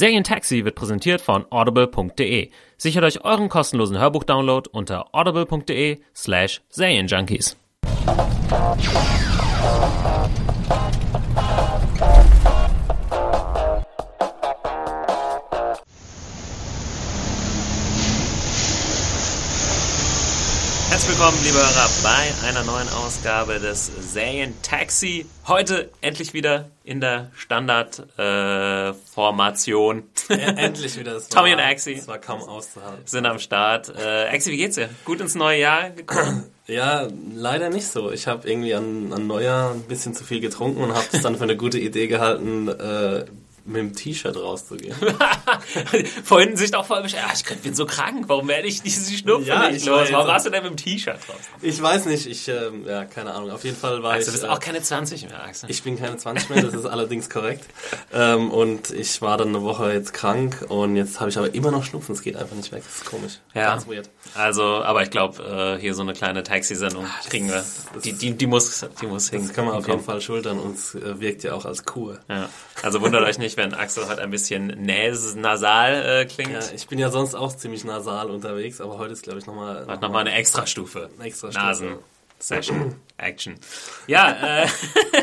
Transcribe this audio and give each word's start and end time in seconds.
Serientaxi 0.00 0.64
wird 0.64 0.76
präsentiert 0.76 1.20
von 1.20 1.44
audible.de. 1.50 2.48
Sichert 2.78 3.04
euch 3.04 3.22
euren 3.22 3.50
kostenlosen 3.50 3.98
Hörbuchdownload 3.98 4.70
unter 4.72 5.14
audible.de 5.14 6.00
slash 6.14 6.62
Serienjunkies. 6.70 7.58
Willkommen, 21.10 21.38
liebe 21.42 21.58
Hörer, 21.58 21.88
bei 22.04 22.32
einer 22.46 22.62
neuen 22.62 22.88
Ausgabe 22.90 23.58
des 23.58 23.90
Serien-Taxi. 24.12 25.26
Heute 25.48 25.90
endlich 26.02 26.34
wieder 26.34 26.70
in 26.84 27.00
der 27.00 27.32
Standardformation. 27.34 30.04
Ja, 30.28 30.36
endlich 30.36 30.96
wieder. 30.96 31.14
Das 31.14 31.28
Tommy 31.28 31.50
war, 31.50 31.56
und 31.56 31.64
Axie. 31.64 31.96
Das 31.96 32.06
war 32.06 32.18
kaum 32.18 32.42
auszuhalten. 32.42 33.02
sind 33.06 33.26
am 33.26 33.40
Start. 33.40 33.88
Äh, 33.88 34.28
Axi, 34.28 34.52
wie 34.52 34.58
geht's 34.58 34.76
dir? 34.76 34.88
Gut 35.04 35.20
ins 35.20 35.34
neue 35.34 35.58
Jahr 35.58 35.90
gekommen? 35.90 36.44
Ja, 36.66 37.08
leider 37.34 37.68
nicht 37.68 37.88
so. 37.88 38.12
Ich 38.12 38.28
habe 38.28 38.48
irgendwie 38.48 38.76
an, 38.76 39.12
an 39.12 39.26
Neujahr 39.26 39.72
ein 39.72 39.82
bisschen 39.88 40.14
zu 40.14 40.22
viel 40.22 40.40
getrunken 40.40 40.84
und 40.84 40.94
habe 40.94 41.04
es 41.10 41.20
dann 41.20 41.34
für 41.34 41.42
eine 41.42 41.56
gute 41.56 41.80
Idee 41.80 42.06
gehalten, 42.06 42.68
äh, 42.68 43.24
mit 43.70 43.78
dem 43.80 43.94
T-Shirt 43.94 44.36
rauszugehen. 44.36 44.94
Vorhin 46.24 46.56
sich 46.56 46.74
auch 46.74 46.84
voll 46.86 47.02
beschwert, 47.02 47.24
ah, 47.28 47.32
ich 47.34 47.44
bin 47.62 47.74
so 47.74 47.86
krank, 47.86 48.24
warum 48.26 48.48
werde 48.48 48.68
ich 48.68 48.82
diese 48.82 49.12
Schnupfen 49.12 49.46
Ja, 49.46 49.68
nicht 49.68 49.82
ich 49.82 49.86
los? 49.86 50.08
Warum 50.10 50.28
warst 50.28 50.46
du 50.46 50.50
denn 50.50 50.62
mit 50.62 50.72
dem 50.72 50.76
T-Shirt 50.76 51.18
draußen? 51.26 51.40
Ich 51.62 51.80
weiß 51.80 52.06
nicht, 52.06 52.26
ich, 52.26 52.48
ähm, 52.48 52.84
ja, 52.86 53.04
keine 53.04 53.32
Ahnung. 53.32 53.50
Auf 53.50 53.64
jeden 53.64 53.76
Fall 53.76 54.02
war 54.02 54.12
Also, 54.12 54.30
du 54.30 54.36
ich. 54.36 54.40
bist 54.42 54.44
äh, 54.44 54.52
auch 54.54 54.60
keine 54.60 54.82
20 54.82 55.28
mehr, 55.28 55.42
Axel. 55.44 55.70
ich 55.70 55.82
bin 55.82 55.98
keine 55.98 56.16
20 56.16 56.50
mehr, 56.50 56.62
das 56.62 56.74
ist 56.74 56.86
allerdings 56.86 57.30
korrekt. 57.30 57.64
Ähm, 58.12 58.50
und 58.50 58.90
ich 58.90 59.22
war 59.22 59.36
dann 59.36 59.48
eine 59.48 59.62
Woche 59.62 59.92
jetzt 59.92 60.12
krank 60.12 60.64
und 60.68 60.96
jetzt 60.96 61.20
habe 61.20 61.30
ich 61.30 61.38
aber 61.38 61.54
immer 61.54 61.70
noch 61.70 61.84
Schnupfen. 61.84 62.14
Es 62.14 62.22
geht 62.22 62.36
einfach 62.36 62.56
nicht 62.56 62.72
weg. 62.72 62.82
Das 62.84 62.96
ist 62.96 63.04
komisch. 63.06 63.38
Ja. 63.54 63.70
Ganz 63.70 63.86
weird. 63.86 64.10
Also, 64.34 64.62
aber 64.64 65.02
ich 65.02 65.10
glaube, 65.10 65.76
äh, 65.78 65.80
hier 65.80 65.94
so 65.94 66.02
eine 66.02 66.12
kleine 66.12 66.42
Taxi-Sendung 66.42 67.06
kriegen 67.28 67.48
wir. 67.48 67.64
Die, 68.04 68.12
die, 68.12 68.32
die 68.36 68.46
muss, 68.46 68.84
die 69.00 69.06
muss 69.06 69.30
Das 69.30 69.52
kann 69.52 69.64
man 69.66 69.74
auf 69.74 69.86
jeden. 69.86 70.00
Fall 70.00 70.20
schultern 70.20 70.58
und 70.58 70.76
es 70.78 70.94
äh, 70.94 71.20
wirkt 71.20 71.42
ja 71.42 71.52
auch 71.52 71.64
als 71.66 71.84
Kur. 71.84 72.18
Ja. 72.28 72.48
Also 72.82 73.00
wundert 73.02 73.22
euch 73.24 73.38
nicht, 73.38 73.56
wenn 73.60 73.74
Axel 73.74 74.08
heute 74.08 74.22
ein 74.22 74.30
bisschen 74.30 74.66
näs 74.66 75.34
nasal 75.34 76.22
äh, 76.22 76.24
klingt. 76.26 76.52
Ja, 76.52 76.60
ich 76.74 76.86
bin 76.88 76.98
ja 76.98 77.10
sonst 77.10 77.34
auch 77.34 77.54
ziemlich 77.54 77.84
nasal 77.84 78.30
unterwegs, 78.30 78.80
aber 78.80 78.98
heute 78.98 79.12
ist, 79.12 79.22
glaube 79.22 79.38
ich, 79.38 79.46
nochmal 79.46 79.86
Hat 79.86 80.00
nochmal 80.00 80.22
eine 80.22 80.34
Extrastufe. 80.34 81.10
Eine 81.16 81.28
Extrastufe. 81.28 81.64
Nasen. 81.64 81.98
Session. 82.40 82.94
Action. 83.18 83.56
Ja, 84.06 84.62
äh, 84.62 84.66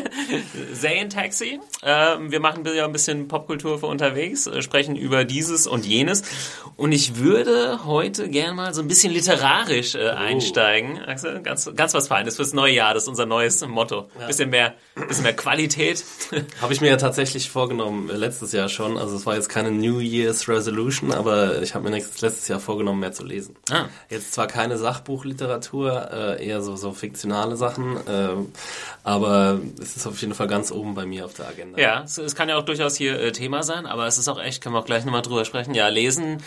Serien-Taxi. 0.72 1.58
Äh, 1.82 2.16
wir 2.20 2.38
machen 2.40 2.64
ja 2.64 2.84
ein 2.84 2.92
bisschen 2.92 3.26
Popkultur 3.28 3.78
für 3.80 3.86
unterwegs, 3.86 4.46
äh, 4.46 4.62
sprechen 4.62 4.94
über 4.96 5.24
dieses 5.24 5.66
und 5.66 5.84
jenes. 5.84 6.22
Und 6.76 6.92
ich 6.92 7.16
würde 7.16 7.84
heute 7.84 8.28
gern 8.28 8.54
mal 8.56 8.72
so 8.74 8.82
ein 8.82 8.88
bisschen 8.88 9.12
literarisch 9.12 9.94
Oh. 9.96 9.98
äh, 9.98 10.10
einsteigen. 10.10 10.98
Axel, 11.04 11.40
ganz, 11.42 11.68
ganz 11.74 11.92
was 11.94 12.08
Feines 12.08 12.36
fürs 12.36 12.52
neue 12.52 12.72
Jahr. 12.74 12.94
Das 12.94 13.04
ist 13.04 13.08
unser 13.08 13.26
neues 13.26 13.66
Motto. 13.66 14.08
Bisschen 14.26 14.50
mehr, 14.50 14.74
bisschen 15.08 15.24
mehr 15.24 15.34
Qualität. 15.34 16.04
Habe 16.60 16.72
ich 16.72 16.80
mir 16.80 16.88
ja 16.90 16.96
tatsächlich 16.96 17.50
vorgenommen, 17.50 18.10
äh, 18.10 18.14
letztes 18.16 18.52
Jahr 18.52 18.68
schon. 18.68 18.96
Also 18.96 19.16
es 19.16 19.26
war 19.26 19.34
jetzt 19.34 19.48
keine 19.48 19.70
New 19.72 19.98
Year's 19.98 20.48
Resolution, 20.48 21.12
aber 21.12 21.62
ich 21.62 21.74
habe 21.74 21.84
mir 21.84 21.90
nächstes, 21.90 22.20
letztes 22.20 22.46
Jahr 22.48 22.60
vorgenommen, 22.60 23.00
mehr 23.00 23.12
zu 23.12 23.24
lesen. 23.24 23.56
Ah. 23.70 23.86
Jetzt 24.08 24.32
zwar 24.34 24.46
keine 24.46 24.78
Sachbuchliteratur, 24.78 26.10
äh, 26.12 26.46
eher 26.46 26.62
so, 26.62 26.76
so 26.76 26.92
fiktionale 27.08 27.56
Sachen, 27.56 27.96
ähm, 28.08 28.52
aber 29.02 29.60
es 29.80 29.96
ist 29.96 30.06
auf 30.06 30.20
jeden 30.20 30.34
Fall 30.34 30.46
ganz 30.46 30.70
oben 30.70 30.94
bei 30.94 31.06
mir 31.06 31.24
auf 31.24 31.32
der 31.32 31.48
Agenda. 31.48 31.80
Ja, 31.80 32.02
es, 32.02 32.18
es 32.18 32.34
kann 32.34 32.48
ja 32.48 32.56
auch 32.56 32.64
durchaus 32.64 32.96
hier 32.96 33.18
äh, 33.18 33.32
Thema 33.32 33.62
sein, 33.62 33.86
aber 33.86 34.06
es 34.06 34.18
ist 34.18 34.28
auch 34.28 34.40
echt, 34.40 34.62
können 34.62 34.74
wir 34.74 34.80
auch 34.80 34.86
gleich 34.86 35.04
nochmal 35.04 35.22
drüber 35.22 35.44
sprechen. 35.44 35.74
Ja, 35.74 35.88
lesen. 35.88 36.42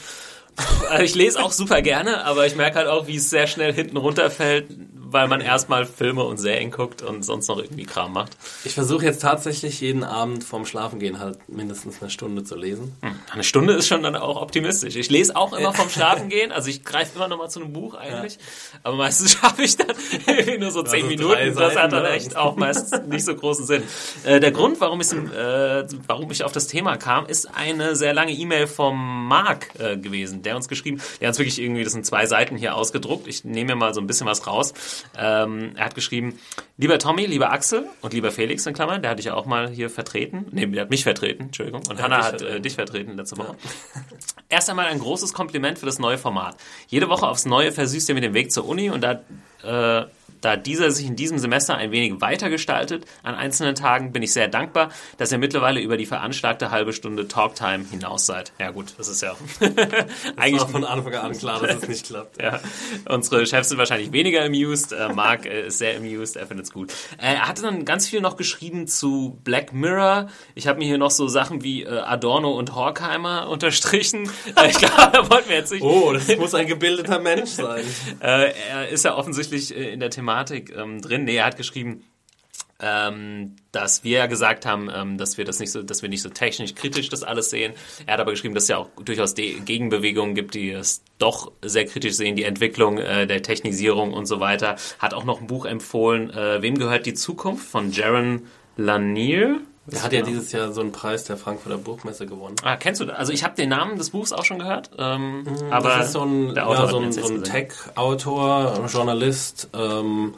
Also 0.90 1.04
ich 1.04 1.16
lese 1.16 1.42
auch 1.42 1.54
super 1.54 1.82
gerne, 1.82 2.26
aber 2.26 2.46
ich 2.46 2.56
merke 2.58 2.78
halt 2.78 2.88
auch, 2.88 3.08
wie 3.08 3.16
es 3.16 3.30
sehr 3.30 3.48
schnell 3.48 3.72
hinten 3.72 3.96
runterfällt, 3.96 4.66
weil 4.94 5.28
man 5.28 5.40
erstmal 5.42 5.86
Filme 5.86 6.24
und 6.24 6.38
Serien 6.38 6.72
guckt 6.72 7.02
und 7.02 7.24
sonst 7.24 7.48
noch 7.48 7.60
irgendwie 7.60 7.84
Kram 7.86 8.12
macht. 8.14 8.32
Ich 8.66 8.74
versuche 8.74 9.06
jetzt 9.06 9.22
tatsächlich 9.22 9.80
jeden 9.82 10.04
Abend 10.04 10.44
vorm 10.44 10.66
Schlafengehen 10.66 11.20
halt 11.20 11.50
mindestens 11.50 12.02
eine 12.02 12.10
Stunde 12.10 12.44
zu 12.44 12.56
lesen. 12.56 12.96
Eine 13.32 13.44
Stunde 13.44 13.74
ist 13.74 13.88
schon 13.88 14.04
dann 14.04 14.16
auch 14.16 14.42
optimistisch. 14.42 14.96
Ich 14.96 15.10
lese 15.10 15.36
auch 15.36 15.54
immer 15.54 15.74
vom 15.74 15.90
Schlafen 15.90 16.30
gehen, 16.30 16.52
also 16.54 16.70
ich 16.70 16.84
greife 16.84 17.12
immer 17.16 17.28
nochmal 17.28 17.50
zu 17.50 17.62
einem 17.62 17.72
Buch 17.74 17.94
eigentlich, 17.96 18.38
aber 18.84 18.96
meistens 18.96 19.34
schaffe 19.40 19.64
ich 19.64 19.78
dann 19.78 19.96
irgendwie 20.28 20.58
nur 20.58 20.72
so 20.72 20.84
zehn 20.84 21.04
Also 21.04 21.08
Minuten. 21.08 21.56
Das 21.56 21.76
hat 21.76 21.92
dann 21.94 22.06
echt 22.06 22.36
auch 22.36 22.56
meistens 22.58 23.02
nicht 23.08 23.26
so 23.26 23.36
großen 23.36 23.66
Sinn. 23.66 23.84
Äh, 24.24 24.40
der 24.40 24.52
Grund, 24.52 24.80
warum 24.82 25.00
ich, 25.02 25.12
äh, 25.12 25.86
warum 26.08 26.32
ich 26.32 26.44
auf 26.44 26.52
das 26.52 26.68
Thema 26.68 26.98
kam, 26.98 27.26
ist 27.28 27.48
eine 27.54 27.96
sehr 27.96 28.14
lange 28.14 28.32
E-Mail 28.34 28.68
vom 28.68 29.28
Marc 29.28 29.72
äh, 29.80 29.98
gewesen, 29.98 30.42
der 30.42 30.51
uns 30.56 30.68
geschrieben, 30.68 31.02
der 31.20 31.28
hat 31.28 31.34
uns 31.34 31.40
wirklich 31.40 31.62
irgendwie, 31.62 31.84
das 31.84 31.94
sind 31.94 32.06
zwei 32.06 32.26
Seiten 32.26 32.56
hier 32.56 32.76
ausgedruckt, 32.76 33.28
ich 33.28 33.44
nehme 33.44 33.74
mir 33.74 33.76
mal 33.76 33.94
so 33.94 34.02
ein 34.02 34.08
bisschen 34.08 34.28
was 34.28 34.46
raus. 34.48 34.74
Ähm, 35.18 35.74
er 35.76 35.86
hat 35.86 35.96
geschrieben, 35.96 36.40
lieber 36.78 37.00
Tommy, 37.00 37.26
lieber 37.26 37.52
Axel 37.52 37.86
und 38.02 38.14
lieber 38.14 38.32
Felix 38.32 38.66
in 38.66 38.74
Klammern, 38.74 39.02
der 39.02 39.12
hatte 39.12 39.20
ich 39.20 39.28
ja 39.28 39.34
auch 39.34 39.46
mal 39.46 39.70
hier 39.70 39.90
vertreten, 39.90 40.46
nee, 40.52 40.66
der 40.66 40.84
hat 40.84 40.90
mich 40.90 41.04
vertreten, 41.04 41.44
Entschuldigung, 41.44 41.84
und 41.90 42.02
Hannah 42.02 42.24
hat 42.24 42.42
äh, 42.42 42.60
dich 42.60 42.76
vertreten 42.76 43.16
letzte 43.16 43.38
Woche. 43.38 43.56
Erst 44.50 44.70
einmal 44.70 44.88
ein 44.88 45.00
großes 45.00 45.34
Kompliment 45.34 45.80
für 45.80 45.86
das 45.86 46.00
neue 46.00 46.18
Format. 46.18 46.58
Jede 46.88 47.08
Woche 47.10 47.28
aufs 47.28 47.46
Neue 47.46 47.72
versüßt 47.72 48.10
ihr 48.10 48.16
mir 48.16 48.22
den 48.22 48.34
Weg 48.34 48.52
zur 48.52 48.68
Uni 48.68 48.90
und 48.90 49.02
da, 49.02 49.22
äh, 49.64 50.06
da 50.41 50.57
dieser 50.57 50.91
sich 50.91 51.06
in 51.06 51.16
diesem 51.16 51.38
Semester 51.38 51.75
ein 51.75 51.91
wenig 51.91 52.19
weiter 52.19 52.50
gestaltet 52.50 53.06
an 53.24 53.35
einzelnen 53.35 53.75
Tagen, 53.75 54.12
bin 54.12 54.24
ich 54.24 54.34
sehr 54.34 54.47
dankbar, 54.47 54.90
dass 55.18 55.31
ihr 55.31 55.38
mittlerweile 55.38 55.79
über 55.79 55.97
die 55.97 56.06
veranschlagte 56.06 56.72
halbe 56.72 56.94
Stunde 56.94 57.28
Talktime 57.28 57.85
hinaus 57.90 58.25
seid. 58.25 58.52
Ja 58.59 58.72
gut, 58.72 58.96
das 58.97 59.07
ist 59.07 59.22
ja 59.22 59.35
eigentlich 60.35 60.63
von 60.63 60.84
Anfang 60.84 61.13
an 61.16 61.38
klar, 61.38 61.62
dass 61.62 61.84
es 61.84 61.88
nicht 61.88 62.06
klappt. 62.07 62.41
ja, 62.41 62.59
unsere 63.07 63.46
Chefs 63.46 63.69
sind 63.69 63.78
wahrscheinlich 63.78 64.12
weniger 64.12 64.44
amused. 64.44 64.94
Äh, 64.94 65.13
Marc 65.13 65.46
äh, 65.46 65.68
ist 65.68 65.78
sehr 65.78 65.96
amused, 65.96 66.35
er 66.35 66.47
findet 66.47 66.66
es 66.66 66.73
gut. 66.73 66.91
Äh, 67.18 67.35
er 67.35 67.47
hatte 67.47 67.62
dann 67.62 67.85
ganz 67.85 68.08
viel 68.08 68.22
noch 68.22 68.35
geschrieben 68.35 68.88
zu 68.88 69.40
Black 69.44 69.73
Mirror. 69.73 70.28
Ich 70.56 70.68
habe 70.68 70.79
mir 70.79 70.85
hier 70.85 70.97
noch 70.97 71.12
so 71.12 71.28
Sachen 71.28 71.63
wie 71.63 71.84
äh, 71.84 72.00
Adorno 72.00 72.52
und 72.52 72.75
Horkheimer 72.75 73.47
unterstrichen. 73.50 74.29
Äh, 74.56 74.72
ich 74.72 74.78
glaube, 74.78 75.12
da 75.13 75.29
wollten 75.29 75.50
wir 75.50 75.58
jetzt 75.58 75.72
nicht. 75.72 75.84
Oh, 75.84 76.12
das 76.13 76.35
muss 76.38 76.56
ein 76.56 76.68
gebildeter 76.68 77.19
Mensch 77.19 77.52
sein. 77.52 77.84
Äh, 78.19 78.53
er 78.69 78.90
ist 78.90 79.06
ja 79.06 79.16
offensichtlich 79.16 79.73
in 79.75 80.00
der 80.00 80.09
Thematik 80.09 80.31
ähm, 80.75 81.02
drin. 81.02 81.25
Nee, 81.25 81.38
er 81.38 81.46
hat 81.46 81.58
geschrieben, 81.58 82.03
ähm, 82.81 83.56
dass 83.72 84.03
wir 84.03 84.18
ja 84.19 84.25
gesagt 84.25 84.66
haben, 84.66 84.90
ähm, 84.94 85.18
dass 85.18 85.38
wir 85.38 85.46
das 85.46 85.59
nicht 85.59 85.72
so, 85.72 85.84
dass 85.84 86.02
wir 86.02 86.09
nicht 86.09 86.22
so 86.22 86.30
technisch 86.30 86.74
kritisch 86.74 87.09
das 87.09 87.24
alles 87.24 87.50
sehen. 87.50 87.74
Er 88.08 88.14
hat 88.14 88.19
aber 88.19 88.31
geschrieben, 88.31 88.56
dass 88.56 88.64
es 88.64 88.70
ja 88.70 88.78
auch 88.78 88.90
durchaus 89.03 89.36
De 89.36 89.59
Gegenbewegungen 89.59 90.34
gibt, 90.34 90.56
die 90.56 90.72
es 90.72 91.03
doch 91.20 91.52
sehr 91.62 91.86
kritisch 91.86 92.16
sehen, 92.16 92.36
die 92.36 92.44
Entwicklung 92.44 92.97
äh, 92.97 93.28
der 93.28 93.44
Technisierung 93.44 94.14
und 94.14 94.25
so 94.25 94.40
weiter. 94.40 94.78
Hat 95.00 95.14
auch 95.14 95.24
noch 95.24 95.41
ein 95.41 95.47
Buch 95.47 95.66
empfohlen, 95.66 96.31
äh, 96.31 96.62
Wem 96.62 96.78
gehört 96.78 97.06
die 97.06 97.14
Zukunft 97.14 97.66
von 97.68 97.91
Jaron 97.91 98.47
Lanier. 98.78 99.62
Er 99.90 100.03
hat 100.03 100.14
ja 100.14 100.22
dieses 100.22 100.52
Jahr 100.52 100.72
so 100.72 100.81
einen 100.81 100.92
Preis 100.92 101.24
der 101.24 101.38
Frankfurter 101.38 101.78
Buchmesse 101.78 102.26
gewonnen. 102.28 102.56
Ah, 102.64 102.76
kennst 102.76 103.02
du 103.02 103.06
das? 103.06 103.17
Also 103.17 103.34
ich 103.34 103.44
habe 103.44 103.56
den 103.56 103.70
Namen 103.70 103.97
des 103.97 104.11
Buchs 104.11 104.32
auch 104.32 104.46
schon 104.46 104.59
gehört, 104.59 104.91
ähm, 104.97 105.44
aber 105.72 105.97
das 105.97 106.08
ist 106.08 106.11
so 106.14 106.22
ein, 106.22 106.56
ja, 106.56 106.88
so 106.88 107.00
ein, 107.00 107.11
so 107.11 107.28
ein. 107.28 107.44
Tech-Autor, 107.44 108.88
Journalist. 108.91 109.70
Ähm, 109.73 110.35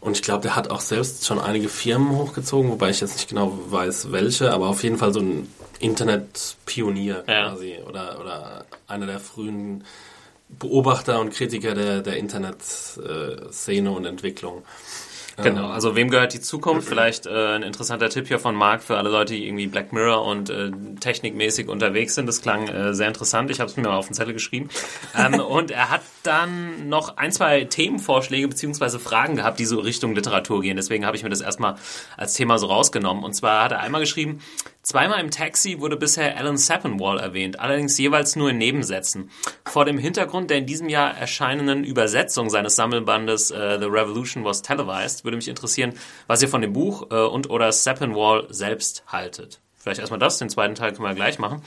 und 0.00 0.16
ich 0.16 0.22
glaube, 0.22 0.40
der 0.40 0.56
hat 0.56 0.70
auch 0.70 0.80
selbst 0.80 1.26
schon 1.26 1.38
einige 1.38 1.68
Firmen 1.68 2.16
hochgezogen, 2.16 2.70
wobei 2.70 2.88
ich 2.88 3.02
jetzt 3.02 3.16
nicht 3.16 3.28
genau 3.28 3.58
weiß, 3.68 4.12
welche, 4.12 4.50
aber 4.50 4.68
auf 4.68 4.82
jeden 4.82 4.96
Fall 4.96 5.12
so 5.12 5.20
ein 5.20 5.52
Internet-Pionier 5.78 7.24
Ja. 7.28 7.50
quasi. 7.50 7.78
Oder, 7.86 8.18
oder 8.18 8.64
einer 8.86 9.06
der 9.06 9.20
frühen 9.20 9.84
Beobachter 10.48 11.20
und 11.20 11.32
Kritiker 11.34 11.74
der, 11.74 12.00
der 12.00 12.16
Internet-Szene 12.16 13.90
und 13.90 14.04
Entwicklung. 14.06 14.62
Genau, 15.36 15.68
also 15.68 15.96
wem 15.96 16.10
gehört 16.10 16.34
die 16.34 16.40
Zukunft? 16.40 16.88
Vielleicht 16.88 17.26
äh, 17.26 17.54
ein 17.56 17.62
interessanter 17.62 18.08
Tipp 18.08 18.28
hier 18.28 18.38
von 18.38 18.54
Marc 18.54 18.82
für 18.82 18.96
alle 18.96 19.10
Leute, 19.10 19.34
die 19.34 19.46
irgendwie 19.46 19.66
Black 19.66 19.92
Mirror 19.92 20.24
und 20.24 20.50
äh, 20.50 20.70
technikmäßig 21.00 21.68
unterwegs 21.68 22.14
sind. 22.14 22.26
Das 22.26 22.42
klang 22.42 22.68
äh, 22.68 22.94
sehr 22.94 23.08
interessant. 23.08 23.50
Ich 23.50 23.60
habe 23.60 23.70
es 23.70 23.76
mir 23.76 23.84
mal 23.84 23.96
auf 23.96 24.06
den 24.06 24.14
Zettel 24.14 24.34
geschrieben. 24.34 24.68
ähm, 25.16 25.40
und 25.40 25.70
er 25.70 25.90
hat 25.90 26.02
dann 26.22 26.88
noch 26.88 27.16
ein, 27.16 27.32
zwei 27.32 27.64
Themenvorschläge 27.64 28.48
beziehungsweise 28.48 28.98
Fragen 28.98 29.36
gehabt, 29.36 29.58
die 29.58 29.64
so 29.64 29.80
Richtung 29.80 30.14
Literatur 30.14 30.60
gehen. 30.62 30.76
Deswegen 30.76 31.06
habe 31.06 31.16
ich 31.16 31.22
mir 31.22 31.30
das 31.30 31.40
erstmal 31.40 31.76
als 32.16 32.34
Thema 32.34 32.58
so 32.58 32.66
rausgenommen. 32.66 33.24
Und 33.24 33.34
zwar 33.34 33.64
hat 33.64 33.72
er 33.72 33.80
einmal 33.80 34.00
geschrieben, 34.00 34.40
Zweimal 34.90 35.20
im 35.20 35.30
Taxi 35.30 35.78
wurde 35.78 35.96
bisher 35.96 36.36
Alan 36.36 36.56
Sappenwall 36.56 37.20
erwähnt, 37.20 37.60
allerdings 37.60 37.96
jeweils 37.96 38.34
nur 38.34 38.50
in 38.50 38.58
Nebensätzen. 38.58 39.30
Vor 39.64 39.84
dem 39.84 39.98
Hintergrund 39.98 40.50
der 40.50 40.58
in 40.58 40.66
diesem 40.66 40.88
Jahr 40.88 41.16
erscheinenden 41.16 41.84
Übersetzung 41.84 42.50
seines 42.50 42.74
Sammelbandes 42.74 43.52
äh, 43.52 43.78
The 43.78 43.84
Revolution 43.84 44.44
Was 44.44 44.62
Televised 44.62 45.22
würde 45.22 45.36
mich 45.36 45.46
interessieren, 45.46 45.92
was 46.26 46.42
ihr 46.42 46.48
von 46.48 46.60
dem 46.60 46.72
Buch 46.72 47.06
äh, 47.12 47.14
und 47.14 47.50
oder 47.50 47.70
Sappenwall 47.70 48.48
selbst 48.50 49.04
haltet. 49.06 49.60
Vielleicht 49.76 50.00
erstmal 50.00 50.18
das, 50.18 50.38
den 50.38 50.50
zweiten 50.50 50.74
Teil 50.74 50.92
können 50.92 51.06
wir 51.06 51.14
gleich 51.14 51.38
machen. 51.38 51.62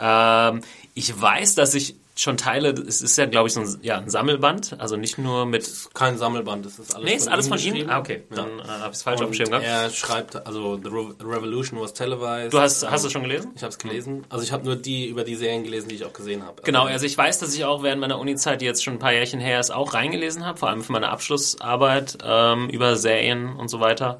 Ähm, 0.00 0.60
ich 0.94 1.20
weiß, 1.20 1.56
dass 1.56 1.74
ich 1.74 1.96
schon 2.20 2.36
Teile, 2.36 2.70
es 2.70 3.00
ist 3.00 3.16
ja, 3.16 3.26
glaube 3.26 3.46
ich, 3.46 3.54
so 3.54 3.60
ein, 3.60 3.78
ja, 3.82 3.98
ein 3.98 4.10
Sammelband, 4.10 4.74
also 4.80 4.96
nicht 4.96 5.18
nur 5.18 5.46
mit... 5.46 5.70
Kein 5.94 6.18
Sammelband, 6.18 6.66
das 6.66 6.78
ist 6.78 6.94
alles 6.94 7.08
Nee, 7.08 7.14
ist 7.16 7.28
alles 7.28 7.46
von 7.48 7.58
ihm? 7.58 7.88
Ah, 7.88 8.00
okay, 8.00 8.24
dann 8.34 8.58
äh, 8.58 8.62
habe 8.64 8.86
ich 8.90 8.96
es 8.96 9.02
falsch 9.02 9.20
auf 9.20 9.28
dem 9.28 9.34
Schirm 9.34 9.50
gehabt. 9.50 9.64
er 9.64 9.88
schreibt, 9.90 10.46
also 10.46 10.76
The 10.82 10.88
Re- 10.88 11.14
Revolution 11.22 11.80
was 11.80 11.94
televised. 11.94 12.52
Du 12.52 12.58
hast, 12.58 12.88
hast 12.90 13.04
du 13.04 13.10
schon 13.10 13.22
gelesen? 13.22 13.52
Ich 13.54 13.62
habe 13.62 13.70
es 13.70 13.78
gelesen. 13.78 14.26
Also 14.30 14.42
ich 14.44 14.50
habe 14.52 14.64
nur 14.64 14.74
die 14.74 15.06
über 15.06 15.22
die 15.22 15.36
Serien 15.36 15.62
gelesen, 15.62 15.88
die 15.88 15.94
ich 15.94 16.04
auch 16.04 16.12
gesehen 16.12 16.44
habe. 16.44 16.62
Genau, 16.62 16.86
also 16.86 17.06
ich 17.06 17.16
weiß, 17.16 17.38
dass 17.38 17.54
ich 17.54 17.64
auch 17.64 17.84
während 17.84 18.00
meiner 18.00 18.18
Uni-Zeit, 18.18 18.60
die 18.60 18.64
jetzt 18.66 18.82
schon 18.82 18.94
ein 18.94 18.98
paar 18.98 19.12
Jährchen 19.12 19.38
her 19.38 19.60
ist, 19.60 19.70
auch 19.70 19.94
reingelesen 19.94 20.44
habe, 20.44 20.58
vor 20.58 20.68
allem 20.70 20.82
für 20.82 20.92
meine 20.92 21.10
Abschlussarbeit 21.10 22.18
ähm, 22.24 22.68
über 22.68 22.96
Serien 22.96 23.54
und 23.56 23.68
so 23.68 23.78
weiter. 23.80 24.18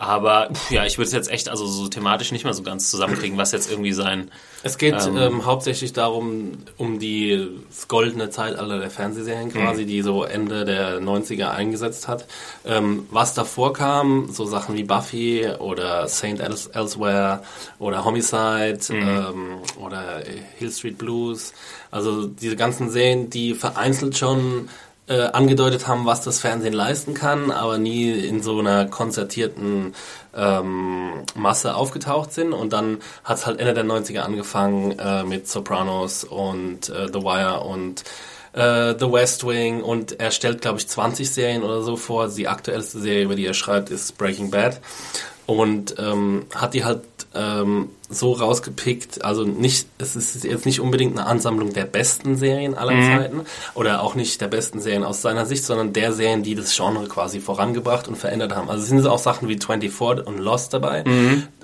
Aber 0.00 0.48
pff, 0.50 0.70
ja, 0.70 0.86
ich 0.86 0.96
würde 0.96 1.08
es 1.08 1.12
jetzt 1.12 1.30
echt 1.30 1.50
also 1.50 1.66
so 1.66 1.86
thematisch 1.86 2.32
nicht 2.32 2.44
mehr 2.44 2.54
so 2.54 2.62
ganz 2.62 2.90
zusammenkriegen, 2.90 3.36
was 3.36 3.52
jetzt 3.52 3.70
irgendwie 3.70 3.92
sein. 3.92 4.30
Es 4.62 4.78
geht 4.78 4.96
ähm, 5.14 5.44
hauptsächlich 5.44 5.92
darum, 5.92 6.52
um 6.78 6.98
die 6.98 7.48
goldene 7.86 8.30
Zeitalter 8.30 8.78
der 8.78 8.90
Fernsehserien 8.90 9.52
quasi, 9.52 9.84
die 9.84 10.00
so 10.00 10.24
Ende 10.24 10.64
der 10.64 11.00
90er 11.02 11.50
eingesetzt 11.50 12.08
hat. 12.08 12.24
Ähm, 12.64 13.08
was 13.10 13.34
davor 13.34 13.74
kam, 13.74 14.30
so 14.32 14.46
Sachen 14.46 14.74
wie 14.74 14.84
Buffy 14.84 15.46
oder 15.58 16.08
Saint 16.08 16.40
Els 16.40 16.68
Elsewhere 16.68 17.42
oder 17.78 18.02
Homicide 18.02 18.78
ähm, 18.88 19.58
oder 19.78 20.22
Hill 20.56 20.70
Street 20.72 20.96
Blues. 20.96 21.52
Also 21.90 22.26
diese 22.26 22.56
ganzen 22.56 22.88
Serien, 22.88 23.28
die 23.28 23.52
vereinzelt 23.52 24.16
schon 24.16 24.70
äh, 25.10 25.22
angedeutet 25.32 25.88
haben, 25.88 26.06
was 26.06 26.20
das 26.22 26.38
Fernsehen 26.38 26.72
leisten 26.72 27.14
kann, 27.14 27.50
aber 27.50 27.78
nie 27.78 28.12
in 28.12 28.42
so 28.42 28.60
einer 28.60 28.86
konzertierten 28.86 29.94
ähm, 30.36 31.24
Masse 31.34 31.74
aufgetaucht 31.74 32.32
sind. 32.32 32.52
Und 32.52 32.72
dann 32.72 32.98
hat 33.24 33.38
es 33.38 33.46
halt 33.46 33.58
Ende 33.58 33.74
der 33.74 33.84
90er 33.84 34.20
angefangen 34.20 34.96
äh, 34.98 35.24
mit 35.24 35.48
Sopranos 35.48 36.22
und 36.22 36.90
äh, 36.90 37.08
The 37.12 37.22
Wire 37.22 37.60
und 37.60 38.04
äh, 38.52 38.94
The 38.98 39.10
West 39.10 39.44
Wing 39.44 39.82
und 39.82 40.20
er 40.20 40.30
stellt, 40.30 40.62
glaube 40.62 40.78
ich, 40.78 40.86
20 40.86 41.28
Serien 41.28 41.64
oder 41.64 41.82
so 41.82 41.96
vor. 41.96 42.28
Die 42.28 42.46
aktuellste 42.46 43.00
Serie, 43.00 43.24
über 43.24 43.34
die 43.34 43.46
er 43.46 43.54
schreibt, 43.54 43.90
ist 43.90 44.16
Breaking 44.16 44.52
Bad. 44.52 44.80
Und 45.50 45.96
ähm, 45.98 46.44
hat 46.54 46.74
die 46.74 46.84
halt 46.84 47.00
ähm, 47.34 47.88
so 48.08 48.32
rausgepickt, 48.32 49.24
also 49.24 49.42
nicht, 49.44 49.88
es 49.98 50.14
ist 50.14 50.44
jetzt 50.44 50.64
nicht 50.66 50.80
unbedingt 50.80 51.16
eine 51.18 51.26
Ansammlung 51.26 51.72
der 51.72 51.84
besten 51.86 52.36
Serien 52.36 52.74
aller 52.76 52.92
Zeiten 53.18 53.40
oder 53.74 54.02
auch 54.02 54.14
nicht 54.14 54.40
der 54.40 54.46
besten 54.48 54.80
Serien 54.80 55.02
aus 55.04 55.22
seiner 55.22 55.46
Sicht, 55.46 55.64
sondern 55.64 55.92
der 55.92 56.12
Serien, 56.12 56.42
die 56.44 56.54
das 56.54 56.74
Genre 56.76 57.06
quasi 57.08 57.40
vorangebracht 57.40 58.06
und 58.08 58.16
verändert 58.16 58.54
haben. 58.54 58.68
Also 58.70 58.82
es 58.82 58.88
sind 58.90 59.04
auch 59.06 59.18
Sachen 59.18 59.48
wie 59.48 59.58
24 59.58 60.26
und 60.26 60.38
Lost 60.38 60.72
dabei, 60.72 61.04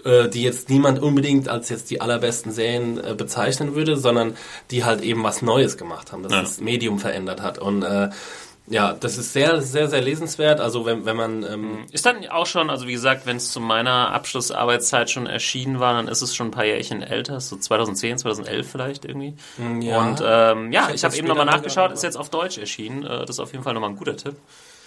äh, 0.05 0.29
die 0.29 0.43
jetzt 0.43 0.69
niemand 0.69 1.00
unbedingt 1.00 1.49
als 1.49 1.69
jetzt 1.69 1.91
die 1.91 2.00
allerbesten 2.00 2.50
Serien 2.53 2.99
äh, 3.05 3.15
bezeichnen 3.15 3.75
würde, 3.77 3.97
sondern 3.97 4.37
die 4.73 4.85
halt 4.85 5.00
eben 5.03 5.23
was 5.23 5.43
Neues 5.43 5.77
gemacht 5.77 6.11
haben, 6.12 6.23
das 6.25 6.33
Ja. 6.33 6.41
das 6.43 6.61
Medium 6.61 6.99
verändert 6.99 7.41
hat. 7.41 7.59
Und 7.59 7.83
äh, 7.83 8.11
ja, 8.68 8.92
das 8.94 9.16
ist 9.16 9.32
sehr, 9.32 9.62
sehr, 9.62 9.88
sehr 9.88 10.00
lesenswert. 10.00 10.60
Also 10.60 10.84
wenn, 10.84 11.04
wenn 11.04 11.16
man 11.16 11.42
ähm, 11.44 11.86
Ist 11.92 12.04
dann 12.06 12.26
auch 12.28 12.46
schon, 12.46 12.68
also 12.70 12.86
wie 12.86 12.92
gesagt, 12.92 13.26
wenn 13.26 13.36
es 13.36 13.50
zu 13.52 13.60
meiner 13.60 14.12
Abschlussarbeitszeit 14.12 15.08
schon 15.10 15.26
erschienen 15.26 15.78
war, 15.78 15.94
dann 15.94 16.08
ist 16.08 16.22
es 16.22 16.34
schon 16.34 16.48
ein 16.48 16.50
paar 16.50 16.64
Jährchen 16.64 17.02
älter, 17.02 17.40
so 17.40 17.56
2010, 17.56 18.18
2011 18.18 18.68
vielleicht 18.68 19.04
irgendwie. 19.04 19.34
ja. 19.80 20.00
Und 20.00 20.22
ähm, 20.24 20.72
ja, 20.72 20.88
Ich 20.88 20.96
ich 20.96 21.04
hab 21.04 21.12
habe 21.12 21.18
eben 21.18 21.28
nochmal 21.28 21.46
nachgeschaut, 21.46 21.92
ist 21.92 22.02
jetzt 22.02 22.16
auf 22.16 22.30
Deutsch 22.30 22.58
erschienen. 22.58 23.04
Äh, 23.04 23.20
das 23.20 23.30
ist 23.30 23.40
auf 23.40 23.52
jeden 23.52 23.62
Fall 23.62 23.74
nochmal 23.74 23.90
ein 23.90 23.96
guter 23.96 24.16
Tipp. 24.16 24.36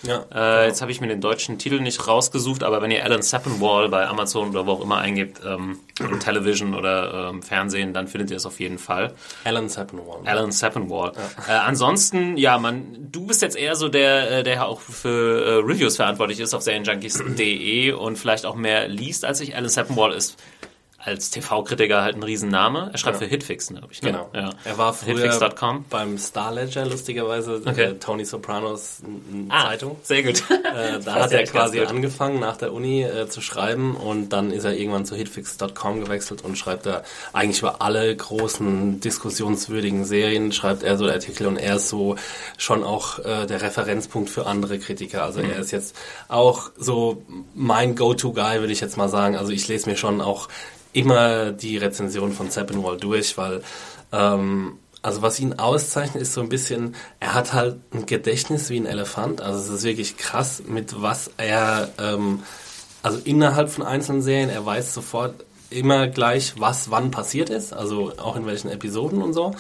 Ja, 0.04 0.26
Äh, 0.34 0.68
jetzt 0.68 0.82
habe 0.82 0.92
ich 0.92 1.02
mir 1.02 1.08
den 1.08 1.22
deutschen 1.22 1.58
Titel 1.58 1.80
nicht 1.80 2.08
rausgesucht, 2.08 2.64
aber 2.64 2.82
wenn 2.82 2.92
ihr 2.92 3.04
Alan 3.04 3.22
Sappenwall 3.22 3.90
bei 3.90 4.08
Amazon 4.08 4.50
oder 4.50 4.66
wo 4.66 4.72
auch 4.72 4.82
immer 4.82 5.00
eingebt, 5.00 5.42
ähm, 5.46 5.80
Television 6.20 6.74
oder 6.74 7.30
ähm, 7.30 7.42
Fernsehen, 7.42 7.94
dann 7.94 8.08
findet 8.08 8.32
ihr 8.32 8.38
es 8.38 8.46
auf 8.46 8.60
jeden 8.60 8.78
Fall. 8.78 9.14
Alan 9.44 9.68
Sappenwall. 9.68 10.22
Alan 10.26 10.52
Sappenwall. 10.52 11.12
Äh, 11.48 11.52
ansonsten, 11.52 12.38
ja, 12.38 12.58
man, 12.58 13.10
du 13.12 13.26
bist 13.28 13.42
jetzt 13.42 13.58
eher 13.58 13.76
so 13.76 13.90
der, 13.90 14.40
äh, 14.40 14.44
der 14.44 14.68
auch 14.68 14.80
für 14.80 15.46
äh, 15.46 15.54
Reviews 15.66 15.98
verantwortlich 15.98 16.40
ist 16.40 16.54
auf 16.54 16.62
serienjunkies.de 16.62 17.92
und 17.92 18.18
vielleicht 18.18 18.46
auch 18.46 18.56
mehr 18.56 18.88
liest 18.88 19.26
als 19.26 19.42
ich. 19.42 19.56
Alan 19.56 19.70
Sappenwall 19.70 20.14
ist 20.14 20.38
als 21.04 21.30
TV-Kritiker 21.30 22.02
halt 22.02 22.16
ein 22.18 22.24
Riesenname. 22.24 22.90
Er 22.92 22.98
schreibt 22.98 23.16
Ja. 23.22 23.26
für 23.28 23.30
Hitfix, 23.30 23.68
glaube 23.68 23.88
ich. 23.92 24.02
Ne? 24.02 24.12
Genau. 24.12 24.30
Ja. 24.34 24.50
Er 24.66 24.78
war 24.78 24.94
früher 24.94 25.32
Hitfix.com. 25.32 25.86
beim 25.90 26.18
Star 26.18 26.54
Ledger, 26.54 26.86
lustigerweise, 26.86 27.62
Okay. 27.66 27.84
äh, 27.84 27.94
Tony 27.96 28.26
Sopranos 28.26 28.98
Ah, 29.50 29.70
Zeitung. 29.70 29.96
sehr 30.04 30.24
gut. 30.24 30.44
Äh, 30.50 31.00
da 31.04 31.14
hat 31.16 31.32
er 31.32 31.44
quasi 31.46 31.80
angefangen, 31.80 32.40
nach 32.42 32.58
der 32.58 32.74
Uni 32.74 33.04
äh, 33.04 33.28
zu 33.30 33.40
schreiben 33.42 33.96
und 33.96 34.30
dann 34.30 34.52
ist 34.52 34.66
er 34.66 34.76
irgendwann 34.76 35.06
zu 35.06 35.16
hitfix.com 35.16 36.02
gewechselt 36.04 36.44
und 36.44 36.58
schreibt 36.58 36.86
da 36.86 37.04
eigentlich 37.34 37.60
über 37.60 37.82
alle 37.82 38.14
großen 38.16 39.00
diskussionswürdigen 39.00 40.04
Serien, 40.06 40.52
schreibt 40.52 40.84
er 40.84 40.98
so 40.98 41.06
Artikel 41.08 41.48
und 41.48 41.58
er 41.58 41.78
ist 41.78 41.90
so 41.90 42.18
schon 42.58 42.84
auch 42.84 43.20
äh, 43.20 43.46
der 43.48 43.62
Referenzpunkt 43.62 44.30
für 44.30 44.46
andere 44.46 44.80
Kritiker. 44.80 45.24
Also 45.24 45.40
Mhm. 45.40 45.52
er 45.52 45.60
ist 45.60 45.72
jetzt 45.72 45.96
auch 46.28 46.72
so 46.78 47.24
mein 47.56 47.96
Go-To-Guy, 47.96 48.60
würde 48.60 48.74
ich 48.74 48.82
jetzt 48.82 48.98
mal 48.98 49.08
sagen. 49.10 49.38
Also 49.38 49.52
ich 49.54 49.68
lese 49.68 49.90
mir 49.90 49.96
schon 49.96 50.20
auch 50.22 50.50
immer 50.94 51.52
die 51.52 51.78
Rezension 51.78 52.32
von 52.34 52.50
Zappenwall 52.50 52.98
durch, 52.98 53.38
weil 53.38 53.62
ähm, 54.12 54.80
also 55.02 55.22
was 55.22 55.40
ihn 55.40 55.54
auszeichnet, 55.54 56.22
ist 56.22 56.34
so 56.34 56.42
ein 56.42 56.50
bisschen, 56.50 56.96
er 57.20 57.34
hat 57.34 57.54
halt 57.54 57.78
ein 57.94 58.06
Gedächtnis 58.06 58.70
wie 58.70 58.78
ein 58.78 58.86
Elefant. 58.86 59.42
Also 59.42 59.60
es 59.60 59.80
ist 59.80 59.84
wirklich 59.84 60.18
krass, 60.18 60.64
mit 60.68 61.02
was 61.02 61.32
er, 61.38 61.90
ähm, 61.98 62.44
also 63.02 63.20
innerhalb 63.24 63.70
von 63.70 63.86
einzelnen 63.86 64.22
Serien, 64.22 64.50
er 64.50 64.66
weiß 64.66 64.94
sofort 64.94 65.46
immer 65.70 66.08
gleich, 66.08 66.54
was 66.58 66.90
wann 66.92 67.12
passiert 67.12 67.50
ist, 67.50 67.74
also 67.74 68.12
auch 68.18 68.36
in 68.36 68.46
welchen 68.46 68.70
Episoden 68.70 69.22
und 69.22 69.34
so. 69.34 69.52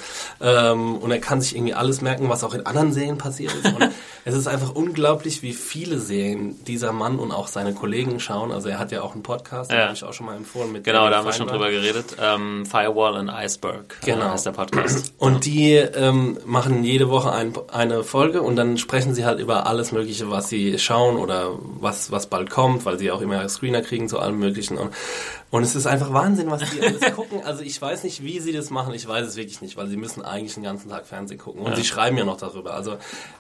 Ähm, 0.42 0.96
und 0.98 1.12
er 1.12 1.20
kann 1.20 1.42
sich 1.42 1.56
irgendwie 1.56 1.74
alles 1.74 2.02
merken, 2.02 2.30
was 2.30 2.44
auch 2.44 2.54
in 2.54 2.66
anderen 2.66 2.94
Serien 2.94 3.18
passiert 3.18 3.54
ist. 3.54 3.66
Und 3.74 3.90
es 4.26 4.36
ist 4.36 4.48
einfach 4.48 4.74
unglaublich, 4.74 5.42
wie 5.44 5.54
viele 5.54 6.00
Serien 6.00 6.64
dieser 6.66 6.92
Mann 6.94 7.20
und 7.20 7.32
auch 7.32 7.48
seine 7.48 7.74
Kollegen 7.74 8.20
schauen. 8.20 8.52
Also 8.52 8.70
er 8.70 8.80
hat 8.80 8.92
ja 8.92 9.02
auch 9.02 9.14
einen 9.14 9.24
Podcast, 9.24 9.72
den 9.72 9.78
Ja. 9.78 9.84
habe 9.86 9.94
ich 9.94 10.04
auch 10.04 10.14
schon 10.14 10.26
mal 10.26 10.36
empfohlen. 10.36 10.72
Mit 10.72 10.84
Genau, 10.84 11.10
da 11.10 11.18
haben 11.18 11.26
wir 11.26 11.34
schon 11.34 11.48
drüber 11.48 11.70
geredet. 11.70 12.16
Ähm, 12.22 12.66
Firewall 12.66 13.16
and 13.18 13.30
Iceberg 13.32 13.98
Genau. 14.04 14.26
äh, 14.26 14.30
heißt 14.30 14.46
der 14.46 14.52
Podcast. 14.52 15.14
Und 15.18 15.46
die 15.46 15.74
ähm, 15.76 16.38
machen 16.46 16.84
jede 16.84 17.10
Woche 17.10 17.32
ein, 17.32 17.54
eine 17.72 18.04
Folge 18.04 18.42
und 18.42 18.56
dann 18.56 18.78
sprechen 18.78 19.14
sie 19.14 19.26
halt 19.26 19.40
über 19.40 19.68
alles 19.68 19.92
Mögliche, 19.92 20.30
was 20.32 20.50
sie 20.50 20.80
schauen 20.80 21.18
oder 21.18 21.52
was, 21.80 22.12
was 22.12 22.28
bald 22.28 22.50
kommt, 22.50 22.86
weil 22.86 22.98
sie 22.98 23.12
auch 23.12 23.22
immer 23.22 23.48
Screener 23.50 23.82
kriegen 23.82 24.08
zu 24.08 24.20
allem 24.20 24.40
Möglichen. 24.40 24.78
Und, 24.78 24.92
und 25.52 25.64
es 25.64 25.76
ist 25.76 25.88
einfach 25.88 25.99
Wahnsinn, 26.02 26.50
was 26.50 26.62
die 26.72 26.82
alles 26.82 27.02
gucken. 27.16 27.42
Also 27.44 27.62
ich 27.64 27.82
weiß 27.82 28.04
nicht, 28.04 28.24
wie 28.24 28.40
sie 28.40 28.52
das 28.52 28.70
machen. 28.70 28.94
Ich 28.94 29.08
weiß 29.08 29.28
es 29.28 29.36
wirklich 29.36 29.62
nicht, 29.62 29.78
weil 29.78 29.88
sie 29.88 29.98
müssen 29.98 30.24
eigentlich 30.24 30.54
den 30.54 30.64
ganzen 30.64 30.90
Tag 30.90 31.06
Fernsehen 31.06 31.38
gucken. 31.38 31.62
Und 31.62 31.76
sie 31.76 31.84
schreiben 31.84 32.18
ja 32.18 32.26
noch 32.26 32.38
darüber. 32.38 32.74
Also 32.74 32.98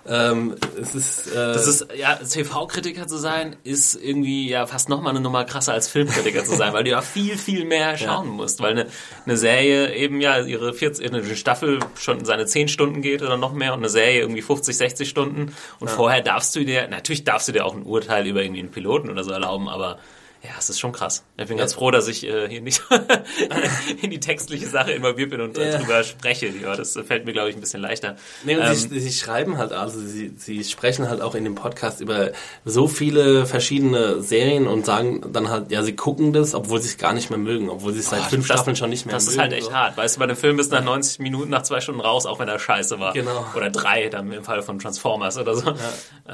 ähm, 0.07 0.55
es 0.79 0.95
ist... 0.95 1.27
Äh, 1.27 1.53
Das 1.53 1.67
ist, 1.67 1.87
ja, 1.97 2.15
TV-Kritiker 2.15 3.07
zu 3.07 3.17
sein, 3.17 3.55
ist 3.63 3.95
irgendwie 3.95 4.49
ja 4.49 4.65
fast 4.65 4.89
nochmal 4.89 5.11
eine 5.11 5.21
Nummer 5.21 5.45
krasser 5.45 5.73
als 5.73 5.87
Filmkritiker 5.87 6.43
zu 6.43 6.55
sein, 6.55 6.73
weil 6.73 6.83
du 6.83 6.89
ja 6.91 7.01
viel, 7.01 7.37
viel 7.37 7.65
mehr 7.65 7.97
schauen 7.97 8.27
musst, 8.29 8.61
weil 8.61 8.71
eine, 8.71 8.87
eine 9.25 9.37
Serie 9.37 9.93
eben 9.95 10.21
ja 10.21 10.39
ihre 10.41 10.73
40, 10.73 11.05
eine 11.07 11.35
Staffel 11.35 11.79
schon 11.97 12.25
seine 12.25 12.45
10 12.45 12.67
Stunden 12.67 13.01
geht 13.01 13.21
oder 13.21 13.37
noch 13.37 13.53
mehr 13.53 13.73
und 13.73 13.79
eine 13.79 13.89
Serie 13.89 14.21
irgendwie 14.21 14.41
50, 14.41 14.75
60 14.75 15.09
Stunden 15.09 15.53
und 15.79 15.89
vorher 15.89 16.21
darfst 16.21 16.55
du 16.55 16.63
dir, 16.63 16.87
natürlich 16.87 17.23
darfst 17.23 17.47
du 17.47 17.51
dir 17.51 17.65
auch 17.65 17.75
ein 17.75 17.83
Urteil 17.83 18.25
über 18.27 18.41
irgendwie 18.41 18.61
einen 18.61 18.71
Piloten 18.71 19.09
oder 19.09 19.23
so 19.23 19.31
erlauben, 19.31 19.69
aber 19.69 19.99
ja, 20.43 20.51
es 20.57 20.69
ist 20.69 20.79
schon 20.79 20.91
krass. 20.93 21.23
Ich 21.37 21.47
bin 21.47 21.57
ganz 21.57 21.73
froh, 21.73 21.91
dass 21.91 22.07
ich 22.07 22.25
äh, 22.25 22.47
hier 22.49 22.61
nicht 22.61 22.81
in 24.01 24.09
die 24.09 24.19
textliche 24.19 24.67
Sache 24.67 24.91
involviert 24.91 25.29
bin 25.31 25.41
und 25.41 25.57
äh, 25.57 25.71
Ja. 25.71 25.77
drüber 25.77 26.03
spreche. 26.03 26.47
Ja, 26.47 26.75
das 26.75 26.93
fällt 27.05 27.25
mir, 27.25 27.33
glaube 27.33 27.49
ich, 27.49 27.55
ein 27.55 27.59
bisschen 27.61 27.81
leichter. 27.81 28.15
Nee, 28.45 28.55
und 28.55 28.63
Ähm, 28.63 28.73
sie, 28.75 28.99
sie 28.99 29.11
schreiben 29.11 29.57
halt, 29.57 29.73
also 29.73 29.99
sie, 29.99 30.33
sie 30.37 30.63
sprechen 30.63 31.09
halt 31.09 31.21
auch 31.21 31.35
in 31.35 31.43
dem 31.43 31.55
Podcast 31.55 31.99
über 32.01 32.31
so 32.65 32.87
viele 32.87 33.45
verschiedene 33.45 34.21
Serien 34.21 34.67
und 34.67 34.85
sagen 34.85 35.21
dann 35.33 35.49
halt, 35.49 35.71
ja, 35.71 35.83
sie 35.83 35.95
gucken 35.95 36.31
das, 36.33 36.55
obwohl 36.55 36.81
sie 36.81 36.87
es 36.89 36.97
gar 36.97 37.13
nicht 37.13 37.29
mehr 37.29 37.39
mögen, 37.39 37.69
obwohl 37.69 37.93
sie 37.93 37.99
es 37.99 38.09
seit 38.09 38.23
fünf 38.23 38.47
das- 38.47 38.57
Staffeln 38.57 38.75
schon 38.75 38.89
nicht 38.89 39.05
mehr 39.05 39.15
Das 39.15 39.25
mögen. 39.25 39.33
ist 39.35 39.41
halt 39.41 39.53
echt 39.53 39.65
so. 39.67 39.73
hart. 39.73 39.97
Weißt 39.97 40.15
du, 40.15 40.19
bei 40.19 40.25
einem 40.25 40.37
Film 40.37 40.57
bist 40.57 40.71
du 40.71 40.75
nach 40.77 40.83
90 40.85 41.19
Minuten, 41.19 41.49
nach 41.49 41.63
zwei 41.63 41.81
Stunden 41.81 42.01
raus, 42.01 42.25
auch 42.25 42.39
wenn 42.39 42.47
er 42.47 42.59
scheiße 42.59 42.99
war. 42.99 43.13
Genau. 43.13 43.45
Oder 43.55 43.69
drei, 43.69 44.07
dann 44.09 44.31
im 44.31 44.43
Fall 44.43 44.61
von 44.61 44.79
Transformers 44.79 45.37
oder 45.37 45.55
so. 45.55 45.69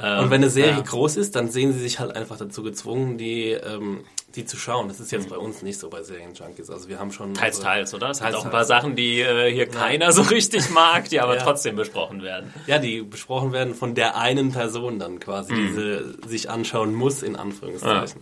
Ähm, 0.00 0.24
Und 0.24 0.30
wenn 0.30 0.42
eine 0.42 0.50
Serie 0.50 0.72
ja. 0.72 0.80
groß 0.80 1.16
ist, 1.16 1.34
dann 1.36 1.50
sehen 1.50 1.72
sie 1.72 1.80
sich 1.80 1.98
halt 1.98 2.14
einfach 2.14 2.36
dazu 2.38 2.62
gezwungen, 2.62 3.18
die, 3.18 3.50
ähm, 3.50 4.00
die 4.34 4.44
zu 4.44 4.56
schauen. 4.58 4.88
Das 4.88 5.00
ist 5.00 5.12
jetzt 5.12 5.28
bei 5.30 5.36
uns 5.38 5.62
nicht 5.62 5.78
so 5.78 5.88
bei 5.88 6.02
Serienjunkies. 6.02 6.68
Also 6.68 6.88
wir 6.88 6.98
haben 6.98 7.10
schon... 7.12 7.32
Teils, 7.34 7.58
teils, 7.60 7.94
oder? 7.94 8.10
Es 8.10 8.18
gibt 8.18 8.30
Teils, 8.32 8.40
auch 8.40 8.44
ein 8.44 8.50
paar 8.50 8.64
Sachen, 8.66 8.94
die 8.94 9.20
äh, 9.20 9.50
hier 9.52 9.66
keiner 9.66 10.12
so 10.12 10.22
richtig 10.22 10.68
mag, 10.70 11.08
die 11.08 11.20
aber 11.20 11.36
Ja. 11.36 11.42
trotzdem 11.42 11.76
besprochen 11.76 12.22
werden. 12.22 12.52
Ja, 12.66 12.78
die 12.78 13.00
besprochen 13.02 13.52
werden 13.52 13.74
von 13.74 13.94
der 13.94 14.16
einen 14.18 14.52
Person 14.52 14.98
dann 14.98 15.20
quasi, 15.20 15.54
Mhm. 15.54 15.66
die 15.66 15.72
sie 15.72 16.28
sich 16.28 16.50
anschauen 16.50 16.92
muss, 16.94 17.22
in 17.22 17.36
Anführungszeichen. 17.36 18.20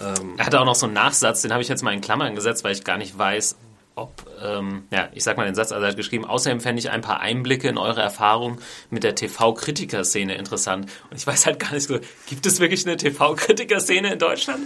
Ähm, 0.00 0.34
er 0.38 0.46
hatte 0.46 0.58
auch 0.58 0.64
noch 0.64 0.74
so 0.74 0.86
einen 0.86 0.94
Nachsatz, 0.94 1.42
den 1.42 1.52
habe 1.52 1.62
ich 1.62 1.68
jetzt 1.68 1.82
mal 1.82 1.92
in 1.92 2.00
Klammern 2.00 2.34
gesetzt, 2.34 2.64
weil 2.64 2.72
ich 2.72 2.82
gar 2.82 2.96
nicht 2.96 3.18
weiß, 3.18 3.56
ob, 3.94 4.10
ähm, 4.42 4.84
ja, 4.90 5.10
ich 5.12 5.22
sag 5.22 5.36
mal 5.36 5.44
den 5.44 5.54
Satz, 5.54 5.70
also 5.70 5.84
er 5.84 5.90
hat 5.90 5.96
geschrieben, 5.98 6.24
außerdem 6.24 6.60
fände 6.60 6.80
ich 6.80 6.88
ein 6.88 7.02
paar 7.02 7.20
Einblicke 7.20 7.68
in 7.68 7.76
eure 7.76 8.00
Erfahrung 8.00 8.58
mit 8.88 9.04
der 9.04 9.14
TV-Kritiker-Szene 9.14 10.34
interessant. 10.36 10.90
Und 11.10 11.18
ich 11.18 11.26
weiß 11.26 11.44
halt 11.44 11.58
gar 11.60 11.74
nicht 11.74 11.86
so, 11.88 11.98
gibt 12.26 12.46
es 12.46 12.58
wirklich 12.58 12.86
eine 12.86 12.96
TV-Kritiker-Szene 12.96 14.14
in 14.14 14.18
Deutschland? 14.18 14.60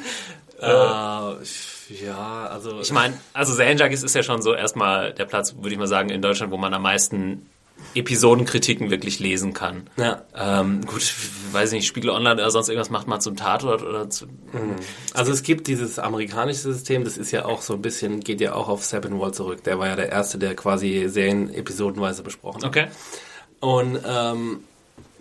Äh, 0.59 2.05
ja, 2.05 2.47
also 2.51 2.81
Ich 2.81 2.93
meine, 2.93 3.15
also 3.33 3.53
Serienjunkies 3.53 4.03
ist 4.03 4.15
ja 4.15 4.23
schon 4.23 4.43
so 4.43 4.55
erstmal 4.55 5.13
der 5.13 5.25
Platz, 5.25 5.55
würde 5.57 5.71
ich 5.71 5.79
mal 5.79 5.87
sagen, 5.87 6.09
in 6.09 6.23
Deutschland, 6.23 6.53
wo 6.53 6.57
man 6.57 6.73
am 6.75 6.83
meisten 6.83 7.49
Episodenkritiken 7.95 8.91
wirklich 8.91 9.19
lesen 9.21 9.53
kann. 9.53 9.89
Ja. 9.97 10.23
Ähm, 10.35 10.85
gut, 10.87 11.13
weiß 11.53 11.73
nicht, 11.73 11.87
Spiegel 11.87 12.11
Online 12.11 12.35
oder 12.35 12.51
sonst 12.51 12.69
irgendwas 12.69 12.91
macht 12.91 13.07
mal 13.07 13.21
zum 13.21 13.37
Tatort 13.37 13.83
oder 13.83 14.09
zu, 14.11 14.27
Also 15.13 15.33
es 15.33 15.43
gibt 15.43 15.67
dieses 15.67 15.99
amerikanische 15.99 16.61
System, 16.61 17.05
das 17.05 17.17
ist 17.17 17.31
ja 17.33 17.45
auch 17.45 17.63
so 17.63 17.75
ein 17.75 17.83
bisschen, 17.83 18.21
geht 18.21 18.41
ja 18.41 18.55
auch 18.55 18.69
auf 18.69 18.85
Seven 18.85 19.19
Wall 19.21 19.33
zurück. 19.33 19.63
Der 19.65 19.79
war 19.79 19.89
ja 19.89 19.97
der 19.97 20.11
Erste, 20.11 20.39
der 20.39 20.55
quasi 20.57 21.07
Serien 21.09 21.53
episodenweise 21.53 22.23
besprochen 22.23 22.63
hat. 22.63 22.69
Okay. 22.69 22.87
Und 23.61 24.01
ähm, 24.07 24.61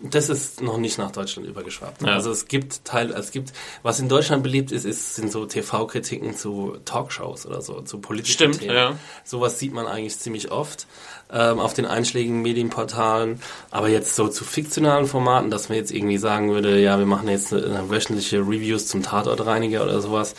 das 0.00 0.28
ist 0.28 0.60
noch 0.60 0.76
nicht 0.76 0.98
nach 0.98 1.10
Deutschland 1.10 1.48
übergeschwappt. 1.48 2.02
Ja. 2.02 2.08
Also 2.08 2.30
es 2.30 2.48
gibt 2.48 2.84
Teil, 2.84 3.12
es 3.12 3.30
gibt, 3.30 3.52
was 3.82 3.98
in 3.98 4.08
Deutschland 4.08 4.42
beliebt 4.42 4.70
ist, 4.70 4.84
ist 4.84 5.14
sind 5.14 5.32
so 5.32 5.46
TV-Kritiken 5.46 6.36
zu 6.36 6.76
Talkshows 6.84 7.46
oder 7.46 7.62
so, 7.62 7.80
zu 7.80 7.98
politischen 7.98 8.34
Stimmt, 8.34 8.60
Themen. 8.60 8.74
ja. 8.74 8.98
Sowas 9.24 9.58
sieht 9.58 9.72
man 9.72 9.86
eigentlich 9.86 10.18
ziemlich 10.18 10.50
oft 10.50 10.86
ähm, 11.32 11.58
auf 11.58 11.72
den 11.72 11.86
einschlägigen 11.86 12.42
Medienportalen. 12.42 13.40
Aber 13.70 13.88
jetzt 13.88 14.16
so 14.16 14.28
zu 14.28 14.44
fiktionalen 14.44 15.06
Formaten, 15.06 15.50
dass 15.50 15.70
man 15.70 15.78
jetzt 15.78 15.92
irgendwie 15.92 16.18
sagen 16.18 16.52
würde, 16.52 16.78
ja, 16.78 16.98
wir 16.98 17.06
machen 17.06 17.28
jetzt 17.28 17.54
eine, 17.54 17.64
eine 17.64 17.90
wöchentliche 17.90 18.40
Reviews 18.40 18.88
zum 18.88 19.02
Tatortreiniger 19.02 19.82
oder 19.82 20.00
sowas. 20.00 20.34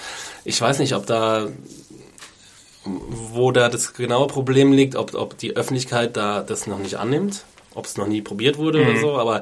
Ich 0.45 0.61
weiß 0.61 0.79
nicht, 0.79 0.93
ob 0.93 1.07
da 1.07 1.47
wo 2.85 3.51
da 3.51 3.67
das 3.67 3.93
genaue 3.93 4.27
Problem 4.27 4.71
liegt, 4.71 4.95
ob, 4.95 5.13
ob 5.13 5.37
die 5.37 5.57
Öffentlichkeit 5.57 6.15
da 6.15 6.41
das 6.41 6.67
noch 6.67 6.79
nicht 6.79 6.95
annimmt, 6.95 7.43
ob 7.77 7.85
es 7.85 7.95
noch 7.97 8.07
nie 8.07 8.21
probiert 8.21 8.57
wurde 8.57 8.79
Mhm. 8.83 8.89
oder 8.89 8.99
so, 8.99 9.17
aber 9.17 9.41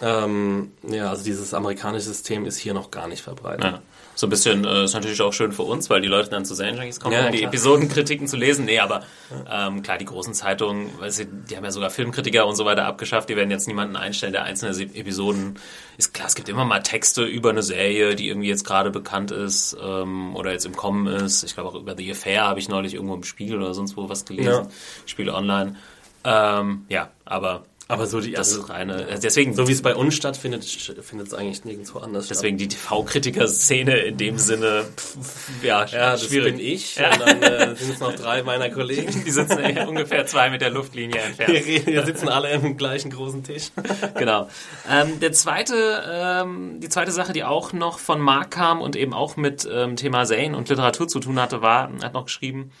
ähm, 0.00 0.72
ja, 0.88 1.10
also 1.10 1.22
dieses 1.22 1.54
amerikanische 1.54 2.06
System 2.06 2.44
ist 2.46 2.56
hier 2.58 2.74
noch 2.74 2.90
gar 2.90 3.06
nicht 3.08 3.22
verbreitet. 3.22 3.64
Ja. 3.64 3.82
So 4.14 4.26
ein 4.26 4.30
bisschen 4.30 4.64
äh, 4.64 4.84
ist 4.84 4.94
natürlich 4.94 5.20
auch 5.22 5.32
schön 5.32 5.52
für 5.52 5.62
uns, 5.62 5.88
weil 5.90 6.00
die 6.00 6.08
Leute 6.08 6.28
dann 6.28 6.44
zu 6.44 6.54
Serienjunkies 6.54 6.98
kommen, 6.98 7.14
Ja, 7.14 7.26
um 7.26 7.32
die. 7.32 7.42
Episodenkritiken 7.44 8.26
zu 8.26 8.36
lesen. 8.36 8.64
Nee, 8.64 8.78
aber 8.80 9.02
ähm, 9.50 9.82
klar, 9.82 9.98
die 9.98 10.04
großen 10.04 10.34
Zeitungen, 10.34 10.90
weil 10.98 11.10
sie, 11.10 11.26
die 11.26 11.56
haben 11.56 11.64
ja 11.64 11.70
sogar 11.70 11.90
Filmkritiker 11.90 12.46
und 12.46 12.56
so 12.56 12.64
weiter 12.64 12.84
abgeschafft, 12.86 13.28
die 13.28 13.36
werden 13.36 13.50
jetzt 13.50 13.68
niemanden 13.68 13.94
einstellen, 13.96 14.32
der 14.32 14.42
einzelne 14.44 14.72
Episoden 14.94 15.54
ist 15.98 16.12
klar, 16.12 16.26
es 16.26 16.34
gibt 16.34 16.48
immer 16.48 16.64
mal 16.64 16.80
Texte 16.80 17.22
über 17.24 17.50
eine 17.50 17.62
Serie, 17.62 18.14
die 18.16 18.28
irgendwie 18.28 18.48
jetzt 18.48 18.64
gerade 18.64 18.90
bekannt 18.90 19.30
ist 19.30 19.76
ähm, 19.82 20.34
oder 20.36 20.52
jetzt 20.52 20.66
im 20.66 20.74
Kommen 20.76 21.06
ist. 21.06 21.42
Ich 21.44 21.54
glaube 21.54 21.68
auch 21.70 21.74
über 21.74 21.96
The 21.96 22.10
Affair 22.10 22.42
habe 22.44 22.58
ich 22.60 22.68
neulich 22.68 22.94
irgendwo 22.94 23.14
im 23.14 23.24
Spiegel 23.24 23.58
oder 23.58 23.72
sonst 23.72 23.96
wo 23.96 24.08
was 24.08 24.24
gelesen. 24.24 24.50
Ja. 24.64 24.68
Spiegel 25.06 25.32
online. 25.32 25.76
Ähm, 26.24 26.84
ja, 26.88 27.10
aber 27.24 27.64
Aber 27.88 28.06
so 28.06 28.20
die, 28.20 28.30
das 28.32 28.54
also, 28.54 28.72
reine, 28.72 29.06
deswegen 29.22 29.54
so 29.54 29.68
wie 29.68 29.72
es 29.72 29.82
bei 29.82 29.94
uns 29.94 30.14
stattfindet, 30.14 30.64
findet 30.64 31.26
es 31.26 31.34
eigentlich 31.34 31.64
nirgendwo 31.64 31.98
anders 31.98 32.28
Deswegen 32.28 32.56
die 32.56 32.68
TV-Kritiker-Szene 32.68 33.96
in 33.98 34.16
dem 34.16 34.38
Sinne, 34.38 34.84
pff, 34.96 35.62
ja, 35.62 35.86
statt. 35.86 36.00
Ja, 36.00 36.10
das 36.12 36.24
schwierig. 36.24 36.56
bin 36.56 36.64
ich. 36.64 36.96
Ja. 36.96 37.12
Und 37.12 37.20
dann 37.20 37.42
äh, 37.42 37.76
sind 37.76 37.92
es 37.92 38.00
noch 38.00 38.14
drei 38.14 38.42
meiner 38.44 38.70
Kollegen. 38.70 39.24
Die 39.24 39.30
sitzen 39.30 39.58
äh, 39.58 39.84
ungefähr 39.86 40.24
zwei 40.26 40.48
Meter 40.48 40.70
Luftlinie 40.70 41.16
Wir, 41.16 41.22
entfernt. 41.22 41.66
reden, 41.66 41.86
wir 41.86 42.06
sitzen 42.06 42.28
alle 42.28 42.50
im 42.52 42.76
gleichen 42.78 43.10
großen 43.10 43.42
Tisch. 43.44 43.72
genau. 44.16 44.48
Ähm, 44.90 45.20
der 45.20 45.32
zweite, 45.32 46.02
ähm, 46.08 46.80
die 46.80 46.88
zweite 46.88 47.10
Sache, 47.12 47.32
die 47.34 47.44
auch 47.44 47.74
noch 47.74 47.98
von 47.98 48.20
Marc 48.20 48.52
kam 48.52 48.80
und 48.80 48.96
eben 48.96 49.12
auch 49.12 49.36
mit 49.36 49.68
ähm, 49.70 49.96
Thema 49.96 50.24
Serien 50.24 50.54
und 50.54 50.68
Literatur 50.68 51.08
zu 51.08 51.20
tun 51.20 51.38
hatte, 51.38 51.60
war, 51.60 51.90
er 51.98 52.06
hat 52.06 52.14
noch 52.14 52.24
geschrieben, 52.24 52.72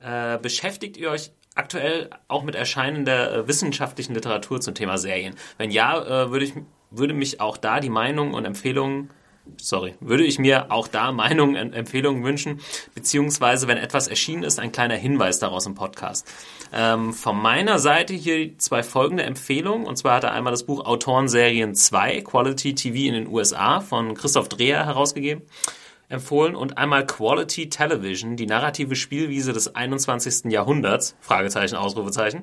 äh, 0.00 0.36
beschäftigt 0.38 0.96
ihr 0.96 1.10
euch 1.10 1.30
aktuell 1.60 2.10
auch 2.26 2.42
mit 2.42 2.54
erscheinender 2.54 3.32
äh, 3.32 3.48
wissenschaftlichen 3.48 4.14
Literatur 4.14 4.60
zum 4.60 4.74
Thema 4.74 4.98
Serien? 4.98 5.34
Wenn 5.58 5.70
ja, 5.70 6.24
äh, 6.24 6.30
würde 6.30 6.44
ich 6.46 6.54
würde 6.90 7.14
mich 7.14 7.40
auch 7.40 7.56
da 7.56 7.78
die 7.78 7.90
Meinungen 7.90 8.34
und 8.34 8.44
Empfehlungen 8.44 9.10
sorry, 9.56 9.94
würde 10.00 10.24
ich 10.24 10.38
mir 10.38 10.70
auch 10.70 10.88
da 10.88 11.12
Meinungen 11.12 11.56
und 11.56 11.72
Empfehlungen 11.72 12.24
wünschen, 12.24 12.60
beziehungsweise 12.94 13.68
wenn 13.68 13.78
etwas 13.78 14.08
erschienen 14.08 14.42
ist, 14.42 14.58
ein 14.58 14.72
kleiner 14.72 14.94
Hinweis 14.94 15.38
daraus 15.38 15.66
im 15.66 15.74
Podcast. 15.74 16.26
Ähm, 16.72 17.12
von 17.12 17.40
meiner 17.40 17.78
Seite 17.78 18.14
hier 18.14 18.56
zwei 18.58 18.82
folgende 18.82 19.24
Empfehlungen, 19.24 19.86
und 19.86 19.96
zwar 19.96 20.16
hat 20.16 20.24
er 20.24 20.32
einmal 20.32 20.52
das 20.52 20.64
Buch 20.64 20.84
Autorenserien 20.84 21.74
2, 21.74 22.22
Quality 22.22 22.74
TV 22.74 22.96
in 22.96 23.14
den 23.14 23.26
USA 23.28 23.80
von 23.80 24.14
Christoph 24.14 24.48
Dreher 24.48 24.86
herausgegeben 24.86 25.42
empfohlen 26.10 26.54
und 26.54 26.76
einmal 26.76 27.06
Quality 27.06 27.70
Television, 27.70 28.36
die 28.36 28.46
narrative 28.46 28.96
Spielwiese 28.96 29.52
des 29.52 29.74
21. 29.74 30.52
Jahrhunderts, 30.52 31.16
Fragezeichen, 31.20 31.76
Ausrufezeichen, 31.76 32.42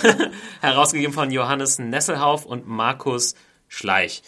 herausgegeben 0.60 1.12
von 1.12 1.30
Johannes 1.30 1.78
Nesselhauf 1.78 2.46
und 2.46 2.66
Markus 2.66 3.34
Schleich. 3.68 4.22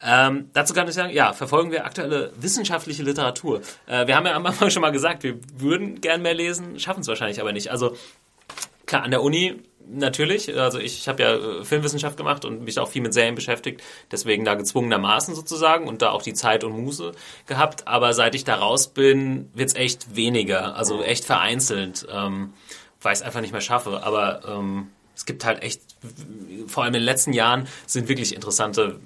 Ähm, 0.00 0.50
dazu 0.52 0.74
kann 0.74 0.86
ich 0.86 0.94
sagen, 0.94 1.12
ja, 1.12 1.32
verfolgen 1.32 1.72
wir 1.72 1.84
aktuelle 1.84 2.32
wissenschaftliche 2.40 3.02
Literatur. 3.02 3.62
Äh, 3.86 4.06
wir 4.06 4.16
haben 4.16 4.26
ja 4.26 4.34
am 4.34 4.46
Anfang 4.46 4.70
schon 4.70 4.82
mal 4.82 4.92
gesagt, 4.92 5.24
wir 5.24 5.38
würden 5.56 6.00
gern 6.00 6.22
mehr 6.22 6.34
lesen, 6.34 6.78
schaffen 6.78 7.00
es 7.00 7.08
wahrscheinlich 7.08 7.40
aber 7.40 7.52
nicht. 7.52 7.72
Also 7.72 7.96
klar, 8.86 9.02
an 9.02 9.10
der 9.10 9.22
Uni 9.22 9.60
natürlich. 9.90 10.56
Also 10.58 10.78
ich 10.78 11.08
habe 11.08 11.22
ja 11.22 11.34
äh, 11.34 11.64
Filmwissenschaft 11.64 12.16
gemacht 12.16 12.44
und 12.44 12.62
mich 12.62 12.78
auch 12.78 12.88
viel 12.88 13.02
mit 13.02 13.14
Serien 13.14 13.34
beschäftigt, 13.34 13.82
deswegen 14.10 14.44
da 14.44 14.54
gezwungenermaßen 14.54 15.34
sozusagen 15.34 15.88
und 15.88 16.02
da 16.02 16.10
auch 16.10 16.22
die 16.22 16.34
Zeit 16.34 16.64
und 16.64 16.72
Muße 16.72 17.12
gehabt. 17.46 17.88
Aber 17.88 18.12
seit 18.14 18.34
ich 18.34 18.44
da 18.44 18.56
raus 18.56 18.88
bin, 18.88 19.50
wird's 19.54 19.74
echt 19.74 20.14
weniger, 20.16 20.76
also 20.76 21.02
echt 21.02 21.24
vereinzelt, 21.24 22.06
ähm, 22.10 22.52
weil 23.00 23.12
ich 23.12 23.20
es 23.20 23.24
einfach 23.24 23.40
nicht 23.40 23.52
mehr 23.52 23.60
schaffe. 23.60 24.02
Aber 24.02 24.42
ähm, 24.46 24.88
es 25.14 25.26
gibt 25.26 25.44
halt 25.44 25.62
echt, 25.62 25.82
vor 26.66 26.84
allem 26.84 26.94
in 26.94 27.00
den 27.00 27.06
letzten 27.06 27.32
Jahren 27.32 27.66
sind 27.86 28.08
wirklich 28.08 28.34
interessante 28.34 29.00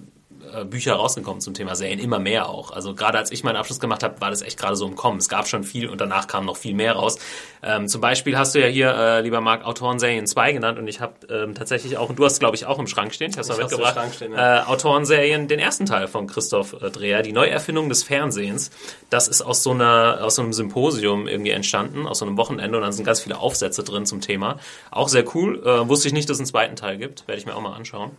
Bücher 0.65 0.95
rausgekommen 0.95 1.41
zum 1.41 1.55
Thema 1.55 1.75
Serien, 1.75 1.99
immer 1.99 2.19
mehr 2.19 2.49
auch. 2.49 2.71
Also 2.71 2.95
gerade 2.95 3.19
als 3.19 3.33
ich 3.33 3.45
meinen 3.45 3.57
Abschluss 3.57 3.81
gemacht 3.81 4.03
habe, 4.03 4.21
war 4.21 4.31
das 4.31 4.43
echt 4.43 4.59
gerade 4.59 4.77
so 4.77 4.87
im 4.87 4.97
Kommen. 4.97 5.19
Es 5.19 5.29
gab 5.29 5.49
schon 5.49 5.65
viel 5.65 5.89
und 5.89 6.01
danach 6.01 6.27
kam 6.27 6.45
noch 6.45 6.57
viel 6.57 6.75
mehr 6.75 6.95
raus. 6.95 7.19
Ähm, 7.63 7.89
zum 7.89 8.01
Beispiel 8.01 8.37
hast 8.37 8.55
du 8.55 8.61
ja 8.61 8.67
hier, 8.67 8.95
äh, 8.95 9.21
lieber 9.21 9.41
Marc, 9.41 9.65
Autorenserien 9.65 10.27
2 10.27 10.53
genannt 10.53 10.79
und 10.79 10.89
ich 10.89 11.01
habe 11.01 11.15
ähm, 11.31 11.55
tatsächlich 11.55 11.97
auch, 11.97 12.09
und 12.11 12.19
du 12.19 12.25
hast 12.25 12.39
glaube 12.41 12.57
ich 12.57 12.67
auch 12.67 12.79
im 12.79 12.87
Schrank 12.87 13.15
stehen, 13.15 13.31
ich 13.31 13.37
habe 13.37 13.43
es 13.43 13.49
mal 13.49 13.59
mitgebracht, 13.59 14.15
stehen, 14.15 14.33
ja. 14.33 14.63
äh, 14.63 14.65
Autorenserien, 14.65 15.49
den 15.49 15.59
ersten 15.59 15.87
Teil 15.87 16.09
von 16.09 16.27
Christoph 16.27 16.75
äh, 16.83 16.91
Dreher, 16.91 17.23
die 17.23 17.33
Neuerfindung 17.33 17.89
des 17.89 18.03
Fernsehens. 18.03 18.71
Das 19.11 19.29
ist 19.29 19.43
aus 19.43 19.63
so 19.63 19.71
einer, 19.71 20.19
aus 20.23 20.37
so 20.37 20.43
einem 20.43 20.53
Symposium 20.53 21.29
irgendwie 21.29 21.51
entstanden, 21.51 22.07
aus 22.07 22.19
so 22.19 22.27
einem 22.27 22.37
Wochenende 22.37 22.77
und 22.77 22.83
dann 22.83 22.93
sind 22.93 23.05
ganz 23.05 23.21
viele 23.21 23.39
Aufsätze 23.39 23.85
drin 23.85 24.07
zum 24.07 24.21
Thema. 24.21 24.59
Auch 24.91 25.09
sehr 25.09 25.25
cool. 25.35 25.63
Äh, 25.65 25.89
wusste 25.89 26.09
ich 26.09 26.15
nicht, 26.15 26.29
dass 26.29 26.37
es 26.37 26.41
einen 26.41 26.47
zweiten 26.47 26.77
Teil 26.77 26.99
gibt. 26.99 27.27
Werde 27.29 27.39
ich 27.39 27.47
mir 27.47 27.55
auch 27.55 27.61
mal 27.61 27.75
anschauen. 27.75 28.11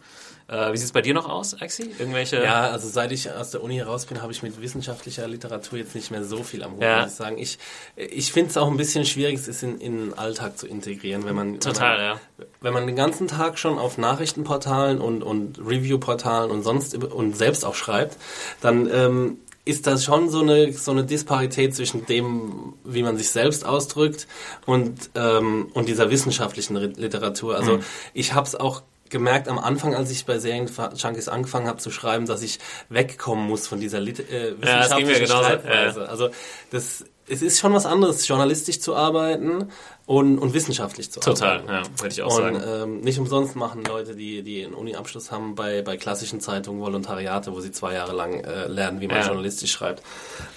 Äh, 0.48 0.74
wie 0.74 0.78
sieht 0.78 0.86
es 0.88 0.92
bei 0.92 1.02
dir 1.02 1.14
noch 1.14 1.28
aus, 1.30 1.60
Axi? 1.62 1.90
Irgendwelche? 2.00 2.44
Ja, 2.44 2.70
also 2.70 2.88
seit 2.90 3.12
ich 3.12 3.32
aus 3.32 3.52
der 3.52 3.64
Uni 3.64 3.80
raus 3.82 4.06
bin, 4.06 4.22
habe 4.22 4.32
ich 4.32 4.44
mit 4.44 4.60
wissenschaftlicher 4.62 5.28
Literatur 5.28 5.80
jetzt 5.80 5.96
nicht 5.96 6.12
mehr 6.12 6.24
so 6.24 6.44
viel 6.44 6.64
am 6.64 6.74
Hut, 6.74 6.82
Ja. 6.84 7.02
muss 7.04 7.12
ich 7.12 7.16
sagen. 7.16 7.38
Ich, 7.38 7.58
ich 7.96 8.32
finde 8.32 8.50
es 8.50 8.58
auch 8.58 8.70
ein 8.70 8.78
bisschen 8.78 9.06
schwierig, 9.06 9.36
es 9.36 9.48
ist 9.48 9.64
in, 9.64 9.80
in 9.80 9.98
den 10.10 10.14
Alltag 10.18 10.58
zu 10.58 10.68
integrieren, 10.68 11.26
wenn 11.26 11.36
man, 11.36 11.60
Total, 11.60 11.98
wenn 11.98 12.06
man, 12.08 12.18
ja. 12.18 12.46
wenn 12.62 12.74
man 12.74 12.88
den 12.88 12.96
ganzen 12.96 13.28
Tag 13.28 13.58
schon 13.58 13.80
auf 13.80 13.98
Nachrichtenportalen 13.98 15.00
und, 15.00 15.24
und 15.24 15.60
Reviewportalen 15.60 16.52
und 16.52 16.64
sonst 16.64 16.96
und 16.96 17.36
selbst 17.38 17.66
auch 17.66 17.76
schreibt, 17.76 18.18
dann 18.62 18.90
ähm, 18.92 19.38
ist 19.66 19.88
das 19.88 20.04
schon 20.04 20.30
so 20.30 20.42
eine, 20.42 20.74
so 20.74 20.92
eine 20.92 21.06
Disparität 21.06 21.74
zwischen 21.74 22.06
dem, 22.06 22.74
wie 22.84 23.02
man 23.02 23.16
sich 23.16 23.30
selbst 23.30 23.66
ausdrückt 23.66 24.28
und, 24.66 25.10
ähm, 25.16 25.70
und 25.74 25.88
dieser 25.88 26.10
wissenschaftlichen 26.10 26.76
Literatur. 26.76 27.56
Also 27.56 27.78
Mhm. 27.78 27.84
ich 28.14 28.34
habe 28.34 28.46
es 28.46 28.56
auch 28.56 28.82
gemerkt 29.14 29.48
am 29.48 29.58
Anfang, 29.60 29.96
als 29.96 30.12
ich 30.12 30.26
bei 30.26 30.38
Serienjunkies 30.40 31.30
angefangen 31.30 31.68
habe 31.68 31.78
zu 31.78 31.90
schreiben, 31.92 32.26
dass 32.26 32.42
ich 32.42 32.60
wegkommen 32.90 33.48
muss 33.48 33.66
von 33.68 33.80
dieser 33.80 34.02
Lit 34.02 34.20
äh, 34.30 34.50
Ja, 34.50 34.56
das 34.56 34.96
ging 34.96 35.06
mir 35.08 35.14
wissenschaftlichen 35.14 35.26
genauso, 35.28 35.44
Schreibweise. 35.46 36.10
Also 36.10 36.30
das, 36.72 37.06
es 37.30 37.42
ist 37.42 37.60
schon 37.60 37.72
was 37.74 37.86
anderes, 37.86 38.28
journalistisch 38.28 38.82
zu 38.82 38.96
arbeiten 38.98 39.70
und, 40.06 40.38
und 40.40 40.54
wissenschaftlich 40.54 41.10
zu 41.10 41.22
Total, 41.22 41.60
arbeiten. 41.62 41.70
ja, 41.72 41.84
würde 42.02 42.14
ich 42.14 42.22
auch 42.22 42.38
Und 42.38 42.56
sagen. 42.56 42.62
ähm, 42.68 43.00
nicht 43.02 43.18
umsonst 43.18 43.56
machen 43.56 43.86
Leute, 43.86 44.14
die, 44.16 44.42
die 44.44 44.66
einen 44.66 44.74
Uni-Abschluss 44.74 45.32
haben, 45.32 45.56
bei, 45.56 45.82
bei 45.82 45.96
klassischen 45.96 46.42
Zeitungen 46.42 46.82
Volontariate, 46.82 47.54
wo 47.54 47.62
sie 47.62 47.72
zwei 47.72 47.94
Jahre 47.94 48.14
lang 48.14 48.42
äh, 48.44 48.68
lernen, 48.68 49.00
wie 49.00 49.08
man 49.08 49.20
Ja. 49.22 49.28
journalistisch 49.28 49.72
schreibt. 49.72 50.04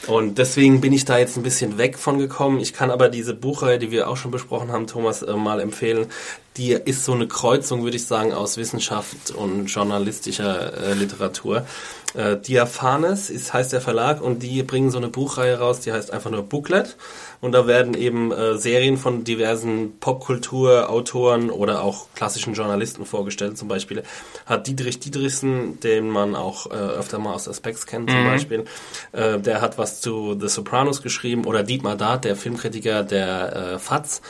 Und 0.09 0.39
deswegen 0.39 0.81
bin 0.81 0.93
ich 0.93 1.05
da 1.05 1.19
jetzt 1.19 1.37
ein 1.37 1.45
bisschen 1.45 1.79
weg 1.79 1.97
von 1.99 2.19
gekommen. 2.19 2.59
Ich 2.59 2.73
kann 2.73 2.91
aber 2.91 3.09
diese 3.09 3.35
Buchreihe, 3.35 3.79
die 3.79 3.93
wir 3.93 4.09
auch 4.09 4.17
schon 4.17 4.33
besprochen 4.33 4.73
haben, 4.73 4.89
Thomas, 4.89 5.23
äh, 5.23 5.33
mal 5.35 5.61
empfehlen. 5.61 6.07
Die 6.57 6.73
ist 6.73 7.05
so 7.05 7.13
eine 7.13 7.29
Kreuzung, 7.29 7.83
würde 7.85 7.97
ich 7.97 8.07
sagen, 8.07 8.33
aus 8.33 8.57
Wissenschaft 8.57 9.31
und 9.31 9.67
journalistischer 9.67 10.73
äh, 10.75 10.95
Literatur. 10.95 11.67
Äh, 12.15 12.39
Diaphanes 12.39 13.29
ist, 13.29 13.53
heißt 13.53 13.75
der 13.75 13.83
Verlag 13.83 14.23
und 14.23 14.43
die 14.43 14.63
bringen 14.63 14.91
so 14.91 14.97
eine 14.97 15.09
Buchreihe 15.09 15.59
raus, 15.59 15.81
die 15.81 15.93
heißt 15.93 16.11
einfach 16.11 16.31
nur 16.31 16.43
Booklet. 16.43 16.97
Und 17.43 17.53
da 17.53 17.67
werden 17.67 17.93
eben 17.93 18.33
äh, 18.33 18.57
Serien 18.57 18.97
von, 18.97 19.25
diversen 19.25 19.99
Popkulturautoren 20.01 21.51
oder 21.51 21.83
auch 21.83 22.07
klassischen 22.15 22.55
Journalisten 22.55 23.05
vorgestellt. 23.05 23.59
Zum 23.59 23.69
Beispiel 23.69 24.03
hat 24.47 24.67
Dietrich 24.67 24.99
Dietrichsen, 25.01 25.79
den 25.81 26.09
man 26.09 26.35
auch 26.35 26.71
äh, 26.71 26.75
öfter 26.75 27.19
mal 27.19 27.35
aus 27.35 27.49
Aspects 27.49 27.85
kennt, 27.85 28.11
zum 28.11 28.25
Beispiel, 28.25 28.65
äh, 29.13 29.39
der 29.39 29.61
hat 29.61 29.77
was 29.77 30.01
zu 30.01 30.39
The 30.41 30.49
Sopranos 30.49 31.03
geschrieben 31.03 31.45
oder 31.45 31.63
Dietmar 31.63 31.97
Dart, 31.97 32.25
der 32.25 32.37
Filmkritiker 32.37 33.03
der 33.03 33.75
äh, 33.75 33.79
FATS, 33.79 34.23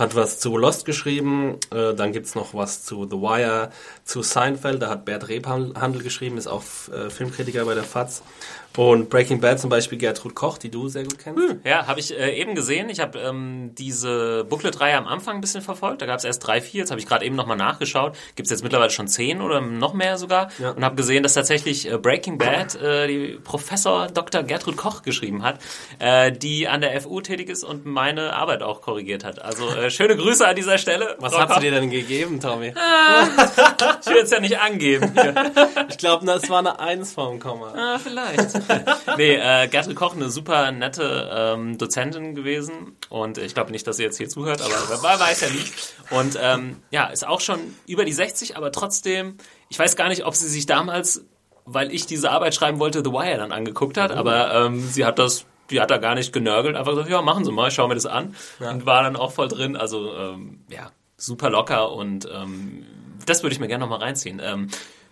hat 0.00 0.16
was 0.16 0.38
zu 0.40 0.56
Lost 0.56 0.86
geschrieben, 0.86 1.58
äh, 1.72 1.94
dann 1.94 2.12
gibt's 2.12 2.34
noch 2.34 2.54
was 2.54 2.84
zu 2.84 3.04
The 3.04 3.16
Wire, 3.16 3.70
zu 4.04 4.22
Seinfeld, 4.22 4.82
da 4.82 4.88
hat 4.88 5.04
Bert 5.04 5.28
Rebhandel 5.28 6.02
geschrieben, 6.02 6.38
ist 6.38 6.46
auch 6.46 6.64
äh, 6.92 7.10
Filmkritiker 7.10 7.64
bei 7.66 7.74
der 7.74 7.84
FATS. 7.84 8.22
Und 8.76 9.10
Breaking 9.10 9.40
Bad 9.40 9.58
zum 9.58 9.68
Beispiel 9.68 9.98
Gertrud 9.98 10.34
Koch, 10.34 10.56
die 10.56 10.70
du 10.70 10.88
sehr 10.88 11.02
gut 11.02 11.18
kennst. 11.18 11.42
Ja, 11.64 11.88
habe 11.88 11.98
ich 11.98 12.16
äh, 12.16 12.40
eben 12.40 12.54
gesehen. 12.54 12.88
Ich 12.88 13.00
habe 13.00 13.18
ähm, 13.18 13.72
diese 13.76 14.44
Booklet-Reihe 14.48 14.96
am 14.96 15.08
Anfang 15.08 15.36
ein 15.36 15.40
bisschen 15.40 15.60
verfolgt. 15.60 16.02
Da 16.02 16.06
gab 16.06 16.18
es 16.18 16.24
erst 16.24 16.46
drei, 16.46 16.60
vier. 16.60 16.80
Jetzt 16.80 16.90
habe 16.90 17.00
ich 17.00 17.06
gerade 17.06 17.24
eben 17.24 17.34
nochmal 17.34 17.56
nachgeschaut. 17.56 18.16
Gibt 18.36 18.46
es 18.46 18.50
jetzt 18.50 18.62
mittlerweile 18.62 18.90
schon 18.90 19.08
zehn 19.08 19.40
oder 19.40 19.60
noch 19.60 19.92
mehr 19.92 20.18
sogar. 20.18 20.50
Ja. 20.58 20.70
Und 20.70 20.84
habe 20.84 20.94
gesehen, 20.94 21.24
dass 21.24 21.34
tatsächlich 21.34 21.90
äh, 21.90 21.98
Breaking 21.98 22.38
Bad 22.38 22.76
äh, 22.76 23.08
die 23.08 23.38
Professor 23.42 24.06
Dr. 24.06 24.44
Gertrud 24.44 24.76
Koch 24.76 25.02
geschrieben 25.02 25.42
hat, 25.42 25.58
äh, 25.98 26.30
die 26.30 26.68
an 26.68 26.80
der 26.80 26.98
FU 27.00 27.20
tätig 27.20 27.48
ist 27.48 27.64
und 27.64 27.86
meine 27.86 28.34
Arbeit 28.34 28.62
auch 28.62 28.82
korrigiert 28.82 29.24
hat. 29.24 29.42
Also 29.42 29.68
äh, 29.68 29.90
schöne 29.90 30.16
Grüße 30.16 30.46
an 30.46 30.54
dieser 30.54 30.78
Stelle. 30.78 31.16
Was 31.18 31.32
Frau 31.32 31.40
hat 31.40 31.48
sie 31.48 31.54
Koch. 31.54 31.60
dir 31.60 31.72
denn 31.72 31.90
gegeben, 31.90 32.40
Tommy? 32.40 32.68
Ich 32.68 34.06
will 34.06 34.16
jetzt 34.16 34.32
ja 34.32 34.40
nicht 34.40 34.58
angeben. 34.60 35.12
Hier. 35.12 35.52
Ich 35.88 35.98
glaube, 35.98 36.24
das 36.24 36.48
war 36.48 36.60
eine 36.60 36.78
Eins 36.78 37.12
vom 37.12 37.40
Komma. 37.40 37.72
Ah, 37.76 37.98
vielleicht. 37.98 38.59
nee, 39.16 39.34
äh, 39.34 39.68
Gertrud 39.68 39.96
Koch, 39.96 40.14
eine 40.14 40.30
super 40.30 40.70
nette 40.72 41.30
ähm, 41.32 41.78
Dozentin 41.78 42.34
gewesen. 42.34 42.96
Und 43.08 43.38
ich 43.38 43.54
glaube 43.54 43.70
nicht, 43.70 43.86
dass 43.86 43.96
sie 43.96 44.02
jetzt 44.02 44.18
hier 44.18 44.28
zuhört, 44.28 44.62
aber 44.62 44.74
wer 45.02 45.20
weiß 45.20 45.40
ja 45.40 45.50
nicht. 45.50 45.94
Und 46.10 46.38
ähm, 46.40 46.76
ja, 46.90 47.06
ist 47.06 47.26
auch 47.26 47.40
schon 47.40 47.60
über 47.86 48.04
die 48.04 48.12
60, 48.12 48.56
aber 48.56 48.72
trotzdem, 48.72 49.36
ich 49.68 49.78
weiß 49.78 49.96
gar 49.96 50.08
nicht, 50.08 50.24
ob 50.24 50.34
sie 50.34 50.48
sich 50.48 50.66
damals, 50.66 51.24
weil 51.64 51.92
ich 51.92 52.06
diese 52.06 52.30
Arbeit 52.30 52.54
schreiben 52.54 52.78
wollte, 52.78 53.02
The 53.04 53.12
Wire 53.12 53.38
dann 53.38 53.52
angeguckt 53.52 53.96
hat, 53.96 54.12
aber 54.12 54.54
ähm, 54.54 54.80
sie 54.80 55.04
hat 55.04 55.18
das 55.18 55.46
die 55.70 55.80
hat 55.80 55.90
da 55.90 55.98
gar 55.98 56.16
nicht 56.16 56.32
genörgelt, 56.32 56.74
einfach 56.74 56.90
gesagt, 56.90 57.10
ja, 57.10 57.22
machen 57.22 57.44
Sie 57.44 57.52
mal, 57.52 57.68
ich 57.68 57.74
schau 57.74 57.86
mir 57.86 57.94
das 57.94 58.06
an. 58.06 58.34
Und 58.58 58.86
war 58.86 59.04
dann 59.04 59.14
auch 59.14 59.30
voll 59.30 59.46
drin. 59.46 59.76
Also, 59.76 60.12
ähm, 60.16 60.64
ja, 60.68 60.90
super 61.16 61.50
locker 61.50 61.92
und 61.92 62.28
ähm, 62.32 62.84
das 63.26 63.42
würde 63.42 63.52
ich 63.52 63.60
mir 63.60 63.68
gerne 63.68 63.82
nochmal 63.82 64.00
reinziehen. 64.00 64.40
Ähm, 64.42 64.68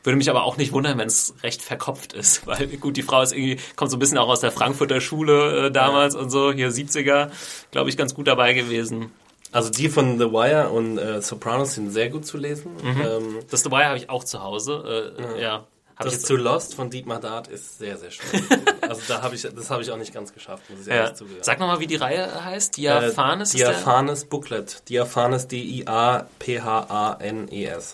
würde 0.08 0.16
mich 0.16 0.30
aber 0.30 0.44
auch 0.44 0.56
nicht 0.56 0.72
wundern, 0.72 0.96
wenn 0.96 1.06
es 1.06 1.34
recht 1.42 1.60
verkopft 1.60 2.14
ist, 2.14 2.46
weil 2.46 2.66
gut, 2.78 2.96
die 2.96 3.02
Frau 3.02 3.20
ist 3.20 3.32
irgendwie, 3.32 3.58
kommt 3.76 3.90
so 3.90 3.98
ein 3.98 4.00
bisschen 4.00 4.16
auch 4.16 4.28
aus 4.28 4.40
der 4.40 4.50
Frankfurter 4.50 5.02
Schule 5.02 5.66
äh, 5.66 5.70
damals 5.70 6.14
und 6.14 6.30
so, 6.30 6.50
hier 6.50 6.70
70er, 6.70 7.30
glaube 7.72 7.90
ich, 7.90 7.98
ganz 7.98 8.14
gut 8.14 8.26
dabei 8.26 8.54
gewesen. 8.54 9.12
Also 9.52 9.68
die 9.68 9.90
von 9.90 10.18
The 10.18 10.32
Wire 10.32 10.70
und 10.70 10.96
äh, 10.96 11.20
Sopranos 11.20 11.74
sind 11.74 11.90
sehr 11.90 12.08
gut 12.08 12.24
zu 12.24 12.38
lesen. 12.38 12.70
Ähm, 12.82 13.40
Das 13.50 13.62
The 13.64 13.70
Wire 13.70 13.84
habe 13.84 13.98
ich 13.98 14.08
auch 14.08 14.24
zu 14.24 14.42
Hause, 14.42 15.14
äh, 15.18 15.42
ja. 15.42 15.66
Hab 15.96 16.06
ich 16.06 16.12
das 16.14 16.22
zu 16.22 16.36
Lost 16.36 16.74
von 16.74 16.88
Dietmar 16.90 17.20
Dart 17.20 17.48
ist 17.48 17.76
sehr, 17.78 17.98
sehr 17.98 18.10
schwer. 18.10 18.40
also 18.88 19.02
da 19.08 19.20
habe 19.20 19.34
ich, 19.34 19.42
das 19.42 19.68
habe 19.68 19.82
ich 19.82 19.90
auch 19.90 19.98
nicht 19.98 20.14
ganz 20.14 20.32
geschafft, 20.32 20.70
muss 20.70 20.82
ich 20.82 20.86
ja. 20.86 20.94
ehrlich 20.94 21.16
zugeben. 21.16 21.40
Sag 21.42 21.58
nochmal, 21.58 21.80
wie 21.80 21.86
die 21.86 21.96
Reihe 21.96 22.44
heißt. 22.44 22.78
Äh, 22.78 22.82
Diaphanes 22.82 23.52
der? 23.52 23.72
Diaphanes 23.72 24.24
Booklet. 24.24 24.88
Diaphanes 24.88 25.48
D-I-A-P-H-A-N-E-S. 25.48 26.36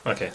Okay. 0.04 0.30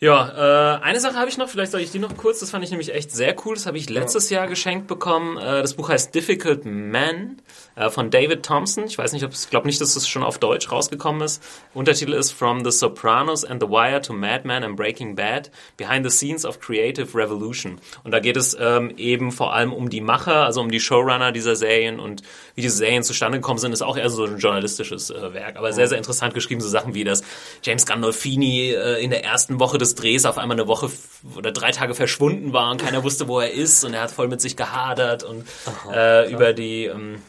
Ja, 0.00 0.76
äh, 0.78 0.80
eine 0.80 1.00
Sache 1.00 1.16
habe 1.16 1.28
ich 1.28 1.38
noch, 1.38 1.48
vielleicht 1.48 1.72
soll 1.72 1.80
ich 1.80 1.90
die 1.90 1.98
noch 1.98 2.16
kurz, 2.16 2.38
das 2.38 2.52
fand 2.52 2.62
ich 2.62 2.70
nämlich 2.70 2.94
echt 2.94 3.10
sehr 3.10 3.34
cool, 3.44 3.56
das 3.56 3.66
habe 3.66 3.78
ich 3.78 3.90
letztes 3.90 4.30
Jahr 4.30 4.46
geschenkt 4.46 4.86
bekommen. 4.86 5.36
Äh, 5.38 5.60
das 5.60 5.74
Buch 5.74 5.88
heißt 5.88 6.14
Difficult 6.14 6.64
Man 6.64 7.42
äh, 7.74 7.90
von 7.90 8.08
David 8.08 8.44
Thompson. 8.44 8.84
Ich 8.84 8.96
weiß 8.96 9.12
nicht, 9.12 9.24
ob 9.24 9.32
ich 9.32 9.50
glaube 9.50 9.66
nicht, 9.66 9.80
dass 9.80 9.96
es 9.96 10.06
schon 10.06 10.22
auf 10.22 10.38
Deutsch 10.38 10.70
rausgekommen 10.70 11.22
ist. 11.22 11.42
Untertitel 11.74 12.12
ist 12.12 12.30
From 12.30 12.64
the 12.64 12.70
Sopranos 12.70 13.44
and 13.44 13.60
the 13.60 13.68
Wire 13.68 14.00
to 14.00 14.12
Madman 14.12 14.62
and 14.62 14.76
Breaking 14.76 15.16
Bad, 15.16 15.50
Behind 15.76 16.08
the 16.08 16.16
Scenes 16.16 16.44
of 16.44 16.60
Creative 16.60 17.18
Revolution. 17.18 17.80
Und 18.04 18.12
da 18.12 18.20
geht 18.20 18.36
es 18.36 18.56
ähm, 18.60 18.92
eben 18.98 19.32
vor 19.32 19.52
allem 19.52 19.72
um 19.72 19.90
die 19.90 20.00
Macher, 20.00 20.44
also 20.44 20.60
um 20.60 20.70
die 20.70 20.78
Showrunner 20.78 21.32
dieser 21.32 21.56
Serien 21.56 21.98
und 21.98 22.22
wie 22.54 22.62
diese 22.62 22.76
Serien 22.76 23.02
zustande 23.02 23.38
gekommen 23.38 23.58
sind, 23.58 23.72
ist 23.72 23.82
auch 23.82 23.96
eher 23.96 24.10
so 24.10 24.24
ein 24.24 24.38
journalistisches 24.38 25.10
äh, 25.10 25.34
Werk, 25.34 25.56
aber 25.56 25.72
sehr, 25.72 25.88
sehr 25.88 25.98
interessant 25.98 26.34
geschrieben, 26.34 26.60
so 26.60 26.68
Sachen 26.68 26.94
wie, 26.94 27.02
dass 27.02 27.24
James 27.64 27.84
Gandolfini 27.84 28.70
äh, 28.70 29.02
in 29.02 29.10
der 29.10 29.24
ersten 29.24 29.58
Woche 29.58 29.78
des 29.78 29.87
Drehs 29.94 30.24
auf 30.24 30.38
einmal 30.38 30.58
eine 30.58 30.68
Woche 30.68 30.90
oder 31.36 31.52
drei 31.52 31.70
Tage 31.70 31.94
verschwunden 31.94 32.52
war 32.52 32.70
und 32.70 32.82
keiner 32.82 33.04
wusste, 33.04 33.28
wo 33.28 33.40
er 33.40 33.52
ist 33.52 33.84
und 33.84 33.94
er 33.94 34.02
hat 34.02 34.10
voll 34.10 34.28
mit 34.28 34.40
sich 34.40 34.56
gehadert 34.56 35.22
und 35.22 35.44
äh, 35.92 36.30
über 36.30 36.52
die 36.52 36.86
ähm, 36.86 37.22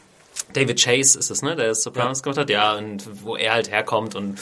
David 0.54 0.82
Chase 0.82 1.19
ist 1.19 1.30
es, 1.30 1.41
ne, 1.41 1.56
der 1.56 1.67
das 1.67 1.84
Sopranos 1.84 2.24
gemacht 2.24 2.39
hat, 2.39 2.50
ja, 2.50 2.74
und 2.76 3.24
wo 3.24 3.36
er 3.36 3.54
halt 3.54 3.69
herkommt 3.69 4.15
und 4.15 4.39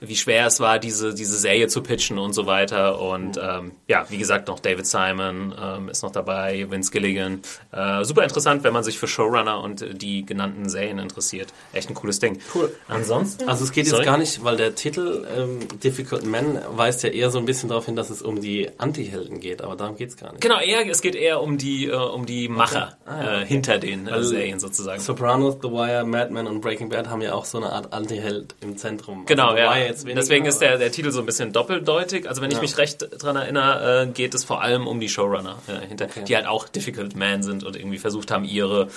wie 0.00 0.16
schwer 0.16 0.46
es 0.46 0.60
war, 0.60 0.78
diese, 0.78 1.14
diese 1.14 1.36
Serie 1.36 1.68
zu 1.68 1.82
pitchen 1.82 2.18
und 2.18 2.32
so 2.32 2.46
weiter. 2.46 3.00
Und 3.00 3.38
ähm, 3.42 3.72
ja, 3.86 4.06
wie 4.08 4.18
gesagt, 4.18 4.48
noch 4.48 4.58
David 4.58 4.86
Simon 4.86 5.54
ähm, 5.60 5.88
ist 5.88 6.02
noch 6.02 6.10
dabei, 6.12 6.66
Vince 6.70 6.90
Gilligan. 6.90 7.40
Äh, 7.72 8.04
super 8.04 8.22
interessant, 8.22 8.64
wenn 8.64 8.72
man 8.72 8.82
sich 8.82 8.98
für 8.98 9.06
Showrunner 9.06 9.62
und 9.62 9.84
die 10.02 10.24
genannten 10.24 10.68
Serien 10.68 10.98
interessiert. 10.98 11.52
Echt 11.72 11.90
ein 11.90 11.94
cooles 11.94 12.18
Ding. 12.18 12.40
Cool. 12.54 12.74
Ansonsten? 12.88 13.48
Also 13.48 13.64
es 13.64 13.72
geht 13.72 13.84
jetzt 13.84 13.94
Sorry? 13.94 14.04
gar 14.04 14.18
nicht, 14.18 14.42
weil 14.42 14.56
der 14.56 14.74
Titel 14.74 15.26
ähm, 15.36 15.60
Difficult 15.82 16.24
Man 16.24 16.58
weist 16.70 17.02
ja 17.02 17.10
eher 17.10 17.30
so 17.30 17.38
ein 17.38 17.44
bisschen 17.44 17.68
darauf 17.68 17.86
hin, 17.86 17.96
dass 17.96 18.10
es 18.10 18.22
um 18.22 18.40
die 18.40 18.70
Antihelden 18.78 19.40
geht, 19.40 19.62
aber 19.62 19.76
darum 19.76 19.96
geht's 19.96 20.16
gar 20.16 20.32
nicht. 20.32 20.40
Genau, 20.40 20.58
eher, 20.60 20.88
es 20.88 21.02
geht 21.02 21.14
eher 21.14 21.42
um 21.42 21.58
die, 21.58 21.86
äh, 21.86 21.94
um 21.94 22.26
die 22.26 22.48
Macher 22.48 22.96
Ah, 23.04 23.22
ja, 23.22 23.40
äh, 23.40 23.46
hinter 23.46 23.78
den 23.78 24.06
äh, 24.06 24.22
Serien 24.22 24.60
sozusagen. 24.60 25.00
Sopranos, 25.00 25.58
The 25.62 25.68
Wire, 25.68 26.04
Mad 26.04 26.32
Men 26.32 26.46
und 26.46 26.60
Breaking 26.60 26.88
Bad 26.88 27.08
haben 27.08 27.22
ja 27.22 27.34
auch 27.34 27.44
so 27.44 27.58
eine 27.58 27.70
Art 27.70 27.92
Antiheld 27.92 28.54
im 28.60 28.76
Zentrum. 28.76 29.26
Genau, 29.26 29.48
also 29.48 29.56
The 29.56 29.62
ja. 29.62 29.89
Jetzt 29.90 30.04
weniger, 30.04 30.20
Deswegen 30.20 30.46
ist 30.46 30.58
der, 30.58 30.78
der 30.78 30.90
Titel 30.92 31.10
so 31.10 31.20
ein 31.20 31.26
bisschen 31.26 31.52
doppeldeutig. 31.52 32.28
Also 32.28 32.40
wenn 32.42 32.50
ich 32.50 32.56
Ja. 32.56 32.62
mich 32.62 32.78
recht 32.78 33.06
dran 33.22 33.36
erinnere, 33.36 34.02
äh, 34.02 34.06
geht 34.06 34.34
es 34.34 34.44
vor 34.44 34.62
allem 34.62 34.86
um 34.86 35.00
die 35.00 35.08
Showrunner 35.08 35.58
äh, 35.68 35.86
hinter, 35.86 36.06
die 36.06 36.34
halt 36.36 36.46
auch 36.46 36.68
Difficult 36.68 37.14
Man 37.16 37.42
sind 37.42 37.64
und 37.64 37.76
irgendwie 37.76 37.98
versucht 37.98 38.30
haben, 38.30 38.44
ihre, 38.44 38.88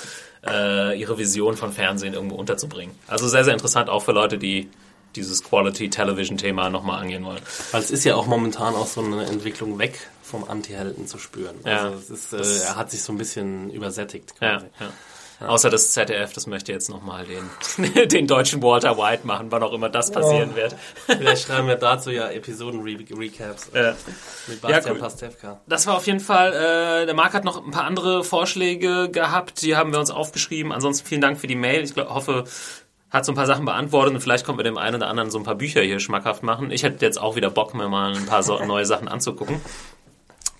äh, 0.45 0.99
ihre 0.99 1.17
Vision 1.17 1.55
von 1.57 1.71
Fernsehen 1.71 2.13
irgendwo 2.13 2.35
unterzubringen. 2.35 2.95
Also 3.07 3.27
sehr, 3.27 3.43
sehr 3.43 3.53
interessant 3.53 3.89
auch 3.89 4.01
für 4.03 4.11
Leute, 4.13 4.37
die 4.37 4.69
dieses 5.15 5.43
Quality 5.43 5.89
Television 5.91 6.37
Thema 6.37 6.69
nochmal 6.71 6.99
angehen 7.01 7.23
wollen. 7.23 7.41
Weil 7.71 7.81
es 7.81 7.91
ist 7.91 8.03
ja 8.03 8.15
auch 8.15 8.25
momentan 8.25 8.73
auch 8.73 8.87
so 8.87 9.01
eine 9.01 9.25
Entwicklung 9.25 9.77
weg 9.77 9.99
vom 10.23 10.43
Antihelden 10.43 11.05
zu 11.07 11.19
spüren. 11.19 11.55
Ja. 11.65 11.83
Also 11.91 11.97
es 11.97 12.09
ist, 12.33 12.33
äh, 12.33 12.65
er 12.65 12.75
hat 12.77 12.89
sich 12.89 13.03
so 13.03 13.13
ein 13.13 13.19
bisschen 13.19 13.69
übersättigt 13.69 14.33
Ja, 14.41 14.57
quasi. 14.57 14.65
Ja. 15.43 15.49
Außer 15.49 15.69
das 15.69 15.91
ZDF, 15.91 16.33
das 16.33 16.47
möchte 16.47 16.71
jetzt 16.71 16.89
nochmal 16.89 17.25
den, 17.25 18.07
den 18.09 18.25
deutschen 18.27 18.63
Walter 18.63 18.97
White 18.97 19.27
machen, 19.27 19.47
wann 19.51 19.61
auch 19.61 19.73
immer 19.73 19.89
das 19.89 20.11
passieren 20.11 20.51
Oh. 20.53 20.55
wird. 20.55 20.75
Vielleicht 21.05 21.43
schreiben 21.47 21.67
wir 21.67 21.75
dazu 21.75 22.09
ja 22.09 22.29
Episoden-Recaps 22.29 23.71
Ja. 23.73 23.95
mit 24.47 24.61
Bastian 24.61 24.95
cool. 24.95 25.01
Pastewka. 25.01 25.61
Das 25.67 25.85
war 25.87 25.95
auf 25.97 26.07
jeden 26.07 26.19
Fall, 26.19 26.53
äh, 26.53 27.05
der 27.05 27.13
Marc 27.15 27.33
hat 27.33 27.43
noch 27.43 27.63
ein 27.63 27.71
paar 27.71 27.83
andere 27.85 28.23
Vorschläge 28.23 29.09
gehabt, 29.09 29.61
die 29.61 29.75
haben 29.75 29.91
wir 29.91 29.99
uns 29.99 30.09
aufgeschrieben. 30.11 30.71
Ansonsten 30.71 31.07
vielen 31.07 31.21
Dank 31.21 31.39
für 31.39 31.47
die 31.47 31.55
Mail. 31.55 31.83
Ich 31.83 31.93
glaub, 31.93 32.09
hoffe, 32.09 32.45
hat 33.09 33.25
so 33.25 33.31
ein 33.31 33.35
paar 33.35 33.45
Sachen 33.45 33.65
beantwortet 33.65 34.13
und 34.15 34.21
vielleicht 34.21 34.45
kommen 34.45 34.57
wir 34.57 34.63
dem 34.63 34.77
einen 34.77 34.95
oder 34.95 35.07
anderen 35.07 35.29
so 35.29 35.37
ein 35.37 35.43
paar 35.43 35.55
Bücher 35.55 35.81
hier 35.81 35.99
schmackhaft 35.99 36.41
machen. 36.41 36.71
Ich 36.71 36.83
hätte 36.83 37.05
jetzt 37.05 37.19
auch 37.21 37.35
wieder 37.35 37.49
Bock, 37.51 37.73
mir 37.75 37.87
mal 37.87 38.15
ein 38.15 38.25
paar 38.25 38.41
so 38.43 38.57
neue 38.65 38.85
Sachen 38.85 39.07
anzugucken. 39.07 39.61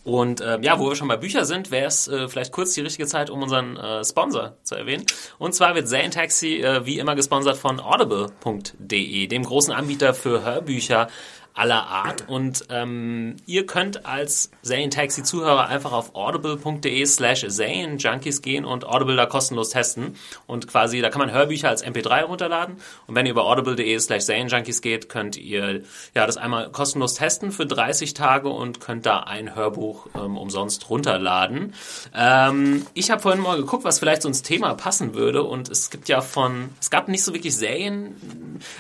Und 0.04 0.42
äh, 0.42 0.60
ja, 0.62 0.80
wo 0.80 0.90
wir 0.90 0.96
schon 0.96 1.08
bei 1.08 1.16
Büchern 1.18 1.46
sind, 1.46 1.72
wäre 1.72 1.86
es 1.86 2.08
äh, 2.08 2.28
vielleicht 2.28 2.52
kurz 2.52 2.74
die 2.74 2.82
richtige 2.82 3.08
Zeit, 3.08 3.30
um 3.30 3.42
unseren 3.42 3.78
äh, 3.78 4.04
Sponsor 4.04 4.58
zu 4.64 4.76
erwähnen. 4.76 5.06
Und 5.40 5.56
zwar 5.56 5.76
wird 5.76 5.88
Zane 5.88 6.10
Taxi 6.10 6.58
äh, 6.58 6.86
wie 6.86 7.00
immer 7.00 7.16
gesponsert 7.16 7.58
von 7.58 7.80
audible.de, 7.80 9.28
dem 9.28 9.44
großen 9.44 9.74
Anbieter 9.74 10.14
für 10.14 10.44
Hörbücher 10.44 11.08
aller 11.54 11.86
Art. 11.88 12.28
Und 12.28 12.66
ähm, 12.70 13.36
ihr 13.46 13.66
könnt 13.66 14.06
als 14.06 14.50
Zane 14.64 14.90
Taxi 14.90 15.24
Zuhörer 15.24 15.68
einfach 15.68 15.92
auf 15.92 16.16
audible.de 16.16 17.06
slash 17.06 17.46
Zane 17.48 17.96
Junkies 17.98 18.42
gehen 18.42 18.66
und 18.66 18.86
Audible 18.86 19.16
da 19.16 19.26
kostenlos 19.26 19.70
testen. 19.70 20.16
Und 20.48 20.68
quasi, 20.68 21.02
da 21.02 21.10
kann 21.10 21.20
man 21.20 21.32
Hörbücher 21.32 21.70
als 21.70 21.86
MP3 21.86 22.24
runterladen. 22.24 22.78
Und 23.06 23.16
wenn 23.16 23.26
ihr 23.26 23.32
über 23.32 23.46
audible.de 23.46 24.00
slash 24.00 24.24
Zane 24.24 24.48
Junkies 24.48 24.82
geht, 24.82 25.10
könnt 25.10 25.38
ihr 25.38 25.84
ja 26.16 26.26
das 26.26 26.38
einmal 26.38 26.72
kostenlos 26.72 27.16
testen 27.16 27.52
für 27.52 27.66
30 27.66 28.14
Tage 28.16 28.50
und 28.50 28.80
könnt 28.80 29.06
da 29.06 29.20
ein 29.20 29.56
Hörbuch 29.56 30.08
ähm, 30.16 30.38
umsonst 30.38 30.90
runterladen. 30.90 31.76
Ähm, 32.16 32.88
ich 32.96 33.12
habe 33.12 33.22
vorhin 33.22 33.42
mal 33.42 33.58
geguckt, 33.58 33.84
was 33.84 34.00
vielleicht 34.00 34.24
so 34.24 34.28
ins 34.28 34.42
Thema 34.42 34.74
passen 34.74 35.14
würde. 35.14 35.44
Und 35.44 35.70
es 35.70 35.92
gibt 35.92 36.10
ja 36.10 36.22
von, 36.22 36.70
es 36.82 36.90
gab 36.90 37.10
nicht 37.10 37.24
so 37.24 37.34
wirklich 37.34 37.56
Serien. 37.56 38.16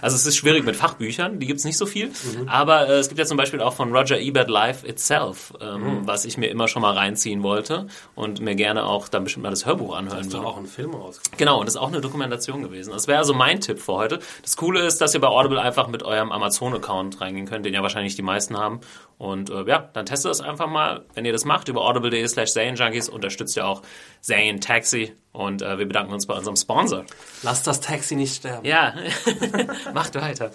Also 0.02 0.16
es 0.16 0.26
ist 0.26 0.38
schwierig 0.38 0.66
mit 0.66 0.76
Fachbüchern, 0.76 1.40
die 1.40 1.46
gibt's 1.46 1.66
nicht 1.66 1.78
so 1.78 1.86
viel. 1.86 2.12
Aber 2.48 2.63
äh, 2.72 2.94
es 2.94 3.08
gibt 3.08 3.20
ja 3.20 3.26
zum 3.26 3.38
Beispiel 3.38 3.62
auch 3.62 3.74
von 3.74 3.96
Roger 3.96 4.20
Ebert 4.20 4.50
Life 4.50 4.88
Itself, 4.88 5.54
ähm, 5.60 6.02
was 6.06 6.26
ich 6.26 6.38
mir 6.38 6.48
immer 6.48 6.68
schon 6.68 6.82
mal 6.82 6.94
reinziehen 6.94 7.44
wollte 7.44 7.88
und 8.16 8.42
mir 8.42 8.56
gerne 8.56 8.86
auch 8.86 9.08
dann 9.08 9.24
bestimmt 9.24 9.44
mal 9.44 9.50
das 9.50 9.66
Hörbuch 9.66 9.96
anhören 9.96 10.32
würde. 10.32 10.46
auch 10.46 10.58
ein 10.58 10.66
Film 10.66 10.94
rausgekommen. 10.94 11.38
Genau, 11.38 11.60
und 11.60 11.66
das 11.66 11.76
ist 11.76 11.82
auch 11.82 11.90
eine 11.90 12.02
Dokumentation 12.02 12.64
gewesen. 12.64 12.92
Das 12.92 13.08
wäre 13.08 13.20
also 13.20 13.34
mein 13.34 13.60
Tipp 13.62 13.80
für 13.80 13.94
heute. 13.94 14.20
Das 14.42 14.58
Coole 14.58 14.82
ist, 14.86 15.02
dass 15.02 15.14
ihr 15.14 15.22
bei 15.22 15.28
Audible 15.28 15.62
einfach 15.62 15.88
mit 15.88 16.04
eurem 16.04 16.32
Amazon-Account 16.32 17.22
reingehen 17.22 17.48
könnt, 17.48 17.66
den 17.66 17.74
ja 17.74 17.82
wahrscheinlich 17.82 18.16
die 18.16 18.22
meisten 18.22 18.58
haben. 18.58 18.80
Und 19.24 19.50
äh, 19.50 19.64
ja, 19.64 19.90
dann 19.94 20.06
testet 20.06 20.32
das 20.32 20.42
einfach 20.42 20.68
mal. 20.68 21.06
Wenn 21.14 21.24
ihr 21.24 21.32
das 21.32 21.46
macht, 21.46 21.70
über 21.70 21.80
audible.de 21.80 22.28
slash 22.28 22.56
Junkies 22.56 23.08
unterstützt 23.08 23.56
ihr 23.56 23.66
auch 23.66 23.82
Zayn 24.20 24.60
Taxi. 24.60 25.16
Und 25.32 25.62
äh, 25.62 25.78
wir 25.78 25.86
bedanken 25.86 26.12
uns 26.12 26.26
bei 26.26 26.34
unserem 26.34 26.58
Sponsor. 26.58 27.06
Lass 27.42 27.64
das 27.64 27.80
Taxi 27.80 28.18
nicht 28.18 28.36
sterben. 28.36 28.66
Ja, 28.66 28.94
macht 29.94 30.16
weiter. 30.16 30.52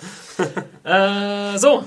äh, 0.84 1.56
so, 1.56 1.84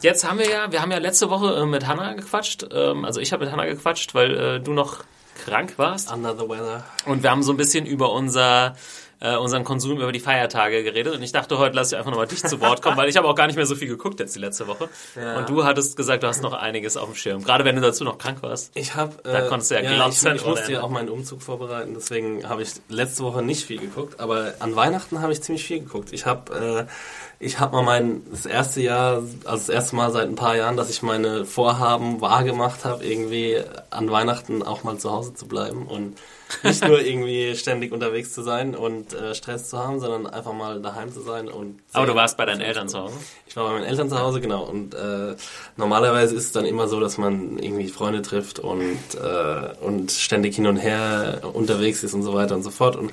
jetzt 0.00 0.26
haben 0.26 0.38
wir 0.38 0.48
ja, 0.48 0.72
wir 0.72 0.80
haben 0.80 0.90
ja 0.90 0.96
letzte 0.96 1.28
Woche 1.28 1.54
äh, 1.54 1.66
mit 1.66 1.86
Hannah 1.86 2.14
gequatscht. 2.14 2.66
Ähm, 2.72 3.04
also 3.04 3.20
ich 3.20 3.34
habe 3.34 3.44
mit 3.44 3.52
Hannah 3.52 3.66
gequatscht, 3.66 4.14
weil 4.14 4.34
äh, 4.34 4.60
du 4.60 4.72
noch 4.72 5.04
krank 5.44 5.74
warst. 5.76 6.10
Under 6.10 6.34
the 6.34 6.48
weather. 6.48 6.84
Und 7.04 7.22
wir 7.22 7.30
haben 7.30 7.42
so 7.42 7.52
ein 7.52 7.58
bisschen 7.58 7.84
über 7.84 8.12
unser 8.12 8.76
äh, 9.20 9.36
unseren 9.36 9.64
Konsum 9.64 9.98
über 9.98 10.12
die 10.12 10.20
Feiertage 10.20 10.82
geredet 10.82 11.14
und 11.14 11.22
ich 11.22 11.32
dachte, 11.32 11.58
heute 11.58 11.74
lass 11.74 11.92
ich 11.92 11.98
einfach 11.98 12.10
nochmal 12.10 12.26
dich 12.26 12.42
zu 12.44 12.60
Wort 12.60 12.82
kommen, 12.82 12.96
weil 12.96 13.08
ich 13.08 13.16
habe 13.16 13.26
auch 13.28 13.34
gar 13.34 13.46
nicht 13.46 13.56
mehr 13.56 13.66
so 13.66 13.74
viel 13.74 13.88
geguckt 13.88 14.20
jetzt 14.20 14.36
die 14.36 14.40
letzte 14.40 14.66
Woche. 14.66 14.88
Ja. 15.16 15.38
Und 15.38 15.48
du 15.48 15.64
hattest 15.64 15.96
gesagt, 15.96 16.22
du 16.22 16.28
hast 16.28 16.42
noch 16.42 16.52
einiges 16.52 16.96
auf 16.96 17.06
dem 17.06 17.14
Schirm. 17.14 17.42
Gerade 17.42 17.64
wenn 17.64 17.76
du 17.76 17.82
dazu 17.82 18.04
noch 18.04 18.18
krank 18.18 18.42
warst. 18.42 18.70
Ich 18.74 18.94
habe, 18.94 19.14
da 19.22 19.46
äh, 19.46 19.48
konntest 19.48 19.70
du 19.70 19.74
ja, 19.74 19.82
ja 19.82 19.94
glotzen. 19.94 20.34
Ich, 20.34 20.42
ich 20.42 20.46
musste 20.46 20.72
ja 20.72 20.82
auch 20.82 20.90
meinen 20.90 21.08
Umzug 21.08 21.42
vorbereiten, 21.42 21.94
deswegen 21.94 22.48
habe 22.48 22.62
ich 22.62 22.70
letzte 22.88 23.24
Woche 23.24 23.42
nicht 23.42 23.64
viel 23.64 23.78
geguckt, 23.78 24.20
aber 24.20 24.54
an 24.60 24.76
Weihnachten 24.76 25.20
habe 25.20 25.32
ich 25.32 25.42
ziemlich 25.42 25.64
viel 25.64 25.80
geguckt. 25.80 26.12
Ich 26.12 26.26
habe 26.26 26.86
äh, 26.88 26.92
ich 27.40 27.60
habe 27.60 27.76
mal 27.76 27.82
mein 27.82 28.22
das 28.30 28.46
erste 28.46 28.80
Jahr, 28.80 29.22
also 29.44 29.44
das 29.44 29.68
erste 29.68 29.96
Mal 29.96 30.10
seit 30.10 30.28
ein 30.28 30.34
paar 30.34 30.56
Jahren, 30.56 30.76
dass 30.76 30.90
ich 30.90 31.02
meine 31.02 31.44
Vorhaben 31.44 32.20
wahrgemacht 32.20 32.84
habe, 32.84 33.04
irgendwie 33.04 33.62
an 33.90 34.10
Weihnachten 34.10 34.62
auch 34.62 34.82
mal 34.82 34.98
zu 34.98 35.12
Hause 35.12 35.34
zu 35.34 35.46
bleiben 35.46 35.86
und 35.86 36.18
nicht 36.62 36.86
nur 36.86 37.00
irgendwie 37.00 37.54
ständig 37.56 37.92
unterwegs 37.92 38.32
zu 38.32 38.42
sein 38.42 38.74
und 38.74 39.12
äh, 39.12 39.34
Stress 39.34 39.68
zu 39.68 39.78
haben, 39.78 40.00
sondern 40.00 40.26
einfach 40.26 40.52
mal 40.52 40.80
daheim 40.80 41.12
zu 41.12 41.20
sein 41.20 41.48
und. 41.48 41.80
Aber 41.92 42.06
du 42.06 42.14
warst 42.14 42.36
bei 42.36 42.44
deinen 42.44 42.60
Eltern 42.60 42.88
zu 42.88 42.98
Hause? 42.98 43.14
Ich 43.46 43.56
war 43.56 43.64
bei 43.64 43.72
meinen 43.72 43.84
Eltern 43.84 44.08
zu 44.08 44.18
Hause, 44.18 44.40
genau. 44.40 44.64
Und 44.64 44.94
äh, 44.94 45.34
normalerweise 45.76 46.34
ist 46.34 46.44
es 46.44 46.52
dann 46.52 46.64
immer 46.64 46.88
so, 46.88 47.00
dass 47.00 47.18
man 47.18 47.58
irgendwie 47.58 47.88
Freunde 47.88 48.22
trifft 48.22 48.58
und 48.58 48.98
äh, 49.14 49.84
und 49.84 50.10
ständig 50.10 50.56
hin 50.56 50.66
und 50.66 50.76
her 50.76 51.42
unterwegs 51.52 52.02
ist 52.02 52.14
und 52.14 52.22
so 52.22 52.34
weiter 52.34 52.54
und 52.54 52.62
so 52.62 52.70
fort. 52.70 52.96
Und 52.96 53.12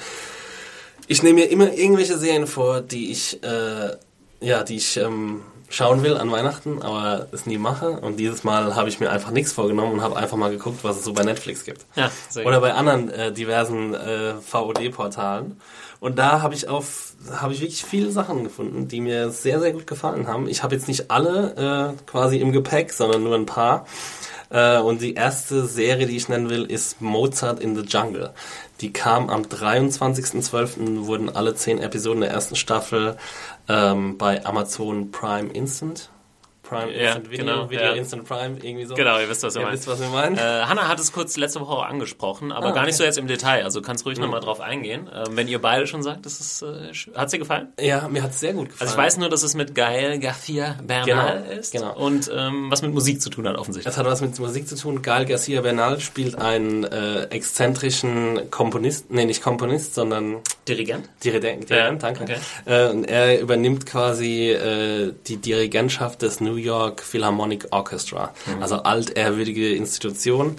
ich 1.07 1.21
nehme 1.23 1.41
mir 1.41 1.49
immer 1.49 1.73
irgendwelche 1.73 2.17
Serien 2.17 2.47
vor, 2.47 2.81
die 2.81 3.11
ich 3.11 3.43
äh, 3.43 3.95
ja, 4.41 4.63
die 4.63 4.75
ich 4.75 4.97
ähm, 4.97 5.41
schauen 5.75 6.03
will 6.03 6.15
an 6.15 6.31
Weihnachten, 6.31 6.81
aber 6.81 7.27
es 7.31 7.45
nie 7.45 7.57
mache. 7.57 7.99
Und 7.99 8.17
dieses 8.17 8.43
Mal 8.43 8.75
habe 8.75 8.87
ich 8.87 8.99
mir 8.99 9.09
einfach 9.11 9.31
nichts 9.31 9.51
vorgenommen 9.51 9.93
und 9.93 10.01
habe 10.01 10.15
einfach 10.15 10.37
mal 10.37 10.49
geguckt, 10.49 10.83
was 10.83 10.97
es 10.97 11.03
so 11.03 11.13
bei 11.13 11.23
Netflix 11.23 11.65
gibt. 11.65 11.85
Ja, 11.95 12.09
Oder 12.45 12.61
bei 12.61 12.73
anderen 12.73 13.09
äh, 13.09 13.31
diversen 13.31 13.93
äh, 13.93 14.35
VOD-Portalen. 14.35 15.59
Und 15.99 16.17
da 16.17 16.41
habe 16.41 16.53
ich 16.53 16.69
auf 16.69 17.13
habe 17.31 17.53
ich 17.53 17.61
wirklich 17.61 17.83
viele 17.83 18.11
Sachen 18.11 18.43
gefunden, 18.43 18.87
die 18.87 19.01
mir 19.01 19.31
sehr, 19.31 19.59
sehr 19.59 19.71
gut 19.71 19.87
gefallen 19.87 20.27
haben. 20.27 20.47
Ich 20.47 20.63
habe 20.63 20.75
jetzt 20.75 20.87
nicht 20.87 21.09
alle 21.09 21.95
äh, 21.97 22.05
quasi 22.05 22.37
im 22.37 22.51
Gepäck, 22.51 22.93
sondern 22.93 23.23
nur 23.23 23.35
ein 23.35 23.45
paar. 23.45 23.85
Äh, 24.49 24.79
und 24.79 25.01
die 25.01 25.15
erste 25.15 25.65
Serie, 25.65 26.05
die 26.05 26.17
ich 26.17 26.29
nennen 26.29 26.49
will, 26.49 26.65
ist 26.65 27.01
Mozart 27.01 27.59
in 27.59 27.75
the 27.75 27.81
Jungle. 27.81 28.31
Die 28.81 28.91
kam 28.91 29.29
am 29.29 29.43
23.12. 29.43 31.05
wurden 31.05 31.33
alle 31.33 31.55
zehn 31.55 31.79
Episoden 31.79 32.21
der 32.21 32.31
ersten 32.31 32.55
Staffel 32.55 33.17
ähm, 33.67 34.17
bei 34.17 34.45
Amazon 34.45 35.11
Prime 35.11 35.49
Instant 35.51 36.09
Prime 36.65 36.91
ja, 36.91 37.07
Instant 37.07 37.31
Video, 37.31 37.45
genau, 37.45 37.69
Video 37.69 37.85
ja. 37.85 37.93
Instant 37.93 38.27
Prime, 38.27 38.57
irgendwie 38.61 38.85
so. 38.85 38.95
Genau, 38.95 39.19
ihr 39.19 39.29
wisst, 39.29 39.43
was 39.43 39.55
ihr 39.55 39.61
ja, 39.61 39.67
meint. 39.67 39.77
Wisst, 39.77 39.87
was 39.87 39.99
wir 39.99 40.09
meinen. 40.09 40.37
Äh, 40.37 40.41
Hanna 40.41 40.87
hat 40.87 40.99
es 40.99 41.11
kurz 41.11 41.37
letzte 41.37 41.61
Woche 41.61 41.71
auch 41.71 41.85
angesprochen, 41.85 42.51
aber 42.51 42.67
ah, 42.67 42.71
gar 42.71 42.85
nicht 42.85 42.95
okay. 42.95 42.97
so 42.97 43.03
jetzt 43.03 43.17
im 43.17 43.27
Detail. 43.27 43.63
Also 43.63 43.81
kannst 43.81 44.05
ruhig 44.05 44.17
mhm. 44.17 44.25
nochmal 44.25 44.41
drauf 44.41 44.59
eingehen. 44.59 45.09
Ähm, 45.13 45.37
wenn 45.37 45.47
ihr 45.47 45.61
beide 45.61 45.87
schon 45.87 46.03
sagt, 46.03 46.25
das 46.25 46.39
ist, 46.39 46.61
äh, 46.61 46.91
hat 47.15 47.31
dir 47.31 47.39
gefallen? 47.39 47.69
Ja, 47.79 48.07
mir 48.07 48.23
hat 48.23 48.31
es 48.31 48.39
sehr 48.39 48.53
gut 48.53 48.69
gefallen. 48.69 48.89
Also 48.89 48.99
ich 48.99 49.05
weiß 49.05 49.17
nur, 49.17 49.29
dass 49.29 49.43
es 49.43 49.55
mit 49.55 49.75
Gael 49.75 50.19
Garcia 50.19 50.77
Bernal 50.83 51.43
genau, 51.43 51.59
ist 51.59 51.71
genau. 51.71 51.95
und 51.95 52.29
ähm, 52.33 52.71
was 52.71 52.81
mit 52.81 52.93
Musik 52.93 53.21
zu 53.21 53.29
tun 53.29 53.47
hat 53.47 53.57
offensichtlich. 53.57 53.85
Das 53.85 53.97
hat 53.97 54.05
was 54.05 54.21
mit 54.21 54.37
Musik 54.39 54.67
zu 54.67 54.75
tun. 54.75 55.01
Gael 55.01 55.25
Garcia 55.25 55.61
Bernal 55.61 55.99
spielt 55.99 56.35
einen 56.35 56.83
äh, 56.83 57.23
exzentrischen 57.25 58.49
Komponist, 58.51 59.11
nee, 59.11 59.25
nicht 59.25 59.41
Komponist, 59.41 59.95
sondern 59.95 60.41
Dirigent. 60.67 61.09
Dirigent, 61.23 61.69
Dirigent 61.69 62.01
ja, 62.01 62.09
danke. 62.09 62.23
Okay. 62.23 62.37
Äh, 62.65 62.89
und 62.89 63.03
er 63.05 63.39
übernimmt 63.39 63.85
quasi 63.85 64.49
äh, 64.49 65.13
die 65.27 65.37
Dirigentschaft 65.37 66.21
des 66.21 66.41
New 66.41 66.54
York 66.57 67.01
Philharmonic 67.01 67.67
Orchestra, 67.71 68.33
mhm. 68.45 68.61
also 68.61 68.77
altehrwürdige 68.77 69.75
Institution. 69.75 70.57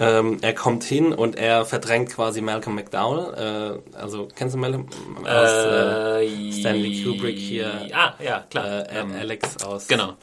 Ähm, 0.00 0.38
er 0.42 0.54
kommt 0.54 0.84
hin 0.84 1.12
und 1.12 1.36
er 1.36 1.64
verdrängt 1.64 2.10
quasi 2.10 2.40
Malcolm 2.40 2.76
McDowell. 2.76 3.80
Äh, 3.94 3.96
also 3.96 4.28
kennst 4.34 4.54
du 4.54 4.58
Malcolm 4.58 4.88
aus 5.24 5.50
äh, 5.50 6.52
Stanley 6.52 7.02
Kubrick 7.02 7.36
hier? 7.36 7.88
Ah, 7.92 8.14
ja, 8.22 8.44
klar. 8.48 8.88
Äh, 8.90 9.00
ähm, 9.00 9.12
Alex 9.18 9.62
aus 9.64 9.88
genau 9.88 10.14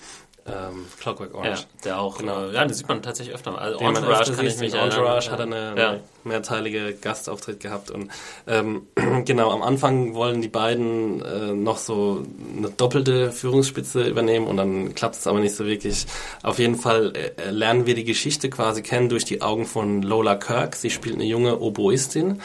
ähm, 0.47 0.85
Clockwork 0.99 1.33
Orange. 1.33 1.61
Ja, 1.61 1.65
der 1.83 1.99
auch, 1.99 2.19
genau. 2.19 2.45
Äh, 2.45 2.53
ja, 2.53 2.65
den 2.65 2.73
sieht 2.73 2.87
man 2.87 3.01
tatsächlich 3.01 3.33
öfter. 3.33 3.57
Also 3.57 3.79
den 3.79 3.87
Entourage 3.87 4.31
kann 4.31 4.45
ich 4.45 4.57
mich 4.59 4.73
Entourage 4.75 5.31
hat 5.31 5.41
eine, 5.41 5.73
ja. 5.75 5.89
eine 5.89 6.01
mehrteilige 6.23 6.93
Gastauftritt 6.93 7.59
gehabt 7.59 7.89
und 7.89 8.11
ähm, 8.45 8.83
genau, 9.25 9.51
am 9.51 9.63
Anfang 9.63 10.13
wollen 10.13 10.41
die 10.41 10.47
beiden 10.47 11.23
äh, 11.23 11.53
noch 11.53 11.79
so 11.79 12.23
eine 12.57 12.69
doppelte 12.69 13.31
Führungsspitze 13.31 14.03
übernehmen 14.03 14.45
und 14.45 14.57
dann 14.57 14.93
klappt 14.93 15.15
es 15.15 15.25
aber 15.25 15.39
nicht 15.39 15.55
so 15.55 15.65
wirklich. 15.65 16.05
Auf 16.43 16.59
jeden 16.59 16.75
Fall 16.75 17.13
äh, 17.15 17.49
lernen 17.49 17.87
wir 17.87 17.95
die 17.95 18.03
Geschichte 18.03 18.49
quasi 18.51 18.83
kennen 18.83 19.09
durch 19.09 19.25
die 19.25 19.41
Augen 19.41 19.65
von 19.65 20.03
Lola 20.03 20.35
Kirk. 20.35 20.75
Sie 20.75 20.91
spielt 20.91 21.15
eine 21.15 21.25
junge 21.25 21.59
Oboistin 21.59 22.39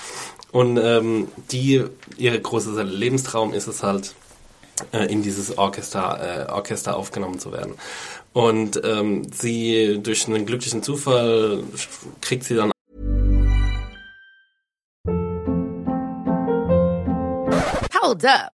und 0.53 0.79
ähm, 0.79 1.29
die, 1.53 1.85
ihre 2.17 2.41
große 2.41 2.83
Lebenstraum 2.83 3.53
ist 3.53 3.69
es 3.69 3.83
halt, 3.83 4.07
äh, 4.09 4.20
in 5.07 5.23
dieses 5.23 5.57
Orchester, 5.59 6.47
äh, 6.49 6.53
Orchester 6.53 6.97
aufgenommen 6.97 7.39
zu 7.39 7.53
werden. 7.53 7.75
Und 8.33 8.81
ähm, 8.85 9.23
sie 9.33 10.01
durch 10.03 10.27
einen 10.29 10.47
glücklichen 10.47 10.83
Zufall 10.83 11.65
kriegt 12.21 12.45
sie 12.45 12.55
dann 12.55 12.71
Hold 18.03 18.25
up. 18.25 18.60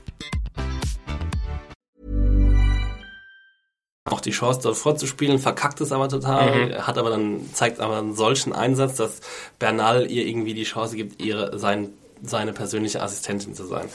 auch 4.05 4.21
die 4.21 4.31
Chance 4.31 4.61
dort 4.63 4.77
fortzuspielen, 4.77 5.37
verkackt 5.37 5.79
es 5.81 5.91
aber 5.91 6.09
total, 6.09 6.67
mhm. 6.67 6.87
hat 6.87 6.97
aber 6.97 7.11
dann, 7.11 7.53
zeigt 7.53 7.79
aber 7.79 7.97
einen 7.97 8.15
solchen 8.15 8.53
Einsatz, 8.53 8.95
dass 8.95 9.21
Bernal 9.59 10.09
ihr 10.09 10.25
irgendwie 10.25 10.53
die 10.53 10.63
Chance 10.63 10.95
gibt, 10.95 11.21
ihre, 11.21 11.59
sein, 11.59 11.89
seine 12.23 12.53
persönliche 12.53 13.01
Assistentin 13.01 13.53
zu 13.53 13.65
sein. 13.65 13.87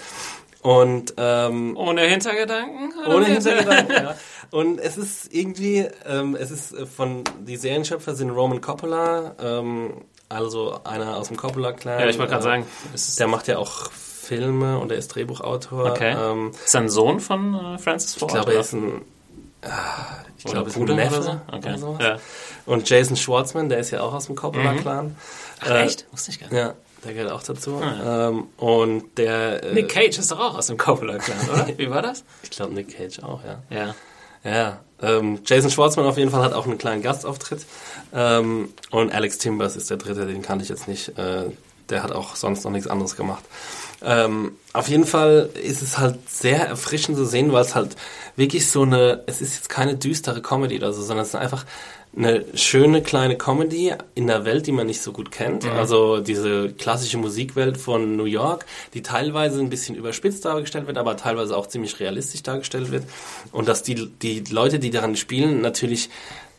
Und 0.62 1.14
ähm, 1.16 1.76
ohne 1.76 2.02
Hintergedanken? 2.02 2.92
Ohne 3.06 3.26
Hintergedanken, 3.26 3.94
ja. 3.94 4.14
Und 4.50 4.78
es 4.78 4.96
ist 4.96 5.32
irgendwie, 5.34 5.88
ähm, 6.06 6.36
es 6.38 6.50
ist 6.50 6.74
von 6.88 7.24
die 7.40 7.56
Serienschöpfer 7.56 8.14
sind 8.14 8.30
Roman 8.30 8.60
Coppola, 8.60 9.34
ähm, 9.40 10.04
also 10.28 10.80
einer 10.84 11.16
aus 11.16 11.28
dem 11.28 11.36
Coppola-Clan. 11.36 12.00
Ja, 12.00 12.06
ich 12.08 12.18
wollte 12.18 12.32
gerade 12.32 12.42
äh, 12.42 12.62
sagen, 12.96 13.16
der 13.18 13.26
macht 13.26 13.48
ja 13.48 13.58
auch 13.58 13.90
Filme 13.90 14.78
und 14.78 14.90
er 14.90 14.98
ist 14.98 15.08
Drehbuchautor. 15.08 15.90
Okay. 15.90 16.16
Ähm, 16.16 16.52
ist 16.64 16.74
er 16.74 16.82
ein 16.82 16.88
Sohn 16.88 17.20
von 17.20 17.54
äh, 17.54 17.78
Francis 17.78 18.14
Ford? 18.14 18.30
Ich 18.30 18.34
glaube, 18.36 18.54
er 18.54 18.60
ist 18.60 18.72
ein 18.72 19.02
ich 20.38 20.44
glaube, 20.44 20.70
es 20.70 20.76
ist 20.76 20.88
ein 20.88 20.96
Neffe. 20.96 21.22
So? 21.22 21.40
Okay. 21.52 21.82
Oder 21.82 22.04
ja. 22.04 22.16
Und 22.66 22.88
Jason 22.88 23.16
Schwartzman, 23.16 23.68
der 23.68 23.78
ist 23.78 23.90
ja 23.90 24.00
auch 24.02 24.12
aus 24.12 24.26
dem 24.26 24.36
Coppola-Clan. 24.36 25.06
Mhm. 25.06 25.16
Ach, 25.60 25.70
äh, 25.70 25.84
echt? 25.84 26.06
Wusste 26.12 26.30
ich 26.30 26.40
gar 26.40 26.48
nicht. 26.48 26.58
Ja, 26.58 26.74
der 27.04 27.14
gehört 27.14 27.32
auch 27.32 27.42
dazu. 27.42 27.80
Ah, 27.82 28.04
ja. 28.04 28.28
ähm, 28.28 28.44
und 28.56 29.18
der... 29.18 29.62
Äh, 29.62 29.74
Nick 29.74 29.88
Cage 29.88 30.18
ist 30.18 30.30
doch 30.30 30.40
auch 30.40 30.56
aus 30.56 30.66
dem 30.66 30.76
Coppola-Clan, 30.76 31.48
oder? 31.52 31.68
Wie 31.78 31.90
war 31.90 32.02
das? 32.02 32.24
Ich 32.42 32.50
glaube, 32.50 32.74
Nick 32.74 32.96
Cage 32.96 33.20
auch, 33.20 33.40
ja. 33.44 33.62
Ja. 33.70 33.94
Ja, 34.44 34.78
ähm, 35.02 35.40
Jason 35.44 35.70
Schwartzman 35.70 36.06
auf 36.06 36.18
jeden 36.18 36.30
Fall 36.30 36.42
hat 36.42 36.52
auch 36.52 36.66
einen 36.66 36.78
kleinen 36.78 37.02
Gastauftritt. 37.02 37.66
Ähm, 38.14 38.72
und 38.90 39.12
Alex 39.12 39.38
Timbers 39.38 39.74
ist 39.74 39.90
der 39.90 39.96
dritte, 39.96 40.26
den 40.26 40.42
kannte 40.42 40.62
ich 40.62 40.68
jetzt 40.68 40.86
nicht. 40.86 41.18
Äh, 41.18 41.50
der 41.90 42.02
hat 42.02 42.12
auch 42.12 42.36
sonst 42.36 42.64
noch 42.64 42.70
nichts 42.70 42.88
anderes 42.88 43.16
gemacht. 43.16 43.44
Ähm, 44.02 44.52
auf 44.72 44.88
jeden 44.88 45.06
Fall 45.06 45.50
ist 45.62 45.82
es 45.82 45.98
halt 45.98 46.28
sehr 46.28 46.66
erfrischend 46.66 47.16
zu 47.16 47.24
sehen, 47.24 47.52
weil 47.52 47.62
es 47.62 47.74
halt 47.74 47.96
wirklich 48.36 48.68
so 48.68 48.82
eine, 48.82 49.22
es 49.26 49.40
ist 49.40 49.54
jetzt 49.54 49.68
keine 49.68 49.96
düstere 49.96 50.42
Comedy 50.42 50.76
oder 50.76 50.92
so, 50.92 51.02
sondern 51.02 51.22
es 51.22 51.30
ist 51.30 51.36
einfach 51.36 51.64
eine 52.16 52.44
schöne 52.54 53.02
kleine 53.02 53.36
Comedy 53.36 53.92
in 54.14 54.26
der 54.26 54.44
Welt, 54.46 54.66
die 54.66 54.72
man 54.72 54.86
nicht 54.86 55.02
so 55.02 55.12
gut 55.12 55.30
kennt. 55.30 55.64
Mhm. 55.64 55.72
Also 55.72 56.20
diese 56.20 56.72
klassische 56.72 57.18
Musikwelt 57.18 57.76
von 57.76 58.16
New 58.16 58.24
York, 58.24 58.64
die 58.94 59.02
teilweise 59.02 59.60
ein 59.60 59.68
bisschen 59.68 59.96
überspitzt 59.96 60.44
dargestellt 60.44 60.86
wird, 60.86 60.96
aber 60.96 61.16
teilweise 61.16 61.56
auch 61.56 61.66
ziemlich 61.66 62.00
realistisch 62.00 62.42
dargestellt 62.42 62.90
wird. 62.90 63.04
Und 63.52 63.68
dass 63.68 63.82
die, 63.82 64.08
die 64.08 64.44
Leute, 64.50 64.78
die 64.78 64.90
daran 64.90 65.16
spielen, 65.16 65.60
natürlich 65.60 66.08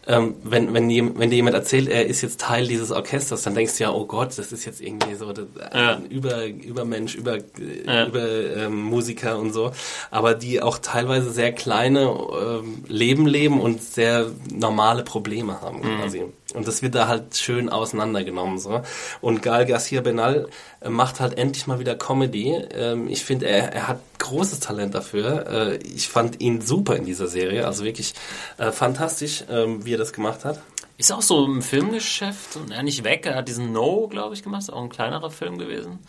ähm, 0.08 0.36
wenn, 0.44 0.74
wenn, 0.74 0.90
wenn 1.20 1.30
dir 1.30 1.36
jemand 1.36 1.56
erzählt, 1.56 1.90
er 1.90 2.06
ist 2.06 2.22
jetzt 2.22 2.40
Teil 2.40 2.66
dieses 2.68 2.92
Orchesters, 2.92 3.42
dann 3.44 3.56
denkst 3.56 3.78
du 3.78 3.84
ja, 3.84 3.92
oh 3.92 4.06
Gott, 4.06 4.38
das 4.38 4.52
ist 4.54 4.66
jetzt 4.66 4.80
irgendwie 4.82 5.16
so 5.16 5.34
das, 5.34 5.46
Ja. 5.74 5.96
ein 5.98 6.06
über, 6.06 6.46
Übermensch, 6.46 7.16
über, 7.16 7.38
Ja. 7.86 8.08
über 8.08 8.26
ähm, 8.56 8.82
Musiker 8.84 9.38
und 9.38 9.52
so, 9.54 9.72
aber 10.10 10.34
die 10.34 10.62
auch 10.62 10.78
teilweise 10.78 11.32
sehr 11.32 11.52
kleine 11.52 12.18
ähm, 12.42 12.84
Leben 12.88 13.28
leben 13.28 13.60
und 13.60 13.82
sehr 13.84 14.28
normale 14.54 15.04
Probleme 15.04 15.60
haben 15.62 15.82
quasi. 15.82 16.24
Und 16.58 16.68
das 16.68 16.82
wird 16.82 16.96
da 16.96 17.08
halt 17.08 17.36
schön 17.36 17.70
auseinandergenommen 17.70 18.58
so. 18.58 18.82
Und 19.22 19.44
Gal 19.44 19.68
Garcia 19.68 20.02
Benal 20.02 20.50
äh, 20.82 20.90
macht 20.90 21.20
halt 21.20 21.38
endlich 21.38 21.68
mal 21.68 21.80
wieder 21.80 21.96
Comedy. 21.96 22.50
Ähm, 22.74 23.08
ich 23.10 23.24
finde, 23.24 23.46
er, 23.48 23.74
er 23.74 23.88
hat 23.88 24.00
großes 24.18 24.60
Talent 24.60 24.96
dafür. 24.96 25.46
Äh, 25.48 25.76
ich 25.78 26.10
fand 26.10 26.42
ihn 26.42 26.62
super 26.62 26.96
in 26.96 27.06
dieser 27.06 27.28
Serie, 27.28 27.68
also 27.68 27.86
wirklich 27.86 28.16
äh, 28.58 28.72
fantastisch, 28.72 29.44
ähm, 29.52 29.86
wie 29.86 29.94
er 29.94 30.00
das 30.00 30.14
gemacht 30.14 30.46
hat. 30.46 30.60
Ist 30.98 31.12
auch 31.12 31.22
so 31.22 31.46
im 31.46 31.62
Filmgeschäft 31.62 32.56
und 32.56 32.72
er 32.72 32.82
nicht 32.82 33.04
weg. 33.04 33.28
Er 33.28 33.36
hat 33.36 33.48
diesen 33.48 33.72
No, 33.72 34.08
glaube 34.08 34.34
ich, 34.34 34.42
gemacht. 34.42 34.64
Ist 34.64 34.74
auch 34.74 34.82
ein 34.82 34.90
kleinerer 34.90 35.30
Film 35.30 35.60
gewesen. 35.60 36.00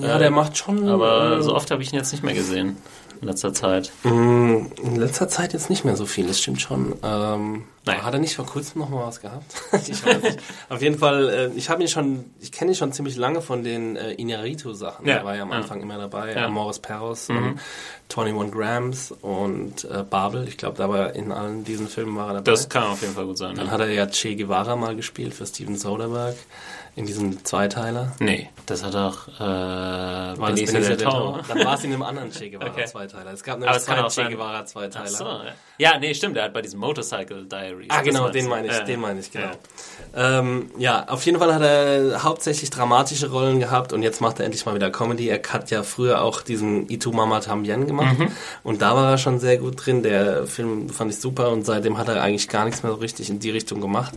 Ja, 0.00 0.16
der 0.16 0.30
macht 0.30 0.56
schon. 0.56 0.88
Aber 0.88 1.36
äh, 1.36 1.42
so 1.42 1.54
oft 1.54 1.70
habe 1.70 1.82
ich 1.82 1.92
ihn 1.92 1.96
jetzt 1.96 2.12
nicht 2.12 2.24
mehr 2.24 2.32
gesehen 2.32 2.78
in 3.20 3.26
letzter 3.28 3.52
Zeit. 3.52 3.90
Mm, 4.04 4.66
In 4.82 4.96
letzter 4.96 5.28
Zeit 5.28 5.52
jetzt 5.52 5.70
nicht 5.70 5.84
mehr 5.84 5.96
so 5.96 6.06
viel, 6.06 6.26
das 6.26 6.38
stimmt 6.40 6.60
schon. 6.60 6.94
Ähm, 7.02 7.64
Naja. 7.84 8.02
Hat 8.02 8.12
er 8.14 8.20
nicht 8.20 8.36
vor 8.36 8.46
kurzem 8.46 8.80
noch 8.80 8.88
mal 8.90 9.06
was 9.06 9.20
gehabt? 9.20 9.52
ich 9.88 10.04
weiß 10.04 10.22
nicht. 10.22 10.38
Auf 10.68 10.82
jeden 10.82 10.98
Fall, 10.98 11.28
äh, 11.28 11.46
ich 11.58 11.70
habe 11.70 11.82
ihn 11.82 11.88
schon, 11.88 12.24
ich 12.40 12.52
kenne 12.52 12.72
ihn 12.72 12.74
schon 12.74 12.92
ziemlich 12.92 13.16
lange 13.16 13.40
von 13.40 13.62
den 13.64 13.96
äh, 13.96 14.12
Inarito-Sachen. 14.12 15.06
Ja, 15.06 15.16
Er 15.16 15.24
war 15.24 15.36
ja 15.36 15.42
am 15.42 15.50
ja. 15.50 15.56
Anfang 15.56 15.80
immer 15.80 15.96
dabei, 15.98 16.32
Ja. 16.34 16.44
Amoris 16.46 16.78
Perros 16.78 17.28
und 17.30 17.58
21 18.14 18.52
Grams 18.52 19.12
und 19.22 19.84
äh, 19.84 20.02
Babel. 20.08 20.46
Ich 20.48 20.56
glaube, 20.56 20.76
da 20.78 20.88
war 20.88 21.14
in 21.14 21.32
allen 21.32 21.64
diesen 21.64 21.88
Filmen 21.88 22.16
war 22.16 22.28
er 22.28 22.34
dabei. 22.34 22.50
Das 22.50 22.68
kann 22.68 22.84
auf 22.84 23.00
jeden 23.02 23.14
Fall 23.14 23.26
gut 23.26 23.38
sein. 23.38 23.54
Dann 23.56 23.66
Ja. 23.66 23.72
hat 23.72 23.80
er 23.80 23.90
ja 23.90 24.06
Che 24.06 24.36
Guevara 24.36 24.76
mal 24.76 24.94
gespielt 24.96 25.34
für 25.34 25.46
Steven 25.46 25.76
Soderbergh 25.76 26.36
in 26.98 27.06
diesem 27.06 27.44
Zweiteiler. 27.44 28.12
Nee, 28.18 28.50
das 28.66 28.82
hat 28.82 28.94
doch 28.94 29.28
äh, 29.28 29.40
War 29.40 30.34
das 30.36 30.38
Benicio 30.38 30.74
Benicio 30.74 30.96
del 30.96 31.06
Toro. 31.06 31.38
Dann 31.46 31.64
war 31.64 31.74
es 31.74 31.84
in 31.84 31.92
einem 31.92 32.02
anderen 32.02 32.30
Che 32.32 32.50
Guevara 32.50 32.70
Okay. 32.72 32.86
Zweiteiler. 32.86 33.32
Es 33.32 33.42
gab 33.42 33.58
nämlich 33.60 33.78
zwei 33.78 34.02
auch 34.02 34.12
Che 34.12 34.28
Guevara 34.28 34.64
Zweiteiler. 34.66 35.04
Ach 35.06 35.16
so, 35.16 35.24
ja. 35.24 35.52
Ja, 35.78 35.98
nee, 35.98 36.12
stimmt. 36.14 36.36
Er 36.36 36.44
hat 36.44 36.52
bei 36.52 36.62
diesem 36.62 36.80
Motorcycle 36.80 37.44
Diaries. 37.46 37.88
Ah, 37.90 38.02
genau, 38.02 38.28
den 38.28 38.48
meine 38.48 38.66
ich, 38.68 38.72
Ja. 38.74 38.84
den 38.84 39.00
meine 39.00 39.20
ich, 39.20 39.30
genau. 39.30 39.46
Ja. 40.14 40.38
Ähm, 40.38 40.70
ja, 40.78 41.06
auf 41.08 41.24
jeden 41.26 41.38
Fall 41.38 41.54
hat 41.54 41.62
er 41.62 42.22
hauptsächlich 42.24 42.70
dramatische 42.70 43.30
Rollen 43.30 43.60
gehabt 43.60 43.92
und 43.92 44.02
jetzt 44.02 44.20
macht 44.20 44.38
er 44.38 44.44
endlich 44.46 44.64
mal 44.66 44.74
wieder 44.74 44.90
Comedy. 44.90 45.28
Er 45.28 45.40
hat 45.52 45.70
ja 45.70 45.82
früher 45.82 46.22
auch 46.22 46.42
diesen 46.42 46.88
Itu 46.88 47.12
Mama 47.12 47.40
Tambien 47.40 47.86
gemacht 47.86 48.18
Mhm. 48.18 48.28
und 48.64 48.82
da 48.82 48.94
war 48.96 49.10
er 49.12 49.18
schon 49.18 49.38
sehr 49.38 49.58
gut 49.58 49.84
drin. 49.84 50.02
Der 50.02 50.46
Film 50.46 50.88
fand 50.88 51.10
ich 51.12 51.18
super 51.20 51.50
und 51.50 51.64
seitdem 51.66 51.98
hat 51.98 52.08
er 52.08 52.22
eigentlich 52.22 52.48
gar 52.48 52.64
nichts 52.64 52.82
mehr 52.82 52.92
so 52.92 52.98
richtig 52.98 53.30
in 53.30 53.38
die 53.38 53.50
Richtung 53.50 53.80
gemacht. 53.80 54.14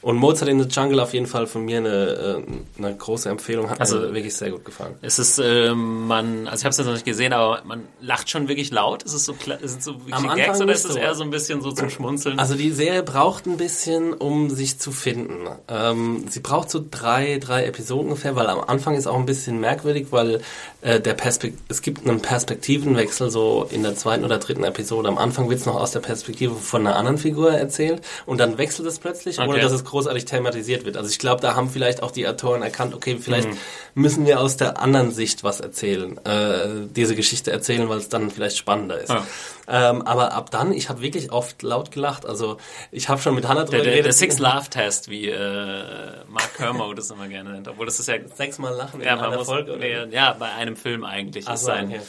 Und 0.00 0.16
Mozart 0.16 0.48
in 0.50 0.60
the 0.60 0.68
Jungle 0.68 0.98
auf 0.98 1.12
jeden 1.14 1.26
Fall 1.26 1.46
von 1.46 1.64
mir 1.64 1.78
eine, 1.78 1.88
äh, 1.88 2.42
eine 2.84 2.96
große 2.96 3.28
Empfehlung, 3.28 3.70
hat 3.70 3.80
Also- 3.80 4.00
mir 4.00 4.14
wirklich 4.14 4.34
sehr 4.34 4.50
gut 4.50 4.64
gefallen. 4.64 4.94
Es 5.00 5.18
ist, 5.20 5.38
ähm, 5.38 6.06
man, 6.08 6.48
also 6.48 6.60
ich 6.60 6.64
habe 6.64 6.70
es 6.70 6.76
jetzt 6.78 6.86
noch 6.86 6.92
nicht 6.94 7.04
gesehen, 7.04 7.32
aber 7.32 7.62
man 7.64 7.84
lacht 8.00 8.28
schon 8.28 8.48
wirklich 8.48 8.72
laut. 8.72 9.04
Ist 9.04 9.14
es 9.14 9.24
so, 9.24 9.34
es 9.62 9.84
so 9.84 9.94
wirklich 10.00 10.14
Am 10.14 10.26
Gags 10.34 10.48
Anfang 10.48 10.62
oder 10.64 10.72
ist 10.72 10.84
es 10.86 10.92
so. 10.94 10.98
Eher 11.02 11.14
so 11.14 11.24
ein 11.24 11.30
bisschen 11.30 11.60
so 11.60 11.72
zum 11.72 11.90
Schmunzeln? 11.90 12.38
Also 12.38 12.54
die 12.54 12.70
Serie 12.70 13.02
braucht 13.02 13.46
ein 13.46 13.56
bisschen, 13.56 14.12
um 14.12 14.50
sich 14.50 14.78
zu 14.78 14.92
finden. 14.92 15.48
Ähm, 15.68 16.24
sie 16.28 16.40
braucht 16.40 16.70
so 16.70 16.82
drei, 16.88 17.38
drei 17.38 17.64
Episoden 17.64 18.06
ungefähr, 18.08 18.36
weil 18.36 18.46
am 18.46 18.60
Anfang 18.60 18.94
ist 18.94 19.06
auch 19.06 19.18
ein 19.18 19.26
bisschen 19.26 19.60
merkwürdig, 19.60 20.08
weil 20.10 20.40
äh, 20.80 21.00
der 21.00 21.14
Perspekt 21.14 21.58
es 21.68 21.82
gibt 21.82 22.06
einen 22.06 22.20
Perspektivenwechsel 22.20 23.30
so 23.30 23.66
in 23.70 23.82
der 23.82 23.96
zweiten 23.96 24.24
oder 24.24 24.38
dritten 24.38 24.64
Episode. 24.64 25.08
Am 25.08 25.18
Anfang 25.18 25.48
wird 25.50 25.60
es 25.60 25.66
noch 25.66 25.76
aus 25.76 25.90
der 25.90 26.00
Perspektive 26.00 26.54
von 26.54 26.86
einer 26.86 26.96
anderen 26.96 27.18
Figur 27.18 27.52
erzählt 27.52 28.02
und 28.26 28.38
dann 28.38 28.58
wechselt 28.58 28.86
es 28.86 28.98
plötzlich, 28.98 29.38
ohne 29.38 29.52
Okay. 29.52 29.60
dass 29.60 29.72
es 29.72 29.84
großartig 29.84 30.24
thematisiert 30.24 30.84
wird. 30.84 30.96
Also 30.96 31.10
ich 31.10 31.18
glaube, 31.18 31.40
da 31.40 31.54
haben 31.54 31.68
vielleicht 31.68 32.02
auch 32.02 32.10
die 32.10 32.26
Autoren 32.26 32.62
erkannt, 32.62 32.94
okay, 32.94 33.18
vielleicht 33.20 33.48
müssen 33.94 34.24
wir 34.26 34.40
aus 34.40 34.56
der 34.56 34.80
anderen 34.80 35.10
Sicht 35.12 35.44
was 35.44 35.60
erzählen, 35.60 36.18
äh, 36.24 36.86
diese 36.94 37.14
Geschichte 37.14 37.50
erzählen, 37.52 37.88
weil 37.88 37.98
es 37.98 38.08
dann 38.08 38.30
vielleicht 38.30 38.56
spannender 38.56 39.00
ist. 39.00 39.10
Ja. 39.10 39.26
Ähm, 39.68 40.02
aber 40.02 40.32
ab 40.32 40.50
dann, 40.50 40.72
ich 40.72 40.88
habe 40.92 41.02
wirklich 41.02 41.32
oft 41.32 41.62
laut 41.62 41.90
gelacht. 41.90 42.24
Also 42.26 42.58
ich 42.90 43.08
habe 43.08 43.20
schon 43.20 43.34
mit 43.34 43.48
Hannah 43.48 43.64
drüber 43.64 43.78
der, 43.78 43.84
geredet. 43.86 44.06
der 44.06 44.12
Six 44.12 44.38
Laugh 44.38 44.68
Test, 44.68 45.08
wie 45.10 45.28
äh, 45.28 46.24
Mark 46.28 46.54
Kermode 46.56 46.96
das 46.96 47.10
immer 47.10 47.28
gerne 47.28 47.50
nennt. 47.50 47.68
Obwohl 47.68 47.86
das 47.86 47.98
ist 47.98 48.08
ja, 48.08 48.14
Sechsmal 48.34 48.74
lachen 48.74 49.00
in 49.00 49.06
ja, 49.06 49.16
man 49.16 49.26
einer 49.26 49.36
muss, 49.38 49.46
Folge. 49.46 49.72
Oder? 49.72 50.06
nee, 50.06 50.14
ja, 50.14 50.32
bei 50.38 50.50
einem 50.52 50.76
Film 50.76 51.04
eigentlich 51.04 51.46
Ach 51.48 51.54
ist, 51.54 51.60
so, 51.60 51.66
sein, 51.66 51.88
okay. 51.88 52.00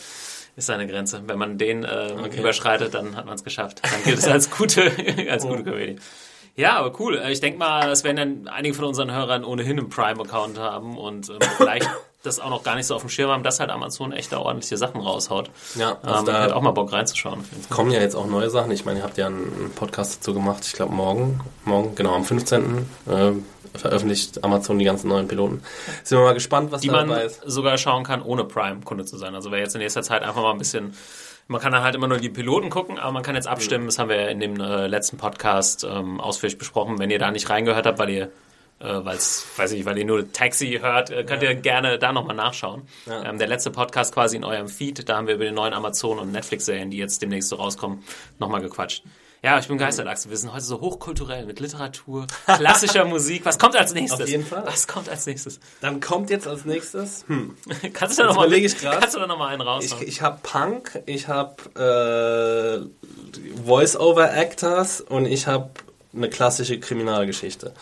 ist 0.56 0.66
seine 0.68 0.86
Grenze. 0.88 1.22
Wenn 1.26 1.40
man 1.40 1.58
den 1.58 1.84
äh, 1.84 2.14
Okay. 2.24 2.40
überschreitet, 2.40 2.94
dann 2.94 3.16
hat 3.16 3.26
man 3.26 3.36
es 3.36 3.44
geschafft. 3.44 3.82
Dann 3.84 4.04
gilt 4.04 4.20
es 4.20 4.28
als 4.28 4.50
gute, 4.52 4.92
als 5.30 5.44
gute 5.44 5.64
Komödie. 5.64 5.96
Ja, 6.56 6.74
aber 6.78 7.00
cool. 7.00 7.18
Äh, 7.18 7.32
Ich 7.32 7.40
denke 7.40 7.58
mal, 7.58 7.90
es 7.90 8.04
werden 8.04 8.44
dann 8.46 8.48
einige 8.54 8.76
von 8.76 8.86
unseren 8.86 9.12
Hörern 9.12 9.44
ohnehin 9.44 9.80
einen 9.80 9.90
Prime-Account 9.90 10.60
haben 10.60 10.98
und 10.98 11.30
ähm, 11.30 11.38
vielleicht 11.58 11.90
das 12.24 12.40
auch 12.40 12.50
noch 12.50 12.64
gar 12.64 12.76
nicht 12.76 12.88
so 12.88 12.96
auf 12.96 13.02
dem 13.02 13.10
Schirm 13.10 13.30
haben, 13.30 13.44
dass 13.44 13.60
halt 13.60 13.70
Amazon 13.70 14.12
echt 14.14 14.32
da 14.32 14.40
ordentliche 14.40 14.78
Sachen 14.78 15.02
raushaut. 15.02 15.52
Ja, 15.76 15.98
also 16.02 16.20
ähm, 16.20 16.26
da- 16.26 16.44
hätte 16.44 16.56
auch 16.56 16.62
mal 16.62 16.72
Bock 16.72 16.92
reinzuschauen. 16.92 17.44
Kommen 17.70 17.92
ja 17.92 18.00
jetzt 18.00 18.16
auch 18.16 18.26
neue 18.28 18.50
Sachen. 18.50 18.72
Ich 18.72 18.86
meine, 18.86 19.00
ihr 19.00 19.04
habt 19.04 19.18
ja 19.18 19.28
einen 19.28 19.72
Podcast 19.76 20.18
dazu 20.22 20.34
gemacht. 20.34 20.64
Ich 20.66 20.74
glaube 20.74 20.94
morgen, 20.94 21.42
morgen, 21.66 21.94
genau 21.96 22.16
am 22.16 22.24
15. 22.24 22.86
Äh, 23.10 23.32
veröffentlicht 23.78 24.44
Amazon 24.44 24.78
die 24.80 24.86
ganzen 24.86 25.08
neuen 25.10 25.28
Piloten. 25.28 25.64
Sind 26.04 26.18
wir 26.20 26.24
mal 26.26 26.34
gespannt, 26.34 26.72
was 26.72 26.82
die 26.82 26.88
da 26.88 26.94
man 26.94 27.10
dabei 27.10 27.24
ist. 27.26 27.42
sogar 27.46 27.78
schauen 27.78 28.04
kann, 28.04 28.22
ohne 28.22 28.44
Prime-Kunde 28.46 29.04
zu 29.06 29.18
sein. 29.18 29.36
Also 29.36 29.52
wer 29.52 29.60
jetzt 29.60 29.76
in 29.76 29.82
nächster 29.82 30.04
Zeit 30.04 30.22
einfach 30.22 30.42
mal 30.44 30.52
ein 30.52 30.60
bisschen, 30.60 30.94
man 31.48 31.60
kann 31.60 31.72
dann 31.72 31.84
halt 31.84 31.96
immer 31.96 32.08
nur 32.08 32.20
die 32.20 32.30
Piloten 32.30 32.70
gucken, 32.70 33.00
aber 33.00 33.12
man 33.12 33.24
kann 33.24 33.36
jetzt 33.36 33.48
abstimmen. 33.48 33.88
Das 33.88 33.98
haben 34.00 34.10
wir 34.10 34.22
ja 34.22 34.28
in 34.28 34.40
dem 34.40 34.62
äh, 34.62 34.88
letzten 34.88 35.18
Podcast 35.18 35.84
ähm, 35.84 36.22
ausführlich 36.22 36.58
besprochen. 36.58 37.00
Wenn 37.00 37.10
ihr 37.10 37.20
da 37.20 37.32
nicht 37.32 37.50
reingehört 37.50 37.86
habt, 37.86 37.98
weil 38.00 38.10
ihr 38.12 38.30
äh, 38.84 39.06
weil's, 39.06 39.46
weiß 39.56 39.72
ich 39.72 39.78
nicht, 39.80 39.86
weil 39.86 39.98
ihr 39.98 40.06
nur 40.06 40.32
Taxi 40.32 40.78
hört, 40.82 41.10
äh, 41.10 41.24
könnt 41.24 41.42
ihr 41.44 41.56
gerne 41.56 41.98
da 41.98 42.12
nochmal 42.12 42.36
nachschauen. 42.36 42.84
Ja. 43.06 43.24
Ähm, 43.26 43.38
der 43.40 43.48
letzte 43.48 43.72
Podcast 43.72 44.14
quasi 44.14 44.36
in 44.36 44.44
eurem 44.44 44.68
Feed, 44.68 45.08
da 45.08 45.18
haben 45.18 45.28
wir 45.28 45.36
über 45.36 45.46
die 45.46 45.52
neuen 45.52 45.74
Amazon- 45.74 46.20
und 46.20 46.32
Netflix-Serien, 46.32 46.92
die 46.92 46.98
jetzt 46.98 47.22
demnächst 47.22 47.50
so 47.50 47.56
rauskommen, 47.56 48.04
nochmal 48.40 48.62
gequatscht. 48.62 49.04
Ja, 49.46 49.60
ich 49.60 49.68
bin 49.68 49.76
begeistert, 49.78 50.08
Axel. 50.08 50.32
Wir 50.32 50.38
sind 50.38 50.54
heute 50.54 50.64
so 50.64 50.80
hochkulturell 50.80 51.46
mit 51.46 51.60
Literatur, 51.60 52.28
klassischer 52.46 53.04
Musik. 53.14 53.44
Was 53.44 53.60
kommt 53.60 53.76
als 53.76 53.94
nächstes? 53.94 54.22
Auf 54.22 54.30
jeden 54.30 54.46
Fall. 54.46 54.64
Was 54.66 54.88
kommt 54.88 55.10
als 55.10 55.26
nächstes? 55.26 55.60
Dann 55.82 56.00
kommt 56.00 56.30
jetzt 56.30 56.48
als 56.48 56.64
nächstes. 56.64 57.26
Hm. 57.28 57.58
Kannst 57.94 58.18
du 58.18 58.22
da 58.24 58.30
noch 58.30 58.36
mal, 58.38 58.46
überlege 58.48 58.68
ich 58.68 58.80
grad. 58.80 59.02
kannst 59.02 59.16
du 59.16 59.20
da 59.20 59.28
noch 59.28 59.38
mal 59.38 59.50
einen 59.50 59.60
Ich, 59.62 59.68
raushauen? 59.68 60.08
ich 60.08 60.22
habe 60.22 60.40
Punk, 60.44 60.98
ich 61.08 61.28
habe 61.28 62.88
äh, 62.88 63.38
Voice-Over-Actors 63.66 65.02
und 65.02 65.26
ich 65.26 65.48
habe 65.48 65.72
eine 66.16 66.30
klassische 66.30 66.80
Kriminalgeschichte. 66.80 67.74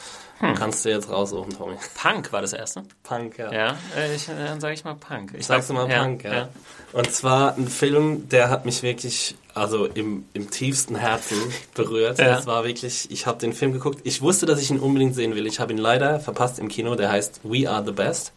Hm. 0.42 0.56
Kannst 0.56 0.84
du 0.84 0.90
jetzt 0.90 1.10
raussuchen, 1.10 1.56
Tommy. 1.56 1.76
Punk 1.94 2.34
war 2.34 2.42
das 2.42 2.54
erste. 2.54 2.84
Punk, 3.04 3.38
ja. 3.38 3.54
Ja, 3.54 3.78
äh, 3.96 4.16
ich, 4.16 4.28
äh, 4.28 4.34
dann 4.36 4.60
sage 4.60 4.74
ich 4.74 4.84
mal 4.84 4.96
Punk. 4.96 5.34
Ich 5.38 5.46
Sagst 5.46 5.70
du 5.70 5.76
glaub, 5.76 5.88
mal 5.88 6.04
Punk, 6.04 6.24
ja. 6.24 6.50
Und 6.94 7.12
zwar 7.12 7.56
ein 7.56 7.68
Film, 7.68 8.28
der 8.30 8.50
hat 8.50 8.66
mich 8.66 8.82
wirklich, 8.82 9.36
also 9.54 9.86
im, 9.86 10.26
im 10.34 10.50
tiefsten 10.50 10.96
Herzen 10.96 11.38
berührt. 11.76 12.18
Ja. 12.18 12.36
Das 12.36 12.48
war 12.48 12.66
wirklich, 12.66 13.10
ich 13.12 13.28
habe 13.28 13.38
den 13.38 13.54
Film 13.54 13.72
geguckt. 13.72 14.00
Ich 14.04 14.22
wusste, 14.22 14.48
dass 14.48 14.60
ich 14.60 14.72
ihn 14.72 14.80
unbedingt 14.80 15.14
sehen 15.14 15.36
will. 15.36 15.46
Ich 15.46 15.60
habe 15.60 15.72
ihn 15.72 15.78
leider 15.78 16.20
verpasst 16.20 16.58
im 16.58 16.68
Kino. 16.68 16.96
Der 16.96 17.12
heißt 17.12 17.42
We 17.44 17.70
Are 17.70 17.86
the 17.86 17.92
Best 17.92 18.34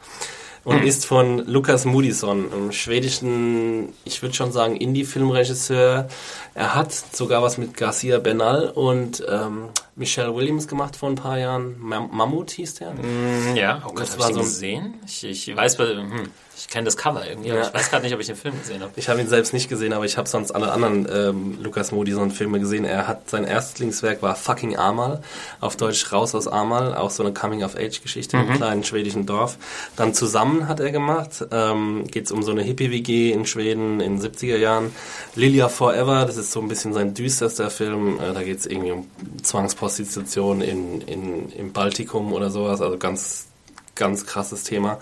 und 0.64 0.80
Hm. 0.80 0.86
ist 0.86 1.04
von 1.06 1.38
Lukas 1.46 1.84
Moodysson, 1.84 2.50
einem 2.52 2.72
schwedischen, 2.72 3.92
ich 4.04 4.22
würde 4.22 4.34
schon 4.34 4.50
sagen, 4.52 4.76
Indie-Filmregisseur. 4.76 6.08
Er 6.54 6.74
hat 6.74 6.92
sogar 6.92 7.42
was 7.42 7.58
mit 7.58 7.76
Garcia 7.76 8.18
Bernal 8.18 8.68
und 8.70 9.22
ähm, 9.28 9.68
Michelle 9.96 10.34
Williams 10.34 10.66
gemacht 10.68 10.96
vor 10.96 11.08
ein 11.10 11.14
paar 11.16 11.38
Jahren. 11.38 11.76
Mam 11.80 12.08
Mammut 12.16 12.50
hieß 12.52 12.74
der. 12.74 12.92
Mm, 12.92 13.56
Ja, 13.56 13.82
oh 13.84 13.88
Gott, 13.88 14.00
Das 14.00 14.18
war 14.18 14.28
ich 14.30 14.34
so 14.34 14.40
gesehen? 14.40 14.94
Ich, 15.06 15.24
ich 15.24 15.54
weiß, 15.56 15.78
hm, 15.78 16.28
ich 16.56 16.68
kenne 16.68 16.84
das 16.84 16.96
Cover 16.96 17.26
irgendwie, 17.28 17.50
aber 17.50 17.60
Ja. 17.60 17.66
ich 17.68 17.74
weiß 17.74 17.90
gerade 17.90 18.04
nicht, 18.04 18.14
ob 18.14 18.20
ich 18.20 18.26
den 18.26 18.36
Film 18.36 18.58
gesehen 18.58 18.80
habe. 18.82 18.92
Ich 18.96 19.08
habe 19.08 19.20
ihn 19.20 19.28
selbst 19.28 19.52
nicht 19.52 19.68
gesehen, 19.68 19.92
aber 19.92 20.04
ich 20.04 20.16
habe 20.16 20.28
sonst 20.28 20.50
alle 20.52 20.70
anderen 20.72 21.06
ähm, 21.12 21.58
Lukas 21.62 21.92
Moodysson-Filme 21.92 22.60
gesehen. 22.60 22.84
Er 22.84 23.06
hat 23.08 23.28
sein 23.30 23.44
Erstlingswerk 23.44 24.22
war 24.22 24.34
Fucking 24.36 24.76
Amal, 24.76 25.22
auf 25.60 25.76
Deutsch 25.76 26.12
Raus 26.12 26.34
aus 26.34 26.46
Amal, 26.48 26.94
auch 26.94 27.10
so 27.10 27.22
eine 27.22 27.32
Coming-of-Age-Geschichte 27.34 28.36
im 28.36 28.52
kleinen 28.54 28.84
schwedischen 28.84 29.26
Dorf. 29.26 29.56
Dann 29.96 30.14
Zusammen 30.14 30.68
hat 30.68 30.80
er 30.80 30.90
gemacht, 30.90 31.44
ähm, 31.50 32.04
geht 32.10 32.26
es 32.26 32.32
um 32.32 32.42
so 32.42 32.50
eine 32.52 32.62
Hippie-WG 32.62 33.32
in 33.32 33.46
Schweden 33.46 34.00
in 34.00 34.20
den 34.20 34.22
70er 34.32 34.56
Jahren. 34.56 34.94
Lilia 35.34 35.68
Forever, 35.68 36.24
das 36.24 36.36
ist 36.36 36.52
so 36.52 36.60
ein 36.60 36.68
bisschen 36.68 36.92
sein 36.92 37.14
düsterster 37.14 37.70
Film. 37.70 38.18
Äh, 38.20 38.32
da 38.32 38.42
geht 38.42 38.58
es 38.58 38.66
irgendwie 38.66 38.92
um 38.92 39.08
Zwangsprostitution 39.42 40.60
in, 40.60 41.00
in, 41.02 41.50
im 41.50 41.72
Baltikum 41.72 42.32
oder 42.32 42.50
sowas, 42.50 42.80
also 42.80 42.96
ganz 42.98 43.46
ganz 43.94 44.26
krasses 44.26 44.64
Thema. 44.64 44.98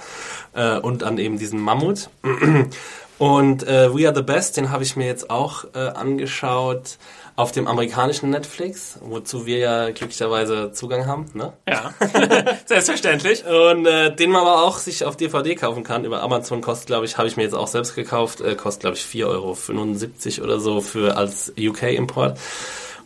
Äh, 0.55 0.79
und 0.79 1.03
dann 1.03 1.19
eben 1.19 1.39
diesen 1.39 1.61
Mammut. 1.61 2.11
Und 3.19 3.63
äh, 3.69 3.95
We 3.95 4.09
Are 4.09 4.17
the 4.17 4.23
Best, 4.23 4.57
den 4.57 4.73
habe 4.73 4.83
ich 4.83 4.97
mir 4.97 5.07
jetzt 5.07 5.31
auch 5.31 5.65
äh, 5.75 5.79
angeschaut 5.79 6.99
auf 7.37 7.53
dem 7.53 7.69
amerikanischen 7.69 8.31
Netflix, 8.31 8.99
wozu 9.01 9.47
wir 9.47 9.59
ja 9.59 9.91
glücklicherweise 9.91 10.73
Zugang 10.73 11.07
haben. 11.07 11.31
Ne? 11.33 11.53
Ja, 11.69 11.95
selbstverständlich. 12.67 13.45
Und 13.47 13.87
äh, 13.87 14.13
den 14.15 14.31
man 14.31 14.43
aber 14.43 14.65
auch 14.65 14.79
sich 14.79 15.05
auf 15.05 15.17
DVD 15.17 15.55
kaufen 15.55 15.85
kann. 15.85 16.05
Über 16.05 16.21
Amazon 16.21 16.61
kostet, 16.63 16.89
glaube 16.89 17.07
ich, 17.07 17.17
habe 17.17 17.29
ich 17.29 17.37
mir 17.37 17.45
jetzt 17.45 17.55
auch 17.55 17.69
selbst 17.69 17.95
gekauft, 17.95 18.41
äh, 18.41 18.57
kostet, 18.57 18.81
glaube 18.81 18.97
ich, 18.97 19.05
4,75 19.05 20.41
Euro 20.41 20.45
oder 20.45 20.59
so 20.59 20.81
für 20.81 21.17
als 21.17 21.53
UK-Import. 21.57 22.39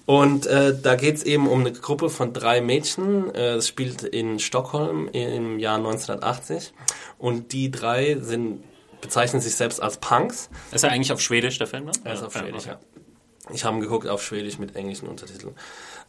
Und 0.07 0.47
äh, 0.47 0.73
da 0.81 0.95
geht's 0.95 1.25
eben 1.25 1.49
um 1.49 1.61
eine 1.61 1.73
Gruppe 1.73 2.09
von 2.11 2.33
drei 2.33 2.61
Mädchen. 2.61 3.35
Äh, 3.35 3.55
es 3.55 3.69
spielt 3.69 4.05
in 4.05 4.39
Stockholm 4.39 5.09
im 5.09 5.59
Jahr 5.59 5.77
1980. 5.79 6.73
Und 7.19 7.53
die 7.53 7.71
drei 7.71 8.17
sind 8.21 8.63
bezeichnen 9.01 9.41
sich 9.41 9.55
selbst 9.57 9.83
als 9.83 9.99
Punks. 9.99 10.49
Ist 10.73 10.85
er 10.85 10.91
eigentlich 10.91 11.13
auf 11.13 11.21
Schwedisch, 11.21 11.59
der 11.59 11.67
Film? 11.67 11.85
Ne? 11.87 11.93
Er 12.05 12.15
ist 12.15 12.23
auf 12.23 12.33
Schwedisch, 12.33 12.67
ja. 12.67 12.79
Ich 13.53 13.65
habe 13.65 13.79
geguckt 13.81 14.09
auf 14.09 14.23
Schwedisch 14.23 14.59
mit 14.59 14.75
englischen 14.75 15.09
Untertiteln. 15.09 15.55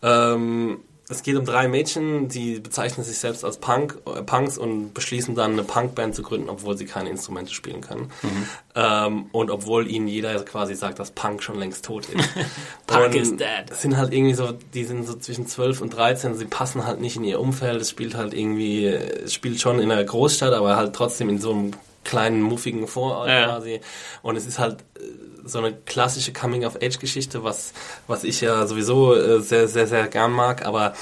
Ähm, 0.02 0.80
es 1.10 1.24
geht 1.24 1.38
um 1.38 1.46
drei 1.46 1.68
Mädchen, 1.70 2.28
die 2.28 2.60
bezeichnen 2.60 3.06
sich 3.06 3.18
selbst 3.18 3.46
als 3.46 3.58
Punk, 3.58 3.98
äh, 4.06 4.22
Punks 4.24 4.58
und 4.58 4.94
beschließen 4.94 5.36
dann 5.36 5.54
eine 5.54 5.64
Punkband 5.64 6.14
zu 6.16 6.22
gründen, 6.22 6.50
obwohl 6.50 6.78
sie 6.78 6.86
keine 6.86 7.10
Instrumente 7.10 7.54
spielen 7.54 7.80
können. 7.82 8.12
Mhm. 8.22 8.48
Ähm, 8.76 9.26
und 9.32 9.50
obwohl 9.50 9.88
ihnen 9.90 10.08
jeder 10.08 10.44
quasi 10.44 10.76
sagt, 10.76 11.00
dass 11.00 11.12
Punk 11.12 11.42
schon 11.44 11.58
längst 11.58 11.86
tot 11.86 12.08
ist. 12.10 12.30
Punk 12.88 13.16
is 13.16 13.36
dead. 13.38 13.74
Sind 13.74 13.96
halt 13.96 14.14
irgendwie 14.14 14.34
so, 14.34 14.52
die 14.74 14.84
sind 14.84 15.08
so 15.08 15.16
zwischen 15.16 15.48
12 15.48 15.82
und 15.82 15.92
13, 15.96 16.36
sie 16.36 16.46
passen 16.46 16.86
halt 16.86 17.00
nicht 17.00 17.16
in 17.16 17.24
ihr 17.24 17.40
Umfeld. 17.40 17.82
Es 17.82 17.90
spielt 17.90 18.16
halt 18.16 18.34
irgendwie, 18.34 18.86
es 18.86 19.34
spielt 19.34 19.62
schon 19.62 19.80
in 19.80 19.90
einer 19.92 20.04
Großstadt, 20.04 20.54
aber 20.54 20.76
halt 20.76 20.94
trotzdem 20.94 21.30
in 21.30 21.40
so 21.40 21.52
einem 21.52 21.72
kleinen, 22.04 22.42
muffigen 22.42 22.88
Vorort 22.88 23.30
Ja. 23.30 23.46
quasi. 23.46 23.82
Und 24.22 24.36
es 24.36 24.46
ist 24.46 24.60
halt 24.60 24.82
äh, 24.98 25.02
so 25.48 25.60
eine 25.60 25.74
klassische 25.74 26.34
Coming-of-Age-Geschichte, 26.34 27.44
was, 27.44 27.74
was 28.08 28.24
ich 28.24 28.42
ja 28.42 28.66
sowieso 28.68 29.16
äh, 29.16 29.42
sehr, 29.42 29.68
sehr, 29.68 29.88
sehr 29.88 30.08
gern 30.08 30.32
mag, 30.32 30.66
aber 30.66 30.94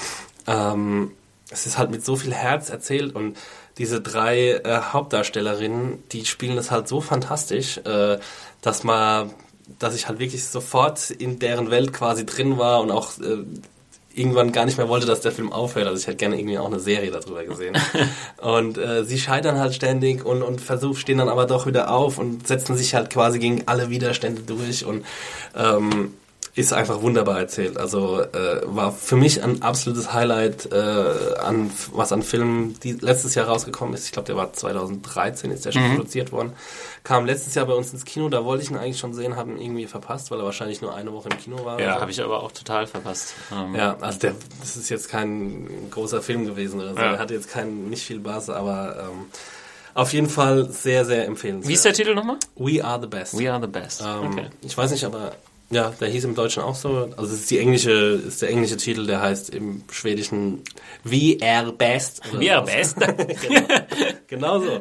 ähm, 0.46 1.12
es 1.50 1.66
ist 1.66 1.78
halt 1.78 1.90
mit 1.90 2.04
so 2.04 2.16
viel 2.16 2.34
Herz 2.34 2.70
erzählt 2.70 3.14
und 3.14 3.36
diese 3.78 4.00
drei 4.00 4.52
äh, 4.52 4.80
Hauptdarstellerinnen, 4.92 6.02
die 6.12 6.24
spielen 6.24 6.56
das 6.56 6.70
halt 6.70 6.88
so 6.88 7.00
fantastisch, 7.00 7.78
äh, 7.78 8.18
dass 8.62 8.84
man, 8.84 9.32
dass 9.78 9.94
ich 9.94 10.08
halt 10.08 10.18
wirklich 10.18 10.44
sofort 10.44 11.10
in 11.10 11.38
deren 11.38 11.70
Welt 11.70 11.92
quasi 11.92 12.24
drin 12.24 12.58
war 12.58 12.80
und 12.80 12.90
auch 12.90 13.18
äh, 13.18 13.44
irgendwann 14.16 14.52
gar 14.52 14.64
nicht 14.64 14.78
mehr 14.78 14.88
wollte, 14.88 15.06
dass 15.06 15.20
der 15.20 15.32
Film 15.32 15.52
aufhört. 15.52 15.86
Also 15.86 16.00
ich 16.00 16.06
hätte 16.06 16.16
gerne 16.16 16.38
irgendwie 16.38 16.58
auch 16.58 16.66
eine 16.66 16.80
Serie 16.80 17.10
darüber 17.10 17.44
gesehen. 17.44 17.76
und 18.40 18.78
äh, 18.78 19.04
sie 19.04 19.18
scheitern 19.18 19.58
halt 19.58 19.74
ständig 19.74 20.24
und, 20.24 20.42
und 20.42 20.60
versuchen, 20.60 20.96
stehen 20.96 21.18
dann 21.18 21.28
aber 21.28 21.46
doch 21.46 21.66
wieder 21.66 21.90
auf 21.90 22.18
und 22.18 22.46
setzen 22.46 22.76
sich 22.76 22.94
halt 22.94 23.10
quasi 23.10 23.38
gegen 23.38 23.62
alle 23.66 23.90
Widerstände 23.90 24.42
durch 24.42 24.84
und 24.84 25.04
ähm, 25.54 26.14
ist 26.56 26.72
einfach 26.72 27.02
wunderbar 27.02 27.38
erzählt. 27.38 27.76
Also 27.76 28.20
äh, 28.22 28.62
war 28.64 28.90
für 28.90 29.16
mich 29.16 29.42
ein 29.42 29.60
absolutes 29.62 30.14
Highlight, 30.14 30.72
äh, 30.72 30.76
an 31.38 31.70
was 31.92 32.12
an 32.12 32.22
Filmen, 32.22 32.80
die 32.80 32.92
letztes 32.92 33.34
Jahr 33.34 33.46
rausgekommen 33.46 33.94
ist. 33.94 34.06
Ich 34.06 34.12
glaube, 34.12 34.26
der 34.26 34.36
war 34.36 34.54
2013, 34.54 35.50
ist 35.50 35.66
der 35.66 35.72
schon 35.72 35.94
produziert 35.94 36.32
worden. 36.32 36.54
Kam 37.04 37.26
letztes 37.26 37.54
Jahr 37.54 37.66
bei 37.66 37.74
uns 37.74 37.92
ins 37.92 38.06
Kino, 38.06 38.30
da 38.30 38.44
wollte 38.44 38.64
ich 38.64 38.70
ihn 38.70 38.78
eigentlich 38.78 38.98
schon 38.98 39.12
sehen, 39.12 39.36
habe 39.36 39.50
ihn 39.52 39.60
irgendwie 39.60 39.86
verpasst, 39.86 40.30
weil 40.30 40.38
er 40.40 40.46
wahrscheinlich 40.46 40.80
nur 40.80 40.94
eine 40.94 41.12
Woche 41.12 41.28
im 41.28 41.36
Kino 41.38 41.62
war. 41.64 41.78
Ja, 41.78 41.84
oder 41.88 41.94
so. 41.96 42.00
habe 42.00 42.10
ich 42.10 42.22
aber 42.22 42.42
auch 42.42 42.52
total 42.52 42.86
verpasst. 42.86 43.34
Ähm, 43.52 43.74
Ja, 43.74 43.96
also 44.00 44.18
der, 44.18 44.34
das 44.60 44.76
ist 44.76 44.88
jetzt 44.88 45.10
kein 45.10 45.68
großer 45.90 46.22
Film 46.22 46.46
gewesen 46.46 46.80
oder 46.80 46.94
so. 46.94 47.00
Ja. 47.00 47.12
Er 47.12 47.18
hatte 47.18 47.34
jetzt 47.34 47.50
kein, 47.50 47.90
nicht 47.90 48.02
viel 48.04 48.18
Bass, 48.18 48.48
aber 48.48 48.96
ähm, 49.10 49.26
auf 49.92 50.12
jeden 50.14 50.28
Fall 50.30 50.70
sehr, 50.70 51.04
sehr 51.04 51.26
empfehlenswert. 51.26 51.68
Wie 51.68 51.74
ist 51.74 51.84
der 51.84 51.92
Titel 51.92 52.14
nochmal? 52.14 52.38
We 52.56 52.82
Are 52.82 52.98
the 53.00 53.06
Best. 53.06 53.38
We 53.38 53.52
are 53.52 53.60
the 53.60 53.66
best. 53.68 54.00
ähm, 54.02 54.30
okay. 54.32 54.46
Ich 54.62 54.76
weiß 54.76 54.90
nicht, 54.90 55.04
aber 55.04 55.32
ja, 55.70 55.92
der 56.00 56.08
hieß 56.08 56.24
im 56.24 56.34
Deutschen 56.34 56.62
auch 56.62 56.74
so. 56.74 57.10
Also 57.16 57.34
es 57.34 57.40
ist 57.40 57.50
die 57.50 57.58
englische, 57.58 57.90
ist 57.90 58.42
der 58.42 58.50
englische 58.50 58.76
Titel, 58.76 59.06
der 59.06 59.20
heißt 59.20 59.50
im 59.50 59.82
Schwedischen 59.90 60.62
We 61.02 61.38
Are 61.42 61.72
Best. 61.72 62.22
We 62.32 62.54
are 62.54 62.64
best. 62.64 62.96
Genau 64.28 64.60
so. 64.60 64.80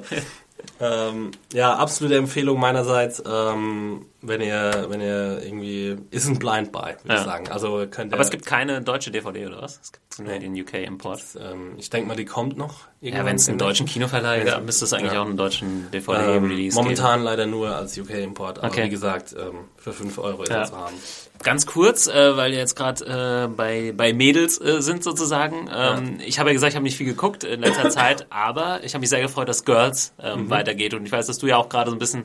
ähm, 0.79 1.31
ja, 1.53 1.75
absolute 1.75 2.17
Empfehlung 2.17 2.59
meinerseits, 2.59 3.21
ähm, 3.25 4.05
wenn 4.27 4.41
ihr, 4.41 4.85
wenn 4.89 5.01
ihr 5.01 5.41
irgendwie, 5.43 5.95
ist 6.11 6.27
ein 6.27 6.39
Blind 6.39 6.71
Buy, 6.71 6.95
würde 7.03 7.09
Ja. 7.09 7.15
ich 7.19 7.21
sagen. 7.25 7.47
Also 7.49 7.85
könnt 7.89 8.11
ihr, 8.11 8.15
aber 8.15 8.23
es 8.23 8.29
gibt 8.31 8.45
keine 8.45 8.81
deutsche 8.81 9.11
DVD 9.11 9.45
oder 9.47 9.61
was? 9.61 9.79
Es 9.83 9.91
gibt 9.91 10.19
nur 10.19 10.29
Nee. 10.31 10.39
den 10.39 10.53
UK-Import. 10.59 11.21
ähm, 11.39 11.73
ich 11.77 11.89
denke 11.89 12.07
mal, 12.07 12.15
die 12.15 12.25
kommt 12.25 12.57
noch. 12.57 12.81
Ja, 13.01 13.23
wenn 13.25 13.35
es 13.35 13.47
einen 13.47 13.57
deutschen. 13.59 13.85
Kinoverleih 13.85 14.39
Wenn's- 14.41 14.45
gab, 14.45 14.63
müsste 14.65 14.85
es 14.85 14.93
eigentlich 14.93 15.13
ja. 15.13 15.21
auch 15.21 15.25
einen 15.27 15.37
deutschen 15.37 15.67
Ähm, 15.67 15.91
DVD-Release 15.91 16.75
momentan 16.75 17.21
leider 17.23 17.45
nur 17.45 17.75
als 17.75 17.97
UK-Import, 17.97 18.59
aber 18.59 18.67
Okay. 18.67 18.85
wie 18.85 18.89
gesagt, 18.89 19.33
ähm, 19.37 19.65
für 19.77 19.93
5 19.93 20.17
Euro 20.17 20.41
ist 20.43 20.49
Ja. 20.49 20.61
er 20.61 20.65
zu 20.65 20.75
haben. 20.77 20.95
Ganz 21.43 21.67
kurz, 21.67 22.07
äh, 22.07 22.35
weil 22.37 22.51
wir 22.53 22.57
jetzt 22.57 22.75
gerade 22.75 23.05
äh, 23.45 23.47
bei, 23.55 23.93
bei 23.95 24.13
Mädels 24.13 24.59
äh, 24.59 24.81
sind 24.81 25.03
sozusagen. 25.03 25.69
Ähm, 25.71 26.17
Ich 26.25 26.39
habe 26.39 26.49
ja 26.49 26.53
gesagt, 26.53 26.71
ich 26.71 26.75
habe 26.75 26.83
nicht 26.83 26.97
viel 26.97 27.05
geguckt 27.05 27.43
in 27.43 27.59
letzter 27.59 27.89
Zeit, 27.91 28.25
aber 28.31 28.83
ich 28.83 28.93
habe 28.95 29.01
mich 29.01 29.09
sehr 29.09 29.21
gefreut, 29.21 29.47
dass 29.49 29.65
Girls 29.65 30.13
ähm, 30.19 30.49
weitergeht. 30.49 30.93
Und 30.95 31.05
ich 31.05 31.11
weiß, 31.11 31.27
dass 31.27 31.37
du 31.37 31.45
ja 31.45 31.57
auch 31.57 31.69
gerade 31.69 31.91
so 31.91 31.95
ein 31.95 31.99
bisschen 31.99 32.23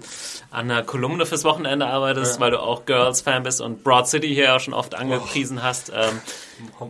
an 0.51 0.71
einer 0.71 0.83
Kolumne 0.85 1.27
fürs 1.27 1.45
Wochenende 1.45 1.87
arbeitest, 1.91 2.41
weil 2.41 2.51
du 2.51 2.61
auch 2.61 2.87
Girls-Fan 2.87 3.43
bist 3.43 3.61
und 3.61 3.85
Broad 3.85 4.09
City 4.09 4.29
hier 4.35 4.55
auch 4.55 4.61
schon 4.61 4.75
oft 4.75 4.95
angepriesen 4.95 5.63
hast. 5.63 5.91
Ähm, 5.95 6.21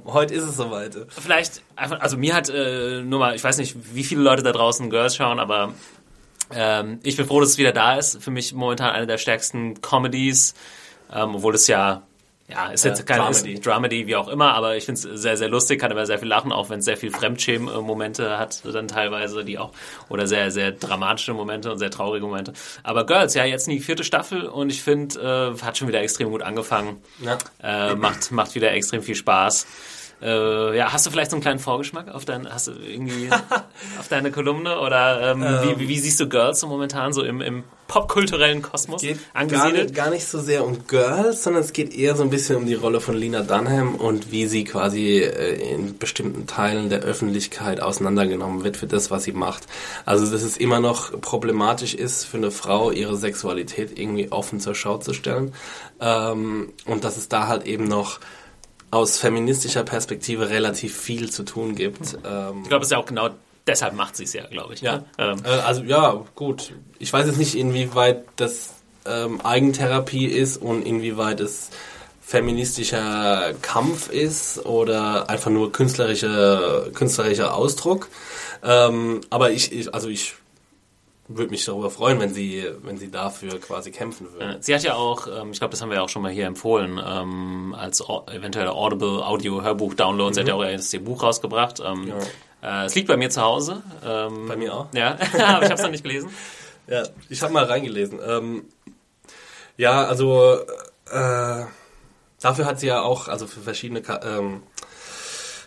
Heute 0.06 0.34
ist 0.34 0.44
es 0.44 0.56
soweit. 0.56 0.96
vielleicht 1.08 1.62
einfach, 1.76 2.00
also 2.00 2.16
mir 2.16 2.34
hat 2.34 2.48
äh, 2.48 3.02
nur 3.02 3.18
mal, 3.18 3.34
ich 3.34 3.44
weiß 3.44 3.58
nicht, 3.58 3.76
wie 3.94 4.04
viele 4.04 4.22
Leute 4.22 4.42
da 4.42 4.52
draußen 4.52 4.90
Girls 4.90 5.16
schauen, 5.16 5.38
aber 5.38 5.74
ähm, 6.52 7.00
ich 7.02 7.16
bin 7.16 7.26
froh, 7.26 7.40
dass 7.40 7.50
es 7.50 7.58
wieder 7.58 7.72
da 7.72 7.96
ist. 7.96 8.22
Für 8.22 8.30
mich 8.30 8.52
momentan 8.52 8.90
eine 8.90 9.06
der 9.06 9.18
stärksten 9.18 9.80
Comedies, 9.80 10.54
ähm, 11.12 11.36
obwohl 11.36 11.54
es 11.54 11.66
ja, 11.66 12.02
ja, 12.50 12.70
ist 12.70 12.84
jetzt 12.84 13.06
keine 13.06 13.22
Dramedy. 13.22 13.52
ist 13.52 13.66
Dramedy, 13.66 14.06
wie 14.06 14.16
auch 14.16 14.28
immer, 14.28 14.54
aber 14.54 14.76
ich 14.76 14.84
finde 14.84 15.00
es 15.00 15.22
sehr, 15.22 15.36
sehr 15.36 15.48
lustig, 15.48 15.80
kann 15.80 15.90
aber 15.90 16.06
sehr 16.06 16.18
viel 16.18 16.28
lachen, 16.28 16.52
auch 16.52 16.70
wenn 16.70 16.80
es 16.80 16.84
sehr 16.84 16.96
viel 16.96 17.10
Fremdschämen-Momente 17.10 18.38
hat, 18.38 18.62
dann 18.64 18.88
teilweise, 18.88 19.44
die 19.44 19.58
auch, 19.58 19.72
oder 20.08 20.26
sehr, 20.26 20.50
sehr 20.50 20.72
dramatische 20.72 21.32
Momente 21.32 21.70
und 21.70 21.78
sehr 21.78 21.90
traurige 21.90 22.26
Momente. 22.26 22.52
Aber 22.82 23.06
Girls, 23.06 23.34
ja, 23.34 23.44
jetzt 23.44 23.68
in 23.68 23.74
die 23.74 23.80
vierte 23.80 24.04
Staffel 24.04 24.46
und 24.46 24.70
ich 24.70 24.82
finde, 24.82 25.54
äh, 25.58 25.62
hat 25.62 25.78
schon 25.78 25.88
wieder 25.88 26.00
extrem 26.00 26.30
gut 26.30 26.42
angefangen. 26.42 27.02
Ja. 27.20 27.38
Äh, 27.62 27.94
macht, 27.94 28.30
macht 28.32 28.54
wieder 28.54 28.72
extrem 28.72 29.02
viel 29.02 29.14
Spaß. 29.14 29.66
Äh, 30.22 30.76
ja, 30.76 30.92
hast 30.92 31.06
du 31.06 31.10
vielleicht 31.10 31.30
so 31.30 31.36
einen 31.36 31.42
kleinen 31.42 31.60
Vorgeschmack 31.60 32.08
auf 32.08 32.24
dein, 32.24 32.52
hast 32.52 32.68
du 32.68 32.72
irgendwie 32.72 33.30
auf 33.98 34.08
deine 34.08 34.30
Kolumne 34.30 34.78
oder 34.80 35.32
ähm, 35.32 35.40
wie, 35.42 35.78
wie, 35.80 35.88
wie 35.88 35.98
siehst 35.98 36.20
du 36.20 36.28
Girls 36.28 36.60
so 36.60 36.66
momentan 36.66 37.12
so 37.12 37.22
im, 37.22 37.40
im 37.40 37.64
popkulturellen 37.90 38.62
Kosmos 38.62 39.02
geht 39.02 39.18
gar 39.34 39.42
angesiedelt? 39.42 39.82
nicht, 39.82 39.94
gar 39.96 40.10
nicht 40.10 40.24
so 40.24 40.38
sehr 40.38 40.64
um 40.64 40.86
Girls, 40.86 41.42
sondern 41.42 41.64
es 41.64 41.72
geht 41.72 41.92
eher 41.92 42.14
so 42.14 42.22
ein 42.22 42.30
bisschen 42.30 42.54
um 42.54 42.66
die 42.66 42.74
Rolle 42.74 43.00
von 43.00 43.16
Lena 43.16 43.42
Dunham 43.42 43.96
und 43.96 44.30
wie 44.30 44.46
sie 44.46 44.62
quasi 44.62 45.18
äh, 45.18 45.74
in 45.74 45.98
bestimmten 45.98 46.46
Teilen 46.46 46.88
der 46.88 47.00
Öffentlichkeit 47.00 47.80
auseinandergenommen 47.80 48.62
wird 48.62 48.76
für 48.76 48.86
das, 48.86 49.10
was 49.10 49.24
sie 49.24 49.32
macht. 49.32 49.66
Also 50.06 50.30
dass 50.30 50.42
es 50.42 50.56
immer 50.56 50.78
noch 50.78 51.20
problematisch 51.20 51.94
ist 51.94 52.24
für 52.24 52.36
eine 52.36 52.52
Frau, 52.52 52.92
ihre 52.92 53.16
Sexualität 53.16 53.98
irgendwie 53.98 54.30
offen 54.30 54.60
zur 54.60 54.76
Schau 54.76 54.98
zu 54.98 55.12
stellen 55.12 55.52
ähm, 56.00 56.72
und 56.86 57.02
dass 57.02 57.16
es 57.16 57.28
da 57.28 57.48
halt 57.48 57.66
eben 57.66 57.88
noch 57.88 58.20
aus 58.92 59.18
feministischer 59.18 59.82
Perspektive 59.82 60.48
relativ 60.48 60.96
viel 60.96 61.28
zu 61.30 61.42
tun 61.42 61.74
gibt. 61.74 62.00
Ich 62.02 62.68
glaube, 62.68 62.82
es 62.82 62.84
ist 62.84 62.90
ja 62.92 62.98
auch 62.98 63.06
genau 63.06 63.30
deshalb 63.66 63.94
macht 63.94 64.16
sie 64.16 64.24
es 64.24 64.32
ja, 64.32 64.46
glaube 64.46 64.74
ich. 64.74 64.80
ja, 64.80 64.98
Ne? 64.98 65.04
Ähm, 65.18 65.38
äh, 65.44 65.48
also 65.48 65.82
ja, 65.82 66.24
gut. 66.34 66.72
Ich 66.98 67.12
weiß 67.12 67.26
jetzt 67.26 67.38
nicht, 67.38 67.54
inwieweit 67.54 68.24
das 68.36 68.74
ähm, 69.06 69.40
Eigentherapie 69.40 70.26
ist 70.26 70.58
und 70.58 70.82
inwieweit 70.86 71.40
es 71.40 71.70
feministischer 72.20 73.54
Kampf 73.60 74.08
ist 74.08 74.64
oder 74.64 75.28
einfach 75.28 75.50
nur 75.50 75.72
künstlerischer, 75.72 76.90
künstlerischer 76.94 77.54
Ausdruck. 77.54 78.08
Ähm, 78.62 79.22
aber 79.30 79.50
ich, 79.50 79.72
ich, 79.72 79.92
also 79.92 80.08
ich 80.08 80.34
würde 81.36 81.50
mich 81.50 81.64
darüber 81.64 81.90
freuen, 81.90 82.20
wenn 82.20 82.34
sie, 82.34 82.66
wenn 82.82 82.98
sie 82.98 83.10
dafür 83.10 83.60
quasi 83.60 83.90
kämpfen 83.90 84.32
würde. 84.32 84.58
Sie 84.60 84.74
hat 84.74 84.82
ja 84.82 84.94
auch, 84.94 85.26
ähm, 85.26 85.52
ich 85.52 85.58
glaube, 85.58 85.70
das 85.70 85.80
haben 85.80 85.90
wir 85.90 85.96
ja 85.96 86.02
auch 86.02 86.08
schon 86.08 86.22
mal 86.22 86.30
hier 86.32 86.46
empfohlen, 86.46 87.00
ähm, 87.04 87.74
als 87.78 88.00
eventuelle 88.00 88.72
Audible 88.72 89.24
Audio 89.24 89.62
Hörbuch 89.62 89.94
Download. 89.94 90.34
Sie 90.34 90.40
hat 90.40 90.48
ja 90.48 90.54
auch 90.54 90.64
jetzt 90.64 90.92
ihr 90.92 91.04
Buch 91.04 91.22
rausgebracht. 91.22 91.80
Äh, 91.80 92.84
es 92.84 92.94
liegt 92.94 93.08
bei 93.08 93.16
mir 93.16 93.30
zu 93.30 93.40
Hause. 93.40 93.82
Bei 94.02 94.56
mir 94.56 94.74
auch. 94.74 94.86
Ja, 94.92 95.12
aber 95.32 95.62
ich 95.62 95.70
habe 95.70 95.74
es 95.74 95.82
noch 95.82 95.90
nicht 95.90 96.02
gelesen. 96.02 96.30
Ja, 96.86 97.04
ich 97.28 97.42
habe 97.42 97.52
mal 97.52 97.64
reingelesen. 97.64 98.20
Ja, 99.76 100.04
also 100.04 100.58
äh, 101.10 101.64
dafür 102.40 102.66
hat 102.66 102.80
sie 102.80 102.88
ja 102.88 103.00
auch, 103.02 103.28
also 103.28 103.46
für 103.46 103.60
verschiedene 103.60 104.02
ähm, 104.22 104.62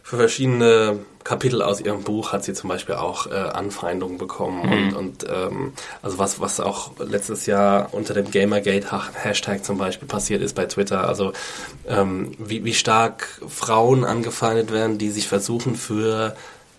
für 0.06 0.18
verschiedene 0.18 1.00
Kapitel 1.24 1.62
aus 1.62 1.80
ihrem 1.80 2.04
Buch 2.04 2.34
hat 2.34 2.44
sie 2.44 2.54
zum 2.54 2.68
Beispiel 2.70 2.96
auch 2.96 3.28
äh, 3.28 3.34
Anfeindungen 3.34 4.18
bekommen 4.18 4.62
und, 4.62 4.94
und 4.94 5.26
ähm, 5.30 5.72
also 6.02 6.20
was 6.20 6.42
was 6.42 6.60
auch 6.60 6.92
letztes 7.00 7.46
Jahr 7.46 7.94
unter 7.94 8.14
dem 8.14 8.30
Gamergate 8.30 8.92
Ha- 8.92 9.10
Hashtag 9.14 9.64
zum 9.64 9.78
Beispiel 9.78 10.08
passiert 10.08 10.42
ist 10.42 10.56
bei 10.56 10.66
Twitter, 10.66 11.08
also 11.08 11.32
ähm, 11.88 12.34
wie, 12.38 12.66
wie 12.66 12.74
stark 12.74 13.42
Frauen 13.48 14.04
angefeindet 14.04 14.72
werden, 14.74 14.98
die 14.98 15.10
sich 15.10 15.30
versuchen 15.30 15.76
für 15.78 16.36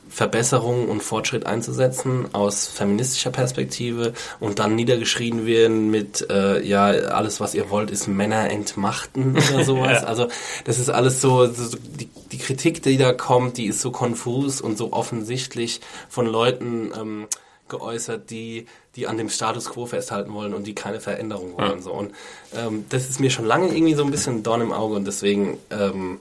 Verbesserung 0.09 0.88
und 0.88 1.03
Fortschritt 1.03 1.47
einzusetzen 1.47 2.29
aus 2.33 2.67
feministischer 2.67 3.31
Perspektive 3.31 4.12
und 4.38 4.59
dann 4.59 4.77
niedergeschrien 4.77 5.45
werden 5.47 5.90
mit, 5.90 6.29
äh, 6.31 6.62
ja, 6.62 6.87
alles 6.87 7.40
was 7.40 7.55
ihr 7.55 7.71
wollt 7.71 7.90
ist 7.90 8.07
Männer 8.07 8.50
entmachten 8.50 9.37
oder 9.37 9.65
sowas. 9.65 10.02
Ja. 10.02 10.09
Also 10.09 10.29
das 10.65 10.79
ist 10.79 10.90
alles 10.90 11.21
so, 11.21 11.46
so 11.46 11.77
die, 11.98 12.09
die 12.31 12.38
Kritik, 12.38 12.83
die 12.83 12.96
da 12.96 13.13
kommt, 13.13 13.57
die 13.57 13.67
ist 13.67 13.81
so 13.81 13.90
konfus 13.90 14.61
und 14.61 14.79
so 14.79 14.92
offensichtlich 14.92 15.81
von 16.09 16.27
Leuten 16.27 16.92
ähm, 16.96 17.27
geäußert, 17.69 18.31
die 18.31 18.67
die 18.96 19.07
an 19.09 19.19
dem 19.19 19.29
Status 19.29 19.71
quo 19.71 19.87
festhalten 19.87 20.33
wollen 20.33 20.55
und 20.55 20.67
die 20.67 20.75
keine 20.75 21.00
Veränderung 21.00 21.57
wollen. 21.57 21.83
So. 21.83 21.92
Und 21.92 22.13
ähm, 22.55 22.85
das 22.90 23.09
ist 23.09 23.19
mir 23.19 23.31
schon 23.31 23.44
lange 23.44 23.75
irgendwie 23.75 23.94
so 23.94 24.05
ein 24.05 24.11
bisschen 24.11 24.37
ein 24.37 24.42
Dorn 24.42 24.61
im 24.61 24.73
Auge 24.73 24.94
und 24.94 25.05
deswegen 25.05 25.59
ähm, 25.71 26.21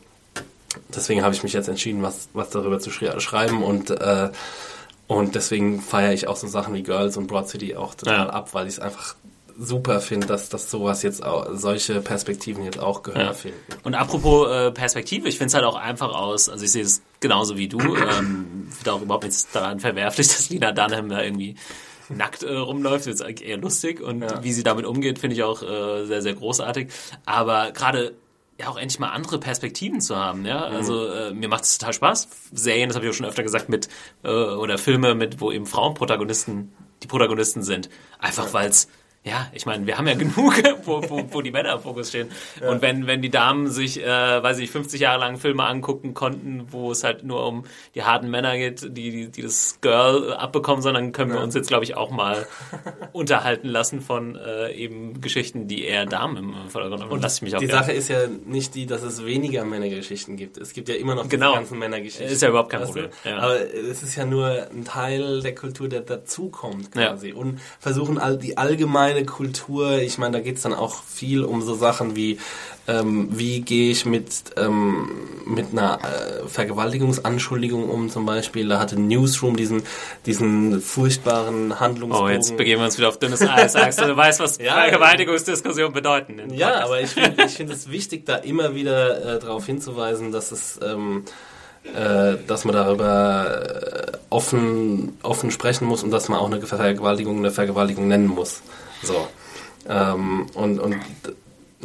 deswegen 0.96 1.24
habe 1.24 1.34
ich 1.34 1.44
mich 1.44 1.54
jetzt 1.54 1.68
entschieden, 1.68 2.04
was, 2.04 2.30
was 2.34 2.50
darüber 2.50 2.80
zu 2.80 2.92
schreiben 2.92 3.64
und 3.64 3.90
äh, 3.90 4.30
und 5.08 5.36
deswegen 5.36 5.82
feiere 5.82 6.14
ich 6.14 6.28
auch 6.28 6.38
so 6.38 6.48
Sachen 6.48 6.74
wie 6.74 6.82
Girls 6.82 7.18
und 7.18 7.28
Broad 7.28 7.48
City 7.48 7.76
auch 7.76 7.94
total 7.94 8.28
ja. 8.28 8.30
ab, 8.30 8.54
weil 8.54 8.68
ich 8.68 8.76
es 8.76 8.80
einfach 8.80 9.16
super 9.60 10.00
finde, 10.00 10.28
dass, 10.28 10.50
dass 10.50 10.72
sowas 10.72 11.04
jetzt 11.04 11.24
auch, 11.24 11.48
solche 11.54 12.02
Perspektiven 12.02 12.64
jetzt 12.64 12.80
auch 12.80 13.04
Gehör 13.04 13.24
ja. 13.24 13.34
finden. 13.34 13.60
Und 13.84 13.94
apropos 13.94 14.50
äh, 14.50 14.72
Perspektive, 14.72 15.28
ich 15.28 15.38
finde 15.38 15.48
es 15.48 15.54
halt 15.54 15.66
auch 15.66 15.76
einfach 15.76 16.14
aus, 16.14 16.50
also 16.50 16.64
ich 16.64 16.72
sehe 16.72 16.84
es 16.84 17.02
genauso 17.20 17.58
wie 17.58 17.68
du, 17.68 17.80
ähm, 17.80 18.68
finde 18.72 18.94
auch 18.94 19.02
überhaupt 19.02 19.26
nichts 19.26 19.50
daran 19.52 19.80
verwerflich, 19.80 20.28
dass 20.30 20.50
Lina 20.50 20.72
Dunham 20.72 21.10
da 21.10 21.22
irgendwie 21.22 21.56
nackt 22.10 22.44
äh, 22.44 22.56
rumläuft, 22.56 23.08
ist 23.08 23.22
eigentlich 23.22 23.48
eher 23.48 23.58
lustig 23.58 24.02
und 24.02 24.22
ja. 24.22 24.44
wie 24.44 24.54
sie 24.54 24.64
damit 24.64 24.86
umgeht, 24.86 25.20
finde 25.20 25.36
ich 25.36 25.44
auch 25.44 25.62
äh, 25.62 26.06
sehr, 26.06 26.22
sehr 26.22 26.34
großartig. 26.34 26.90
Aber 27.26 27.72
gerade 27.72 28.16
ja 28.60 28.68
auch 28.68 28.78
endlich 28.78 29.00
mal 29.00 29.10
andere 29.10 29.40
Perspektiven 29.40 30.02
zu 30.02 30.16
haben. 30.16 30.46
Ja, 30.46 30.70
mhm. 30.70 30.76
also 30.76 31.08
äh, 31.08 31.34
mir 31.34 31.50
macht 31.50 31.64
es 31.64 31.78
total 31.78 31.94
Spaß. 31.94 32.28
Serien, 32.52 32.90
das 32.90 32.96
habe 32.96 33.06
ich 33.06 33.12
auch 33.12 33.16
schon 33.16 33.26
öfter 33.26 33.44
gesagt, 33.44 33.70
mit 33.70 33.90
äh, 34.24 34.30
oder 34.30 34.78
Filme 34.78 35.16
mit, 35.16 35.42
wo 35.42 35.52
eben 35.52 35.66
Frauenprotagonisten 35.66 36.74
die 37.02 37.08
Protagonisten 37.08 37.64
sind, 37.64 37.90
einfach 38.18 38.48
ja. 38.48 38.54
weil 38.54 38.70
es 38.70 38.88
ja, 39.26 39.48
ich 39.54 39.66
meine, 39.66 39.88
wir 39.88 39.98
haben 39.98 40.08
ja 40.08 40.14
genug, 40.16 40.54
wo, 40.84 41.02
wo, 41.10 41.24
wo 41.32 41.42
die 41.42 41.52
Männer 41.52 41.74
im 41.74 41.80
Fokus 41.80 42.10
stehen. 42.10 42.30
Ja. 42.62 42.70
Und 42.70 42.82
wenn, 42.82 43.08
wenn 43.08 43.22
die 43.22 43.30
Damen 43.30 43.70
sich, 43.70 44.04
äh, 44.04 44.44
weiß 44.44 44.60
ich, 44.60 44.70
50 44.70 45.00
Jahre 45.00 45.22
lang 45.22 45.38
Filme 45.38 45.64
angucken 45.64 46.14
konnten, 46.14 46.68
wo 46.72 46.92
es 46.92 47.06
halt 47.06 47.24
nur 47.24 47.48
um 47.48 47.64
die 47.96 48.04
harten 48.04 48.30
Männer 48.30 48.58
geht, 48.58 48.82
die, 48.82 49.12
die, 49.12 49.30
die 49.30 49.42
das 49.42 49.80
Girl 49.80 50.34
abbekommen, 50.34 50.82
sondern 50.82 51.14
können 51.14 51.32
wir 51.32 51.40
uns 51.40 51.56
jetzt, 51.56 51.70
glaube 51.70 51.86
ich, 51.86 51.96
auch 51.96 52.12
mal 52.12 52.46
unterhalten 53.14 53.70
lassen 53.70 54.02
von 54.02 54.36
äh, 54.36 54.74
eben 54.74 55.22
Geschichten, 55.22 55.68
die 55.68 55.86
eher 55.86 56.06
Damen 56.06 56.36
im 56.36 56.70
Vordergrund 56.70 57.04
haben. 57.04 57.12
Und 57.12 57.22
lass 57.22 57.38
ich 57.38 57.44
mich 57.44 57.56
auch 57.56 57.60
die 57.60 57.68
gerne. 57.68 57.82
Sache 57.82 57.94
ist 57.94 58.10
ja 58.10 58.28
nicht 58.28 58.76
die, 58.76 58.88
dass 58.88 59.04
es 59.04 59.24
weniger 59.26 59.64
Männergeschichten 59.64 60.36
gibt. 60.36 60.58
Es 60.58 60.74
gibt 60.74 60.90
ja 60.90 60.96
immer 60.96 61.16
noch 61.16 61.30
genau. 61.30 61.52
die 61.52 61.58
ganzen 61.60 61.80
Männergeschichten. 61.80 62.28
Ist 62.28 62.42
ja 62.42 62.50
überhaupt 62.50 62.72
kein 62.72 62.84
Problem. 62.84 63.08
Ja. 63.24 63.38
Aber 63.38 63.74
es 63.74 64.04
ist 64.04 64.18
ja 64.18 64.26
nur 64.26 64.68
ein 64.70 64.84
Teil 64.84 65.42
der 65.42 65.56
Kultur, 65.56 65.88
der 65.88 66.02
dazukommt 66.02 66.92
quasi. 66.92 67.30
Ja. 67.30 67.36
Und 67.36 67.62
versuchen 67.80 68.18
all 68.18 68.38
die 68.38 68.58
allgemeine 68.58 69.13
allgemeine 69.14 69.26
Kultur, 69.26 70.00
ich 70.00 70.18
meine, 70.18 70.34
da 70.34 70.40
geht 70.40 70.58
es 70.58 70.64
dann 70.64 70.74
auch 70.74 71.04
viel 71.04 71.44
um 71.44 71.62
so 71.62 71.76
Sachen 71.76 72.16
wie, 72.16 72.40
ähm, 72.88 73.30
wie 73.32 73.62
gehe 73.62 73.92
ich 73.92 74.06
mit, 74.06 74.28
ähm, 74.58 75.10
mit 75.46 75.72
einer 75.72 76.00
äh, 76.00 76.48
Vergewaltigungsanschuldigung 76.48 77.90
um 77.90 78.10
zum 78.10 78.26
Beispiel. 78.26 78.68
Da 78.68 78.80
hatte 78.80 79.00
Newsroom 79.00 79.56
diesen, 79.56 79.84
diesen 80.26 80.82
furchtbaren 80.82 81.80
Handlungsbogen. 81.80 82.28
Oh, 82.28 82.30
jetzt 82.34 82.58
begeben 82.58 82.82
wir 82.82 82.86
uns 82.86 82.98
wieder 82.98 83.10
auf 83.10 83.20
dünnes 83.20 83.42
Eis. 83.42 83.74
Sagst 83.74 84.02
du, 84.02 84.06
du 84.06 84.18
weißt, 84.18 84.40
was 84.40 84.58
ja, 84.62 84.74
Vergewaltigungsdiskussionen 84.74 85.94
bedeuten. 85.94 86.54
Ja, 86.54 86.84
aber 86.84 87.02
ich 87.02 87.12
finde 87.12 87.44
ich 87.46 87.54
find 87.54 87.72
es 87.72 87.90
wichtig, 87.90 88.26
da 88.26 88.36
immer 88.36 88.76
wieder 88.76 89.36
äh, 89.36 89.40
darauf 89.40 89.66
hinzuweisen, 89.66 90.32
dass 90.32 90.52
es... 90.52 90.80
Ähm, 90.84 91.24
äh, 91.84 92.38
dass 92.48 92.64
man 92.64 92.74
darüber 92.74 94.14
äh, 94.14 94.18
offen, 94.30 95.18
offen 95.22 95.52
sprechen 95.52 95.86
muss 95.86 96.02
und 96.02 96.12
dass 96.12 96.30
man 96.30 96.40
auch 96.40 96.50
eine 96.50 96.62
Vergewaltigung 96.62 97.40
eine 97.40 97.52
Vergewaltigung 97.52 98.08
nennen 98.08 98.28
muss. 98.28 98.62
So. 99.04 99.28
Ähm, 99.88 100.48
und, 100.54 100.80
und 100.80 100.96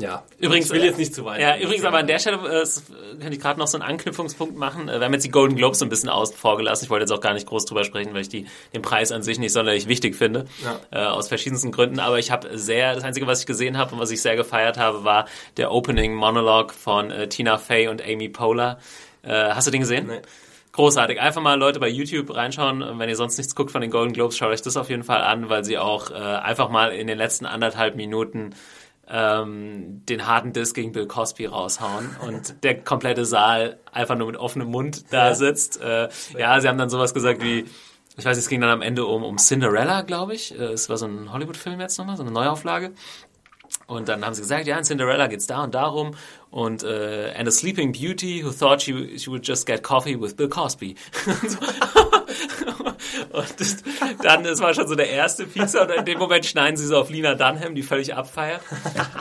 ja, 0.00 0.22
übrigens, 0.38 0.66
ich 0.66 0.72
will 0.72 0.84
jetzt 0.84 0.98
nicht 0.98 1.14
zu 1.14 1.24
weit. 1.24 1.40
Ja, 1.40 1.56
übrigens, 1.56 1.84
aber 1.84 1.98
an 1.98 2.06
der 2.06 2.18
Stelle 2.18 2.36
äh, 2.36 2.66
könnte 3.18 3.32
ich 3.32 3.40
gerade 3.40 3.58
noch 3.58 3.66
so 3.66 3.78
einen 3.78 3.88
Anknüpfungspunkt 3.88 4.56
machen. 4.56 4.88
Äh, 4.88 5.00
wir 5.00 5.06
haben 5.06 5.12
jetzt 5.12 5.24
die 5.24 5.30
Golden 5.30 5.56
Globes 5.56 5.80
so 5.80 5.84
ein 5.84 5.88
bisschen 5.88 6.08
außen 6.08 6.36
vorgelassen. 6.36 6.84
Ich 6.84 6.90
wollte 6.90 7.02
jetzt 7.02 7.12
auch 7.12 7.20
gar 7.20 7.34
nicht 7.34 7.46
groß 7.46 7.64
drüber 7.64 7.84
sprechen, 7.84 8.14
weil 8.14 8.22
ich 8.22 8.28
die, 8.28 8.46
den 8.74 8.82
Preis 8.82 9.12
an 9.12 9.22
sich 9.22 9.38
nicht 9.38 9.52
sonderlich 9.52 9.88
wichtig 9.88 10.14
finde. 10.14 10.46
Ja. 10.62 10.80
Äh, 10.90 11.06
aus 11.06 11.28
verschiedensten 11.28 11.72
Gründen. 11.72 11.98
Aber 11.98 12.18
ich 12.18 12.30
habe 12.30 12.56
sehr, 12.56 12.94
das 12.94 13.04
Einzige, 13.04 13.26
was 13.26 13.40
ich 13.40 13.46
gesehen 13.46 13.76
habe 13.76 13.94
und 13.94 14.00
was 14.00 14.10
ich 14.10 14.22
sehr 14.22 14.36
gefeiert 14.36 14.78
habe, 14.78 15.04
war 15.04 15.26
der 15.56 15.72
Opening 15.72 16.14
Monologue 16.14 16.72
von 16.72 17.10
äh, 17.10 17.28
Tina 17.28 17.58
Fey 17.58 17.88
und 17.88 18.02
Amy 18.02 18.28
Poehler. 18.28 18.78
Äh, 19.22 19.32
hast 19.32 19.66
du 19.66 19.70
den 19.70 19.80
gesehen? 19.80 20.06
Nee. 20.06 20.20
Großartig. 20.79 21.20
Einfach 21.20 21.43
mal 21.43 21.59
Leute 21.59 21.81
bei 21.81 21.89
YouTube 21.89 22.33
reinschauen. 22.33 23.01
Wenn 23.01 23.09
ihr 23.09 23.16
sonst 23.16 23.37
nichts 23.37 23.57
guckt 23.57 23.72
von 23.72 23.81
den 23.81 23.91
Golden 23.91 24.12
Globes, 24.12 24.37
schaut 24.37 24.51
euch 24.51 24.62
das 24.62 24.76
auf 24.76 24.91
jeden 24.91 25.03
Fall 25.03 25.22
an, 25.22 25.49
weil 25.49 25.64
sie 25.64 25.76
auch 25.76 26.12
äh, 26.12 26.14
einfach 26.14 26.68
mal 26.68 26.93
in 26.93 27.09
den 27.09 27.18
letzten 27.18 27.47
anderthalb 27.47 27.97
Minuten 27.97 28.55
ähm, 29.09 30.07
den 30.09 30.29
harten 30.29 30.53
Diss 30.53 30.74
gegen 30.74 30.93
Bill 30.93 31.09
Cosby 31.09 31.47
raushauen 31.47 32.14
und 32.24 32.55
der 32.62 32.81
komplette 32.81 33.24
Saal 33.24 33.81
einfach 33.91 34.16
nur 34.16 34.29
mit 34.29 34.37
offenem 34.37 34.68
Mund 34.68 35.12
da 35.12 35.35
sitzt. 35.35 35.83
Äh, 35.83 36.11
ja, 36.39 36.61
sie 36.61 36.68
haben 36.68 36.79
dann 36.79 36.91
sowas 36.91 37.12
gesagt 37.12 37.43
wie, 37.43 37.64
ich 38.16 38.24
weiß, 38.24 38.39
es 38.39 38.49
ging 38.49 38.61
dann 38.61 38.70
am 38.70 38.81
Ende 38.81 39.05
um, 39.05 39.24
um 39.24 39.37
Cinderella, 39.39 40.03
glaube 40.03 40.35
ich. 40.35 40.57
Äh, 40.57 40.62
es 40.62 40.89
war 40.89 40.97
so 40.97 41.07
ein 41.07 41.33
Hollywood-Film 41.33 41.81
jetzt 41.81 41.99
nochmal, 41.99 42.16
so 42.16 42.22
eine 42.22 42.31
Neuauflage. 42.31 42.93
Und 43.89 44.09
dann 44.09 44.24
haben 44.24 44.35
sie 44.35 44.43
gesagt, 44.43 44.66
ja, 44.66 44.79
in 44.79 44.85
Cinderella 44.85 45.26
geht's 45.26 45.47
da 45.47 45.64
und 45.64 45.74
darum. 45.74 46.14
Und 46.51 46.82
äh, 46.82 46.86
uh, 46.86 47.38
and 47.38 47.46
a 47.46 47.51
sleeping 47.51 47.92
beauty 47.92 48.40
who 48.40 48.51
thought 48.53 48.80
she, 48.80 49.18
she 49.18 49.28
would 49.28 49.42
just 49.42 49.66
get 49.66 49.82
coffee 49.82 50.16
with 50.16 50.36
Bill 50.36 50.49
Cosby. 50.49 50.96
Und 53.31 53.61
das, 53.61 53.76
dann, 54.22 54.45
das 54.45 54.61
war 54.61 54.74
schon 54.74 54.89
so 54.89 54.95
der 54.95 55.11
erste 55.11 55.45
Pizza 55.47 55.83
und 55.83 55.91
in 55.91 56.05
dem 56.05 56.18
Moment 56.18 56.47
schneiden 56.47 56.76
sie 56.76 56.87
so 56.87 56.99
auf 56.99 57.11
Lina 57.11 57.35
Dunham, 57.35 57.74
die 57.74 57.83
völlig 57.83 58.14
abfeiert. 58.14 58.61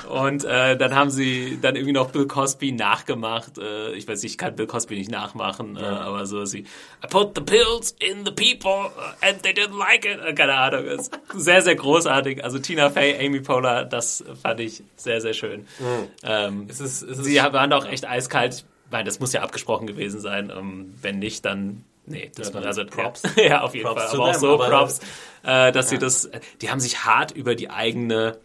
Und 0.10 0.44
äh, 0.46 0.78
dann 0.78 0.96
haben 0.96 1.10
sie 1.10 1.60
dann 1.62 1.76
irgendwie 1.76 1.94
noch 1.94 2.12
Bill 2.12 2.28
Cosby 2.28 2.72
nachgemacht. 2.72 3.58
Äh, 3.58 3.94
ich 3.94 4.08
weiß 4.08 4.24
nicht, 4.24 4.34
ich 4.34 4.38
kann 4.38 4.56
Bill 4.56 4.68
Cosby 4.68 4.96
nicht 4.96 5.12
nachmachen, 5.12 5.78
äh, 5.78 5.82
aber 5.82 6.26
so 6.26 6.46
sie 6.46 6.66
I 7.04 7.08
put 7.10 7.36
the 7.36 7.42
pills 7.42 7.96
in 8.00 8.26
the 8.26 8.32
people 8.32 8.92
and 9.22 9.44
they 9.44 9.54
didn't 9.54 9.78
like 9.78 10.06
it. 10.06 10.20
Äh, 10.26 10.34
keine 10.34 10.56
Ahnung. 10.56 10.86
Ist 10.86 11.12
sehr, 11.36 11.62
sehr 11.62 11.76
großartig. 11.76 12.44
Also 12.44 12.60
Tina 12.60 12.90
Fey, 12.90 13.26
Amy 13.26 13.42
Poehler, 13.42 13.86
das 13.86 14.24
fand 14.42 14.60
ich 14.60 14.84
sehr, 14.96 15.22
sehr 15.22 15.34
schön. 15.34 15.62
Mhm. 15.80 16.08
Ähm, 16.24 16.68
es 16.70 16.80
ist, 16.80 17.04
es 17.04 17.20
ist 17.20 17.26
sie 17.26 17.38
waren 17.38 17.74
auch 17.74 17.86
echt 17.86 18.08
eiskalt. 18.08 18.66
Ich 18.86 18.92
meine, 18.92 19.06
das 19.06 19.20
muss 19.20 19.34
ja 19.34 19.42
abgesprochen 19.42 19.88
gewesen 19.88 20.20
sein. 20.20 20.52
Ähm, 20.56 20.94
wenn 21.02 21.20
nicht, 21.20 21.46
dann 21.46 21.84
Nee, 22.08 22.32
das 22.36 22.54
ja, 22.54 22.60
also 22.62 22.86
Props. 22.86 23.24
ja, 23.36 23.62
auf 23.62 23.76
jeden 23.76 23.86
Props 23.86 24.04
Fall. 24.04 24.16
Aber 24.16 24.30
auch 24.30 24.34
so 24.34 24.54
aber 24.54 24.70
Props, 24.70 25.00
äh, 25.44 25.72
dass 25.72 25.88
ja. 25.88 25.90
sie 25.90 25.98
das, 25.98 26.30
die 26.62 26.70
haben 26.72 26.80
sich 26.80 27.04
hart 27.04 27.32
über 27.32 27.54
die 27.54 27.70
eigene, 27.70 28.38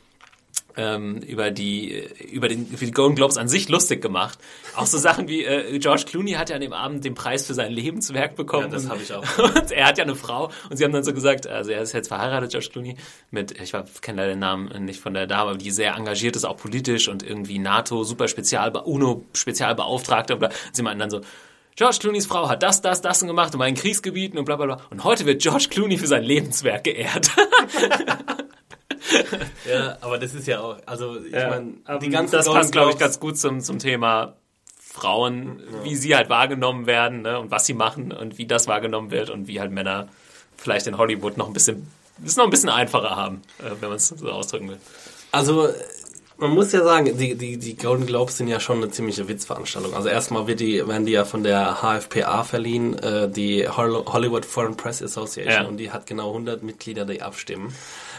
ähm, 0.76 1.18
über 1.18 1.52
die, 1.52 2.08
über 2.32 2.48
den, 2.48 2.66
für 2.66 2.86
die 2.86 2.90
Golden 2.90 3.14
Globes 3.14 3.36
an 3.36 3.48
sich 3.48 3.68
lustig 3.68 4.02
gemacht. 4.02 4.36
Auch 4.74 4.86
so 4.86 4.98
Sachen 4.98 5.28
wie 5.28 5.44
äh, 5.44 5.78
George 5.78 6.06
Clooney 6.08 6.32
hat 6.32 6.50
ja 6.50 6.56
an 6.56 6.60
dem 6.60 6.72
Abend 6.72 7.04
den 7.04 7.14
Preis 7.14 7.46
für 7.46 7.54
sein 7.54 7.70
Lebenswerk 7.70 8.34
bekommen. 8.34 8.64
Ja, 8.64 8.72
das 8.72 8.88
habe 8.88 9.00
ich 9.00 9.12
auch. 9.12 9.22
Und 9.38 9.70
er 9.70 9.86
hat 9.86 9.96
ja 9.96 10.02
eine 10.02 10.16
Frau 10.16 10.50
und 10.68 10.76
sie 10.76 10.84
haben 10.84 10.92
dann 10.92 11.04
so 11.04 11.14
gesagt, 11.14 11.46
also 11.46 11.70
er 11.70 11.82
ist 11.82 11.92
jetzt 11.92 12.08
verheiratet, 12.08 12.50
George 12.50 12.68
Clooney, 12.72 12.96
mit, 13.30 13.52
ich 13.60 13.72
kenne 14.00 14.22
leider 14.22 14.32
den 14.32 14.40
Namen 14.40 14.84
nicht 14.84 15.00
von 15.00 15.14
der 15.14 15.28
Dame, 15.28 15.50
aber 15.50 15.58
die 15.58 15.70
sehr 15.70 15.94
engagiert 15.94 16.34
ist, 16.34 16.44
auch 16.44 16.56
politisch 16.56 17.06
und 17.06 17.22
irgendwie 17.22 17.60
NATO, 17.60 18.02
super 18.02 18.26
Spezial, 18.26 18.76
UNO 18.76 19.24
Spezialbeauftragte. 19.34 20.34
Und 20.34 20.48
sie 20.72 20.82
meinten 20.82 20.98
dann 20.98 21.10
so, 21.10 21.20
George 21.76 21.98
Clooneys 22.00 22.26
Frau 22.26 22.48
hat 22.48 22.62
das, 22.62 22.82
das, 22.82 23.00
das 23.00 23.20
gemacht 23.20 23.54
und 23.54 23.60
war 23.60 23.68
in 23.68 23.74
Kriegsgebieten 23.74 24.38
und 24.38 24.44
bla 24.44 24.56
bla 24.56 24.66
bla. 24.66 24.80
Und 24.90 25.04
heute 25.04 25.26
wird 25.26 25.40
George 25.40 25.68
Clooney 25.70 25.98
für 25.98 26.06
sein 26.06 26.22
Lebenswerk 26.22 26.84
geehrt. 26.84 27.30
ja, 29.70 29.96
aber 30.00 30.18
das 30.18 30.34
ist 30.34 30.46
ja 30.46 30.60
auch, 30.60 30.76
also 30.86 31.18
ich 31.24 31.32
ja, 31.32 31.48
meine, 31.48 31.98
die 32.00 32.10
ganzen 32.10 32.36
Das 32.36 32.46
passt, 32.46 32.72
glaube 32.72 32.92
ich, 32.92 32.98
ganz 32.98 33.20
gut 33.20 33.38
zum, 33.38 33.60
zum 33.60 33.78
Thema 33.78 34.36
Frauen, 34.78 35.60
ja. 35.60 35.84
wie 35.84 35.96
sie 35.96 36.14
halt 36.14 36.28
wahrgenommen 36.28 36.86
werden 36.86 37.22
ne, 37.22 37.38
und 37.38 37.50
was 37.50 37.64
sie 37.64 37.74
machen 37.74 38.12
und 38.12 38.36
wie 38.36 38.46
das 38.46 38.68
wahrgenommen 38.68 39.10
wird 39.10 39.30
und 39.30 39.48
wie 39.48 39.58
halt 39.58 39.70
Männer 39.70 40.08
vielleicht 40.58 40.86
in 40.86 40.98
Hollywood 40.98 41.38
noch 41.38 41.46
ein 41.46 41.54
bisschen, 41.54 41.90
ist 42.22 42.36
noch 42.36 42.44
ein 42.44 42.50
bisschen 42.50 42.68
einfacher 42.68 43.16
haben, 43.16 43.40
äh, 43.58 43.70
wenn 43.80 43.88
man 43.88 43.96
es 43.96 44.08
so 44.08 44.30
ausdrücken 44.30 44.68
will. 44.68 44.78
Also 45.30 45.70
man 46.42 46.50
muss 46.50 46.72
ja 46.72 46.82
sagen, 46.82 47.16
die, 47.16 47.36
die, 47.36 47.56
die 47.56 47.76
Golden 47.76 48.04
Globes 48.04 48.36
sind 48.36 48.48
ja 48.48 48.58
schon 48.58 48.78
eine 48.78 48.90
ziemliche 48.90 49.28
Witzveranstaltung. 49.28 49.94
Also 49.94 50.08
erstmal 50.08 50.48
wird 50.48 50.58
die, 50.58 50.86
werden 50.86 51.06
die 51.06 51.12
ja 51.12 51.24
von 51.24 51.44
der 51.44 51.78
HFPA 51.80 52.42
verliehen, 52.42 52.98
äh, 52.98 53.28
die 53.28 53.68
Hollywood 53.68 54.44
Foreign 54.44 54.76
Press 54.76 55.02
Association, 55.02 55.62
ja. 55.62 55.68
und 55.68 55.76
die 55.76 55.92
hat 55.92 56.06
genau 56.06 56.28
100 56.28 56.64
Mitglieder, 56.64 57.04
die 57.04 57.22
abstimmen. 57.22 57.72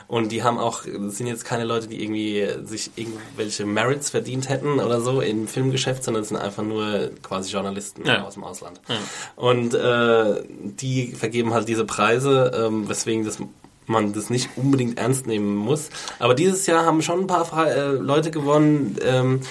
Und 0.07 0.31
die 0.31 0.43
haben 0.43 0.57
auch, 0.57 0.83
sind 0.83 1.27
jetzt 1.27 1.43
keine 1.43 1.65
Leute, 1.65 1.87
die 1.87 2.01
irgendwie 2.01 2.47
sich 2.63 2.91
irgendwelche 2.95 3.65
Merits 3.65 4.09
verdient 4.09 4.47
hätten 4.47 4.79
oder 4.79 5.01
so 5.01 5.21
im 5.21 5.47
Filmgeschäft, 5.47 6.03
sondern 6.03 6.23
es 6.23 6.29
sind 6.29 6.37
einfach 6.37 6.63
nur 6.63 7.11
quasi 7.23 7.51
Journalisten 7.51 8.05
ja. 8.05 8.23
aus 8.23 8.35
dem 8.35 8.43
Ausland. 8.43 8.79
Ja. 8.87 8.95
Und 9.35 9.73
äh, 9.73 10.43
die 10.47 11.07
vergeben 11.13 11.53
halt 11.53 11.67
diese 11.67 11.85
Preise, 11.85 12.51
ähm, 12.55 12.87
weswegen 12.87 13.25
das 13.25 13.39
man 13.87 14.13
das 14.13 14.29
nicht 14.29 14.49
unbedingt 14.55 14.97
ernst 14.97 15.27
nehmen 15.27 15.55
muss. 15.55 15.89
Aber 16.19 16.33
dieses 16.33 16.65
Jahr 16.65 16.85
haben 16.85 17.01
schon 17.01 17.21
ein 17.21 17.27
paar 17.27 17.67
äh, 17.67 17.91
Leute 17.91 18.31
gewonnen, 18.31 18.97
ähm, 19.03 19.41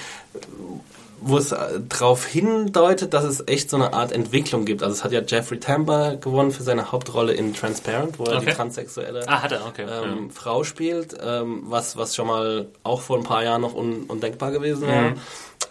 wo 1.25 1.37
es 1.37 1.51
äh, 1.51 1.79
darauf 1.87 2.25
hindeutet, 2.25 3.13
dass 3.13 3.23
es 3.23 3.47
echt 3.47 3.69
so 3.69 3.77
eine 3.77 3.93
Art 3.93 4.11
Entwicklung 4.11 4.65
gibt. 4.65 4.83
Also 4.83 4.93
es 4.93 5.03
hat 5.03 5.11
ja 5.11 5.21
Jeffrey 5.25 5.59
Tambor 5.59 6.17
gewonnen 6.17 6.51
für 6.51 6.63
seine 6.63 6.91
Hauptrolle 6.91 7.33
in 7.33 7.53
Transparent, 7.53 8.19
wo 8.19 8.25
er 8.25 8.37
okay. 8.37 8.47
die 8.47 8.51
transsexuelle 8.51 9.23
ah, 9.27 9.41
okay. 9.67 9.83
ähm, 9.83 9.87
ja. 10.27 10.33
Frau 10.33 10.63
spielt, 10.63 11.15
ähm, 11.23 11.63
was, 11.65 11.95
was 11.97 12.15
schon 12.15 12.27
mal 12.27 12.67
auch 12.83 13.01
vor 13.01 13.17
ein 13.17 13.23
paar 13.23 13.43
Jahren 13.43 13.61
noch 13.61 13.73
un 13.73 14.03
undenkbar 14.03 14.51
gewesen 14.51 14.87
war. 14.87 15.11
Mhm. 15.11 15.15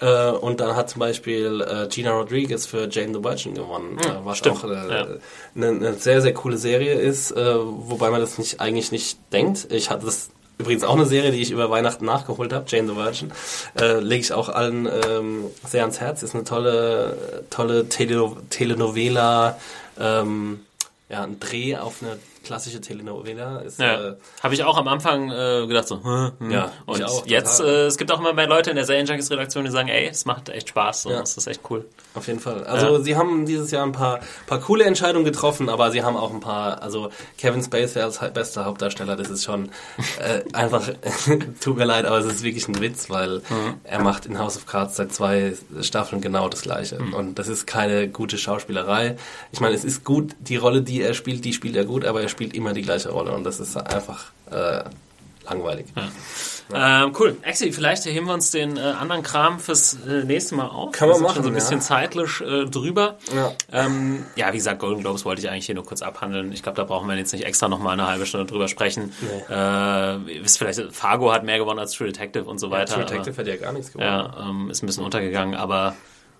Äh, 0.02 0.32
und 0.32 0.58
dann 0.58 0.74
hat 0.74 0.90
zum 0.90 0.98
Beispiel 0.98 1.60
äh, 1.60 1.86
Gina 1.86 2.10
Rodriguez 2.10 2.66
für 2.66 2.88
Jane 2.90 3.14
the 3.14 3.22
Virgin 3.22 3.54
gewonnen, 3.54 3.94
mhm, 3.94 4.24
was 4.24 4.38
stimmt. 4.38 4.58
auch 4.58 4.64
eine, 4.64 4.74
ja. 4.74 5.06
eine, 5.54 5.68
eine, 5.68 5.94
sehr, 5.94 6.20
sehr 6.20 6.34
coole 6.34 6.56
Serie 6.56 6.94
ist, 6.94 7.30
äh, 7.30 7.54
wobei 7.56 8.10
man 8.10 8.20
das 8.20 8.36
nicht 8.36 8.60
eigentlich 8.60 8.90
nicht 8.90 9.18
denkt. 9.32 9.68
Ich 9.70 9.90
hatte 9.90 10.06
das 10.06 10.30
Übrigens 10.58 10.84
auch 10.84 10.94
eine 10.94 11.06
Serie, 11.06 11.32
die 11.32 11.40
ich 11.40 11.50
über 11.50 11.70
Weihnachten 11.70 12.04
nachgeholt 12.04 12.52
habe, 12.52 12.66
Jane 12.68 12.86
the 12.86 12.94
Virgin. 12.94 13.32
Äh, 13.80 13.98
Lege 13.98 14.20
ich 14.20 14.32
auch 14.32 14.48
allen 14.48 14.86
ähm, 14.86 15.46
sehr 15.66 15.80
ans 15.80 15.98
Herz. 15.98 16.22
Ist 16.22 16.34
eine 16.34 16.44
tolle, 16.44 17.44
tolle 17.50 17.88
Teleno 17.88 18.36
Telenovela, 18.48 19.58
ähm, 19.98 20.60
ja, 21.08 21.24
ein 21.24 21.40
Dreh 21.40 21.78
auf 21.78 21.96
eine 22.02 22.18
klassische 22.42 22.80
Telenovela. 22.80 23.60
Ist, 23.60 23.78
Ja. 23.78 24.10
äh, 24.10 24.16
Habe 24.42 24.54
ich 24.54 24.64
auch 24.64 24.76
am 24.76 24.88
Anfang 24.88 25.30
äh, 25.30 25.66
gedacht 25.66 25.88
so, 25.88 26.02
hm, 26.02 26.32
hm. 26.38 26.50
Ja, 26.50 26.72
und 26.86 27.02
auch, 27.04 27.26
jetzt, 27.26 27.60
äh, 27.60 27.86
es 27.86 27.96
gibt 27.98 28.10
auch 28.12 28.20
immer 28.20 28.32
mehr 28.32 28.46
Leute 28.46 28.70
in 28.70 28.76
der 28.76 28.84
Serien 28.84 29.06
Junkies 29.06 29.30
Redaktion, 29.30 29.64
die 29.64 29.70
sagen, 29.70 29.88
ey, 29.88 30.08
es 30.08 30.24
macht 30.24 30.48
echt 30.48 30.68
Spaß, 30.70 31.02
so, 31.02 31.10
Ja. 31.10 31.20
das 31.20 31.36
ist 31.36 31.46
echt 31.46 31.60
cool. 31.70 31.84
Auf 32.14 32.26
jeden 32.26 32.40
Fall. 32.40 32.64
Also 32.64 33.02
sie 33.02 33.16
haben 33.16 33.46
dieses 33.46 33.70
Jahr 33.70 33.84
ein 33.86 33.92
paar, 33.92 34.20
paar 34.46 34.60
coole 34.60 34.84
Entscheidungen 34.84 35.24
getroffen, 35.24 35.68
aber 35.68 35.90
sie 35.90 36.02
haben 36.02 36.16
auch 36.16 36.32
ein 36.32 36.40
paar, 36.40 36.82
also 36.82 37.10
Kevin 37.38 37.62
Spacey 37.62 38.00
als 38.02 38.20
hau- 38.20 38.30
bester 38.30 38.64
Hauptdarsteller, 38.64 39.16
das 39.16 39.30
ist 39.30 39.44
schon 39.44 39.70
äh, 40.20 40.42
einfach, 40.52 40.88
tut 41.60 41.76
mir 41.76 41.84
leid, 41.84 42.04
aber 42.04 42.18
es 42.18 42.26
ist 42.26 42.42
wirklich 42.42 42.68
ein 42.68 42.80
Witz, 42.80 43.08
weil 43.10 43.40
er 43.84 44.00
macht 44.00 44.26
in 44.26 44.38
House 44.38 44.56
of 44.56 44.66
Cards 44.66 44.96
seit 44.96 45.12
zwei 45.12 45.54
Staffeln 45.80 46.20
genau 46.20 46.48
das 46.48 46.62
Gleiche. 46.62 46.98
Und 46.98 47.38
das 47.38 47.48
ist 47.48 47.66
keine 47.66 48.08
gute 48.08 48.38
Schauspielerei. 48.38 49.16
Ich 49.52 49.60
meine, 49.60 49.74
es 49.74 49.84
ist 49.84 50.04
gut, 50.04 50.32
die 50.40 50.56
Rolle, 50.56 50.82
die 50.82 51.00
er 51.02 51.14
spielt, 51.14 51.44
die 51.44 51.52
spielt 51.52 51.76
er 51.76 51.84
gut, 51.84 52.04
aber 52.04 52.20
er 52.22 52.28
spielt 52.32 52.54
immer 52.54 52.72
die 52.72 52.82
gleiche 52.82 53.10
Rolle 53.10 53.32
und 53.32 53.44
das 53.44 53.60
ist 53.60 53.76
einfach 53.76 54.32
äh, 54.50 54.82
langweilig. 55.48 55.86
Ähm, 56.74 57.12
cool. 57.18 57.36
Axel, 57.44 57.72
vielleicht 57.72 58.04
heben 58.06 58.26
wir 58.26 58.34
uns 58.34 58.50
den 58.50 58.76
äh, 58.76 58.80
anderen 58.80 59.22
Kram 59.22 59.58
fürs 59.60 59.98
äh, 60.06 60.24
nächste 60.24 60.54
Mal 60.54 60.68
auf. 60.68 60.92
Kann 60.92 61.08
wir 61.08 61.12
man 61.12 61.16
sind 61.16 61.22
machen, 61.24 61.34
schon 61.34 61.44
so 61.44 61.48
ein 61.50 61.54
bisschen 61.54 61.78
ja. 61.78 61.80
zeitlich 61.80 62.40
äh, 62.40 62.64
drüber. 62.64 63.18
Ja. 63.34 63.52
Ähm, 63.72 64.24
ja, 64.36 64.52
wie 64.52 64.56
gesagt, 64.56 64.78
Golden 64.78 65.02
Globes 65.02 65.24
wollte 65.24 65.42
ich 65.42 65.50
eigentlich 65.50 65.66
hier 65.66 65.74
nur 65.74 65.84
kurz 65.84 66.02
abhandeln. 66.02 66.52
Ich 66.52 66.62
glaube, 66.62 66.76
da 66.76 66.84
brauchen 66.84 67.08
wir 67.08 67.16
jetzt 67.16 67.32
nicht 67.32 67.44
extra 67.44 67.68
nochmal 67.68 67.92
eine 67.94 68.06
halbe 68.06 68.24
Stunde 68.24 68.46
drüber 68.46 68.68
sprechen. 68.68 69.12
Nee. 69.20 69.54
Äh, 69.54 70.42
wisst 70.42 70.58
vielleicht, 70.58 70.80
Fargo 70.92 71.32
hat 71.32 71.44
mehr 71.44 71.58
gewonnen 71.58 71.78
als 71.78 71.92
True 71.92 72.06
Detective 72.06 72.44
und 72.44 72.58
so 72.58 72.70
weiter. 72.70 72.94
True 72.94 73.04
Detective 73.04 73.36
hat 73.36 73.46
ja 73.46 73.56
gar 73.56 73.72
nichts 73.72 73.92
gewonnen. 73.92 74.08
aber, 74.08 74.38
ja, 74.38 74.48
ähm, 74.48 74.70
ist 74.70 74.82
ein 74.82 74.86
bisschen 74.86 75.04
untergegangen, 75.04 75.54
aber 75.54 75.94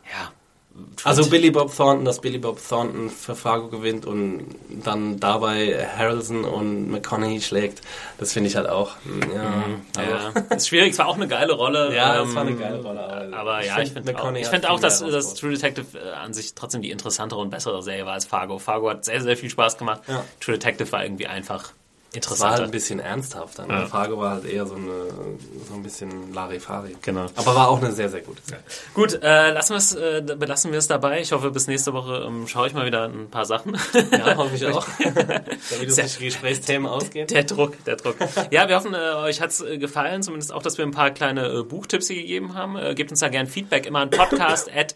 ja. 0.04 0.32
Also 1.04 1.28
Billy 1.28 1.50
Bob 1.50 1.74
Thornton, 1.76 2.04
dass 2.04 2.20
Billy 2.20 2.38
Bob 2.38 2.58
Thornton 2.66 3.10
für 3.10 3.34
Fargo 3.34 3.68
gewinnt 3.68 4.06
und 4.06 4.46
dann 4.84 5.18
dabei 5.20 5.86
Harrelson 5.98 6.44
und 6.44 6.90
McConaughey 6.90 7.40
schlägt, 7.40 7.80
das 8.18 8.32
finde 8.32 8.48
ich 8.48 8.56
halt 8.56 8.68
auch. 8.68 8.92
Ja, 9.34 9.64
aber- 9.96 10.40
Ja, 10.40 10.46
ist 10.56 10.68
schwierig, 10.68 10.92
es 10.92 10.98
war 10.98 11.08
auch 11.08 11.16
eine 11.16 11.28
geile 11.28 11.52
Rolle. 11.52 11.94
Ja, 11.94 12.20
ähm, 12.20 12.26
das 12.26 12.34
war 12.34 12.42
eine 12.42 12.56
geile 12.56 12.82
Rolle. 12.82 13.00
Aber, 13.00 13.36
Aber 13.36 13.64
ja, 13.64 13.80
ich 13.80 13.92
finde 13.92 14.18
auch, 14.22 14.32
ich 14.34 14.46
find 14.46 14.66
auch 14.68 14.80
dass, 14.80 15.00
dass. 15.00 15.34
True 15.34 15.50
Detective 15.50 15.98
äh, 15.98 16.12
an 16.12 16.32
sich 16.32 16.54
trotzdem 16.54 16.82
die 16.82 16.90
interessantere 16.90 17.40
und 17.40 17.50
bessere 17.50 17.82
Serie 17.82 18.06
war 18.06 18.14
als 18.14 18.24
Fargo. 18.24 18.58
Fargo 18.58 18.88
hat 18.90 19.04
sehr, 19.04 19.20
sehr 19.20 19.36
viel 19.36 19.50
Spaß 19.50 19.78
gemacht. 19.78 20.02
Ja. 20.08 20.24
True 20.40 20.54
Detective 20.58 20.90
war 20.92 21.02
irgendwie 21.04 21.26
einfach 21.26 21.72
Das 22.14 22.40
war 22.40 22.50
halt 22.50 22.60
ein 22.60 22.70
bisschen 22.70 23.00
ernsthafter. 23.00 23.66
Ne? 23.66 23.72
Ja. 23.72 23.86
Fargo 23.86 24.18
war 24.18 24.32
halt 24.32 24.44
eher 24.44 24.66
so, 24.66 24.74
eine, 24.74 25.08
so 25.66 25.74
ein 25.74 25.82
bisschen 25.82 26.34
Larifari. 26.34 26.94
Genau. 27.00 27.26
Aber 27.36 27.54
war 27.54 27.68
auch 27.68 27.82
eine 27.82 27.90
sehr, 27.90 28.10
sehr 28.10 28.20
gute 28.20 28.42
Serie. 28.42 28.62
Gut, 28.92 29.22
äh, 29.22 29.50
lassen 29.50 29.72
wir's, 29.72 29.94
äh, 29.94 30.22
belassen 30.38 30.72
wir 30.72 30.78
es 30.78 30.88
dabei. 30.88 31.22
Ich 31.22 31.32
hoffe, 31.32 31.50
bis 31.50 31.68
nächste 31.68 31.94
Woche 31.94 32.24
ähm, 32.26 32.46
schaue 32.48 32.66
ich 32.66 32.74
mal 32.74 32.84
wieder 32.84 33.04
ein 33.04 33.30
paar 33.30 33.46
Sachen. 33.46 33.78
Ja, 34.10 34.36
hoffe 34.36 34.56
ich 34.56 34.66
auch. 34.66 34.86
Damit 35.02 35.88
uns 35.98 36.16
die 36.18 36.24
Gesprächsthemen 36.24 36.86
ausgehen. 36.86 37.26
Der 37.28 37.44
Druck, 37.44 37.82
der 37.84 37.96
Druck. 37.96 38.16
Ja, 38.50 38.68
wir 38.68 38.76
hoffen, 38.76 38.92
äh, 38.92 39.14
euch 39.24 39.40
hat's 39.40 39.62
äh, 39.62 39.78
gefallen, 39.78 40.22
zumindest 40.22 40.52
auch, 40.52 40.62
dass 40.62 40.76
wir 40.76 40.84
ein 40.84 40.90
paar 40.90 41.12
kleine 41.12 41.48
äh, 41.48 41.62
Buchtipps 41.62 42.08
hier 42.08 42.16
gegeben 42.16 42.54
haben. 42.54 42.76
Äh, 42.76 42.94
gebt 42.94 43.10
uns 43.10 43.20
da 43.20 43.28
gern 43.28 43.46
Feedback, 43.46 43.86
immer 43.86 44.00
an 44.00 44.10
podcast 44.10 44.70
at 44.74 44.94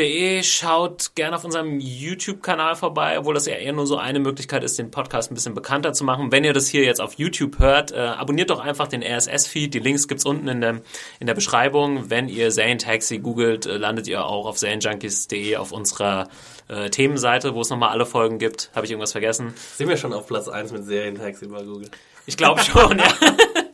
zanejunkies.de. 0.00 0.42
Schaut 0.42 1.14
gerne 1.14 1.36
auf 1.36 1.44
unserem 1.44 1.78
YouTube-Kanal 1.80 2.76
vorbei, 2.76 3.18
obwohl 3.18 3.34
das 3.34 3.46
ja 3.46 3.54
eher 3.54 3.72
nur 3.72 3.86
so 3.86 3.96
eine 3.96 4.20
Möglichkeit 4.20 4.64
ist, 4.64 4.78
den 4.78 4.90
Podcast 4.90 5.30
ein 5.30 5.34
bisschen 5.34 5.54
bekannter 5.54 5.92
zu 5.92 6.04
machen. 6.04 6.32
Wenn 6.32 6.44
ihr 6.44 6.52
das 6.52 6.68
hier 6.68 6.84
jetzt 6.84 7.00
auf 7.00 7.14
YouTube 7.14 7.58
hört, 7.58 7.92
äh, 7.92 7.98
abonniert 7.98 8.50
doch 8.50 8.60
einfach 8.60 8.88
den 8.88 9.02
RSS-Feed. 9.02 9.74
Die 9.74 9.78
Links 9.78 10.08
gibt's 10.08 10.24
unten 10.24 10.48
in 10.48 10.60
der, 10.60 10.80
in 11.18 11.26
der 11.26 11.34
Beschreibung. 11.34 12.10
Wenn 12.10 12.28
ihr 12.28 12.50
Zane 12.50 12.78
Taxi 12.78 13.18
googelt, 13.18 13.66
äh, 13.66 13.76
landet 13.76 14.08
ihr 14.08 14.24
auch 14.24 14.46
auf 14.46 14.56
zanejunkies.de 14.56 15.56
auf 15.56 15.72
unserer 15.72 16.28
äh, 16.68 16.90
Themenseite, 16.90 17.54
wo 17.54 17.60
es 17.60 17.70
nochmal 17.70 17.90
alle 17.90 18.06
Folgen 18.06 18.38
gibt. 18.38 18.70
Habe 18.74 18.86
ich 18.86 18.92
irgendwas 18.92 19.12
vergessen? 19.12 19.54
Sind 19.76 19.88
wir 19.88 19.96
schon 19.96 20.12
auf 20.12 20.26
Platz 20.26 20.48
1 20.48 20.72
mit 20.72 20.84
Serientaxi 20.84 21.46
bei 21.46 21.62
Google? 21.62 21.90
Ich 22.26 22.36
glaube 22.36 22.62
schon, 22.62 22.98
ja. 22.98 23.08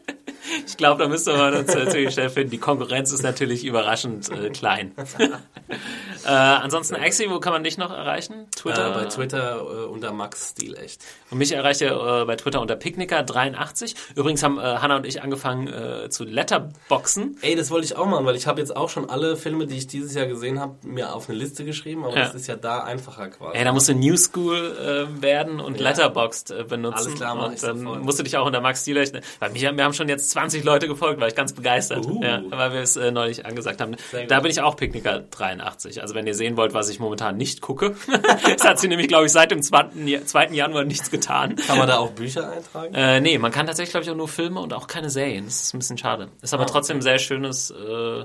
Ich 0.66 0.76
glaube, 0.76 1.02
da 1.02 1.08
müsste 1.08 1.32
man 1.32 1.54
uns 1.54 1.72
natürlich 1.72 2.14
schnell 2.14 2.28
finden. 2.28 2.50
Die 2.50 2.58
Konkurrenz 2.58 3.12
ist 3.12 3.22
natürlich 3.22 3.64
überraschend 3.64 4.28
äh, 4.30 4.50
klein. 4.50 4.92
äh, 6.24 6.28
ansonsten, 6.28 6.96
Axi, 6.96 7.30
wo 7.30 7.40
kann 7.40 7.52
man 7.52 7.64
dich 7.64 7.78
noch 7.78 7.90
erreichen? 7.90 8.46
Twitter? 8.54 8.90
Äh, 8.90 8.94
bei 8.94 9.04
Twitter 9.06 9.60
äh, 9.60 9.84
unter 9.86 10.12
Max 10.12 10.50
Stil 10.50 10.76
echt. 10.76 11.02
Und 11.30 11.38
mich 11.38 11.52
erreicht 11.52 11.80
ihr 11.80 11.90
äh, 11.92 12.24
bei 12.24 12.36
Twitter 12.36 12.60
unter 12.60 12.74
Picknicker83. 12.74 13.94
Übrigens 14.14 14.42
haben 14.42 14.58
äh, 14.58 14.62
Hanna 14.62 14.96
und 14.96 15.06
ich 15.06 15.22
angefangen 15.22 15.68
äh, 15.68 16.08
zu 16.10 16.24
Letterboxen. 16.24 17.38
Ey, 17.42 17.54
das 17.54 17.70
wollte 17.70 17.86
ich 17.86 17.96
auch 17.96 18.06
machen, 18.06 18.26
weil 18.26 18.36
ich 18.36 18.46
habe 18.46 18.60
jetzt 18.60 18.76
auch 18.76 18.88
schon 18.88 19.08
alle 19.08 19.36
Filme, 19.36 19.66
die 19.66 19.76
ich 19.76 19.86
dieses 19.86 20.14
Jahr 20.14 20.26
gesehen 20.26 20.60
habe, 20.60 20.74
mir 20.82 21.14
auf 21.14 21.28
eine 21.28 21.38
Liste 21.38 21.64
geschrieben, 21.64 22.04
aber 22.04 22.16
Ja. 22.16 22.24
das 22.24 22.34
ist 22.34 22.46
ja 22.46 22.56
da 22.56 22.80
einfacher 22.84 23.28
quasi. 23.28 23.56
Ey, 23.56 23.64
da 23.64 23.72
musst 23.72 23.88
du 23.88 23.94
New 23.94 24.16
School 24.16 25.08
äh, 25.16 25.22
werden 25.22 25.60
und 25.60 25.78
Letterboxd 25.80 26.50
äh, 26.50 26.64
benutzen. 26.64 27.06
Alles 27.06 27.14
klar, 27.14 27.34
mach 27.34 27.46
und 27.48 27.62
dann 27.62 27.78
sofort. 27.80 28.02
musst 28.02 28.18
du 28.18 28.22
dich 28.22 28.36
auch 28.36 28.46
unter 28.46 28.60
Max 28.60 28.80
Stieler. 28.82 28.96
Weil 29.38 29.50
mich, 29.50 29.62
wir 29.62 29.84
haben 29.84 29.92
schon 29.94 30.08
jetzt 30.08 30.30
20 30.30 30.64
Leute 30.64 30.88
gefolgt, 30.88 31.20
war 31.20 31.28
ich 31.28 31.34
ganz 31.34 31.52
begeistert. 31.52 32.04
Uh. 32.06 32.22
Ja, 32.22 32.42
weil 32.48 32.72
wir 32.72 32.80
es 32.80 32.96
äh, 32.96 33.10
neulich 33.10 33.44
angesagt 33.46 33.80
haben. 33.80 33.96
Da 34.28 34.40
bin 34.40 34.50
ich 34.50 34.60
auch 34.60 34.76
Picknicker 34.76 35.20
83. 35.30 36.02
Also 36.02 36.14
wenn 36.16 36.26
ihr 36.26 36.34
sehen 36.34 36.56
wollt, 36.56 36.74
was 36.74 36.88
ich 36.88 36.98
momentan 36.98 37.36
nicht 37.36 37.60
gucke. 37.60 37.94
das 38.56 38.64
hat 38.64 38.80
sie 38.80 38.88
nämlich, 38.88 39.06
glaube 39.08 39.26
ich, 39.26 39.32
seit 39.32 39.52
dem 39.52 39.62
2. 39.62 39.90
Ja- 40.06 40.24
2. 40.24 40.48
Januar 40.48 40.82
nichts 40.84 41.10
getan. 41.10 41.54
Kann 41.56 41.78
man 41.78 41.86
da 41.86 41.98
auch 41.98 42.10
Bücher 42.10 42.50
eintragen? 42.50 42.92
Äh, 42.94 43.20
nee, 43.20 43.38
man 43.38 43.52
kann 43.52 43.66
tatsächlich, 43.66 43.92
glaube 43.92 44.04
ich, 44.04 44.10
auch 44.10 44.16
nur 44.16 44.26
Filme 44.28 44.60
und 44.60 44.72
auch 44.72 44.88
keine 44.88 45.10
Serien. 45.10 45.44
Das 45.44 45.62
ist 45.62 45.74
ein 45.74 45.78
bisschen 45.78 45.98
schade. 45.98 46.28
Ist 46.42 46.52
aber 46.54 46.64
Ah, 46.64 46.66
trotzdem 46.66 47.00
sehr 47.02 47.18
schönes 47.18 47.70
äh, 47.70 48.24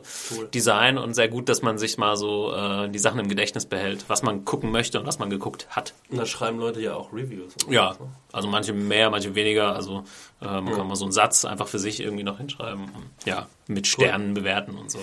Design 0.53 0.97
und 0.97 1.13
sehr 1.13 1.27
gut, 1.27 1.49
dass 1.49 1.61
man 1.61 1.77
sich 1.77 1.97
mal 1.97 2.15
so 2.15 2.53
äh, 2.53 2.89
die 2.89 2.99
Sachen 2.99 3.19
im 3.19 3.27
Gedächtnis 3.29 3.65
behält, 3.65 4.05
was 4.07 4.23
man 4.23 4.45
gucken 4.45 4.71
möchte 4.71 4.99
und 4.99 5.05
was 5.05 5.19
man 5.19 5.29
geguckt 5.29 5.67
hat. 5.69 5.93
Und 6.09 6.17
da 6.17 6.25
schreiben 6.25 6.57
Leute 6.59 6.81
ja 6.81 6.95
auch 6.95 7.13
Reviews. 7.13 7.53
Ja, 7.69 7.95
so. 7.97 8.09
Also 8.31 8.47
manche 8.47 8.73
mehr, 8.73 9.09
manche 9.09 9.35
weniger. 9.35 9.75
Also 9.75 10.03
ähm, 10.41 10.65
kann 10.71 10.87
man 10.87 10.95
so 10.95 11.05
einen 11.05 11.11
Satz 11.11 11.45
einfach 11.45 11.67
für 11.67 11.77
sich 11.77 11.99
irgendwie 11.99 12.23
noch 12.23 12.37
hinschreiben. 12.37 12.89
Ja, 13.25 13.47
mit 13.67 13.85
Sternen 13.85 14.33
bewerten 14.33 14.75
und 14.75 14.89
so. 14.89 14.99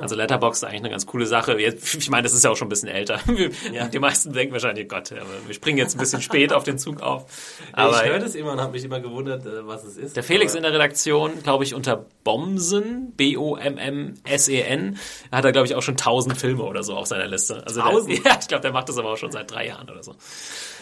Also 0.00 0.14
Letterboxd 0.14 0.62
ist 0.62 0.68
eigentlich 0.68 0.82
eine 0.82 0.90
ganz 0.90 1.06
coole 1.06 1.26
Sache. 1.26 1.58
Jetzt, 1.58 1.94
ich 1.98 2.08
meine, 2.08 2.22
das 2.22 2.32
ist 2.32 2.44
ja 2.44 2.50
auch 2.50 2.56
schon 2.56 2.66
ein 2.66 2.70
bisschen 2.70 2.88
älter. 2.88 3.20
Ja. 3.72 3.88
Die 3.88 3.98
meisten 3.98 4.32
denken 4.32 4.52
wahrscheinlich, 4.52 4.88
Gott, 4.88 5.10
wir 5.10 5.54
springen 5.54 5.78
jetzt 5.78 5.94
ein 5.94 5.98
bisschen 5.98 6.22
spät 6.22 6.52
auf 6.52 6.64
den 6.64 6.78
Zug 6.78 7.02
auf. 7.02 7.26
Aber 7.72 8.04
ich 8.04 8.10
höre 8.10 8.18
das 8.18 8.34
immer 8.34 8.52
und 8.52 8.60
habe 8.60 8.72
mich 8.72 8.84
immer 8.84 9.00
gewundert, 9.00 9.44
äh, 9.44 9.66
was 9.66 9.84
es 9.84 9.96
ist. 9.96 10.16
der 10.16 10.22
Felix 10.22 10.54
in 10.54 10.62
der 10.62 10.72
Redaktion, 10.72 11.42
glaube 11.42 11.64
ich, 11.64 11.74
unter 11.74 12.06
Bomsen, 12.24 13.12
B-O-M-M-S-E-N, 13.16 14.98
hat 15.32 15.44
er, 15.44 15.52
glaube 15.52 15.66
ich, 15.66 15.74
auch 15.74 15.82
schon 15.82 15.96
tausend 15.96 16.36
Filme 16.36 16.62
oder 16.62 16.82
so 16.82 16.94
auf 16.94 17.06
seiner 17.06 17.26
Liste. 17.26 17.62
Also 17.66 17.80
der, 17.80 17.90
1000? 17.90 18.24
ja, 18.24 18.38
ich 18.40 18.48
glaube, 18.48 18.62
der 18.62 18.72
macht 18.72 18.88
das 18.88 18.98
aber 18.98 19.12
auch 19.12 19.16
schon 19.16 19.32
seit 19.32 19.50
drei 19.50 19.66
Jahren 19.66 19.88
oder 19.90 20.02
so. 20.02 20.14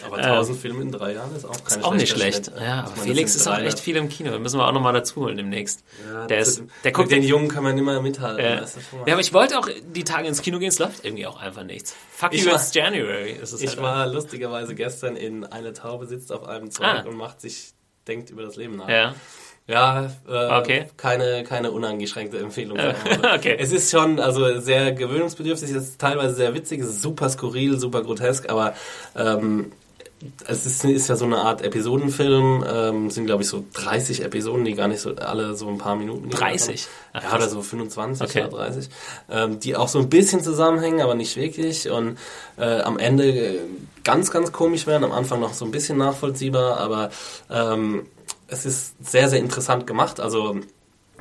Aber 0.05 0.17
1000 0.17 0.59
Filme 0.59 0.81
in 0.81 0.91
drei 0.91 1.13
Jahren 1.13 1.35
ist 1.35 1.45
auch 1.45 1.63
kein 1.63 1.83
Auch 1.83 1.93
nicht 1.93 2.09
schlecht. 2.11 2.45
Schnitt. 2.47 2.61
Ja, 2.61 2.79
aber 2.85 2.95
Felix 3.03 3.35
ist 3.35 3.47
auch 3.47 3.57
echt 3.59 3.79
viel 3.79 3.95
im 3.95 4.09
Kino. 4.09 4.31
Da 4.31 4.39
müssen 4.39 4.59
wir 4.59 4.67
auch 4.67 4.71
nochmal 4.71 4.93
dazu 4.93 5.17
holen 5.21 5.37
demnächst. 5.37 5.83
Ja, 6.11 6.27
der 6.27 6.39
ist, 6.39 6.63
der 6.83 6.91
guckt 6.91 7.09
mit 7.11 7.17
den 7.21 7.27
Jungen 7.27 7.47
kann 7.47 7.63
man 7.63 7.77
immer 7.77 8.01
mithalten. 8.01 8.39
äh, 8.43 8.55
ja, 9.05 9.13
aber 9.13 9.21
ich 9.21 9.33
wollte 9.33 9.59
auch 9.59 9.69
die 9.93 10.03
Tage 10.03 10.27
ins 10.27 10.41
Kino 10.41 10.59
gehen, 10.59 10.69
es 10.69 10.79
läuft 10.79 11.05
irgendwie 11.05 11.27
auch 11.27 11.39
einfach 11.41 11.63
nichts. 11.63 11.95
Fuck 12.11 12.33
Ich 12.33 12.43
you, 12.43 12.47
war- 12.49 12.55
it's 12.55 12.73
January. 12.73 13.31
Ist 13.31 13.53
es 13.53 13.61
Ich 13.61 13.69
halt 13.71 13.81
war 13.81 14.07
lustigerweise 14.07 14.75
gestern 14.75 15.15
in 15.15 15.43
Eine 15.45 15.73
Taube 15.73 16.05
sitzt 16.07 16.31
auf 16.31 16.47
einem 16.47 16.71
Zeug 16.71 16.85
Ah. 16.85 17.03
und 17.07 17.15
macht 17.15 17.41
sich, 17.41 17.73
denkt 18.07 18.29
über 18.29 18.43
das 18.43 18.55
Leben 18.55 18.75
nach. 18.77 18.89
Ja. 18.89 19.15
Ja, 19.67 20.11
äh, 20.29 20.59
Okay. 20.59 20.85
keine, 20.95 21.43
keine 21.43 21.71
uneingeschränkte 21.71 22.37
Empfehlung. 22.37 22.77
Mal. 22.77 22.93
okay. 23.35 23.55
Es 23.59 23.71
ist 23.71 23.89
schon 23.89 24.19
also 24.19 24.59
sehr 24.59 24.91
gewöhnungsbedürftig, 24.91 25.71
es 25.71 25.75
ist 25.89 25.99
teilweise 25.99 26.35
sehr 26.35 26.53
witzig, 26.53 26.81
es 26.81 26.87
ist 26.89 27.01
super 27.01 27.29
skurril, 27.29 27.79
super 27.79 28.03
grotesk, 28.03 28.47
aber 28.47 28.75
ähm, 29.15 29.71
es 30.47 30.65
ist, 30.65 30.83
ist 30.85 31.07
ja 31.09 31.15
so 31.15 31.25
eine 31.25 31.37
Art 31.37 31.61
Episodenfilm, 31.61 32.63
ähm, 32.67 33.09
sind 33.09 33.25
glaube 33.25 33.43
ich 33.43 33.49
so 33.49 33.63
30 33.73 34.23
Episoden, 34.23 34.65
die 34.65 34.73
gar 34.73 34.87
nicht 34.87 35.01
so 35.01 35.15
alle 35.15 35.55
so 35.55 35.67
ein 35.67 35.77
paar 35.77 35.95
Minuten 35.95 36.29
gehen. 36.29 36.39
30? 36.39 36.87
Ach, 37.13 37.23
Ja, 37.23 37.35
oder 37.35 37.49
so 37.49 37.61
25 37.61 38.27
Okay. 38.27 38.45
oder 38.47 38.57
30. 38.65 38.89
Ähm, 39.29 39.59
die 39.59 39.75
auch 39.75 39.87
so 39.87 39.99
ein 39.99 40.09
bisschen 40.09 40.41
zusammenhängen, 40.41 41.01
aber 41.01 41.15
nicht 41.15 41.35
wirklich. 41.37 41.89
Und 41.89 42.17
äh, 42.57 42.81
am 42.81 42.97
Ende 42.99 43.25
äh, 43.29 43.59
ganz, 44.03 44.31
ganz 44.31 44.51
komisch 44.51 44.87
werden, 44.87 45.03
am 45.03 45.11
Anfang 45.11 45.39
noch 45.39 45.53
so 45.53 45.65
ein 45.65 45.71
bisschen 45.71 45.97
nachvollziehbar, 45.97 46.77
aber 46.77 47.09
ähm, 47.49 48.05
es 48.47 48.65
ist 48.65 48.93
sehr, 49.03 49.29
sehr 49.29 49.39
interessant 49.39 49.87
gemacht. 49.87 50.19
Also 50.19 50.57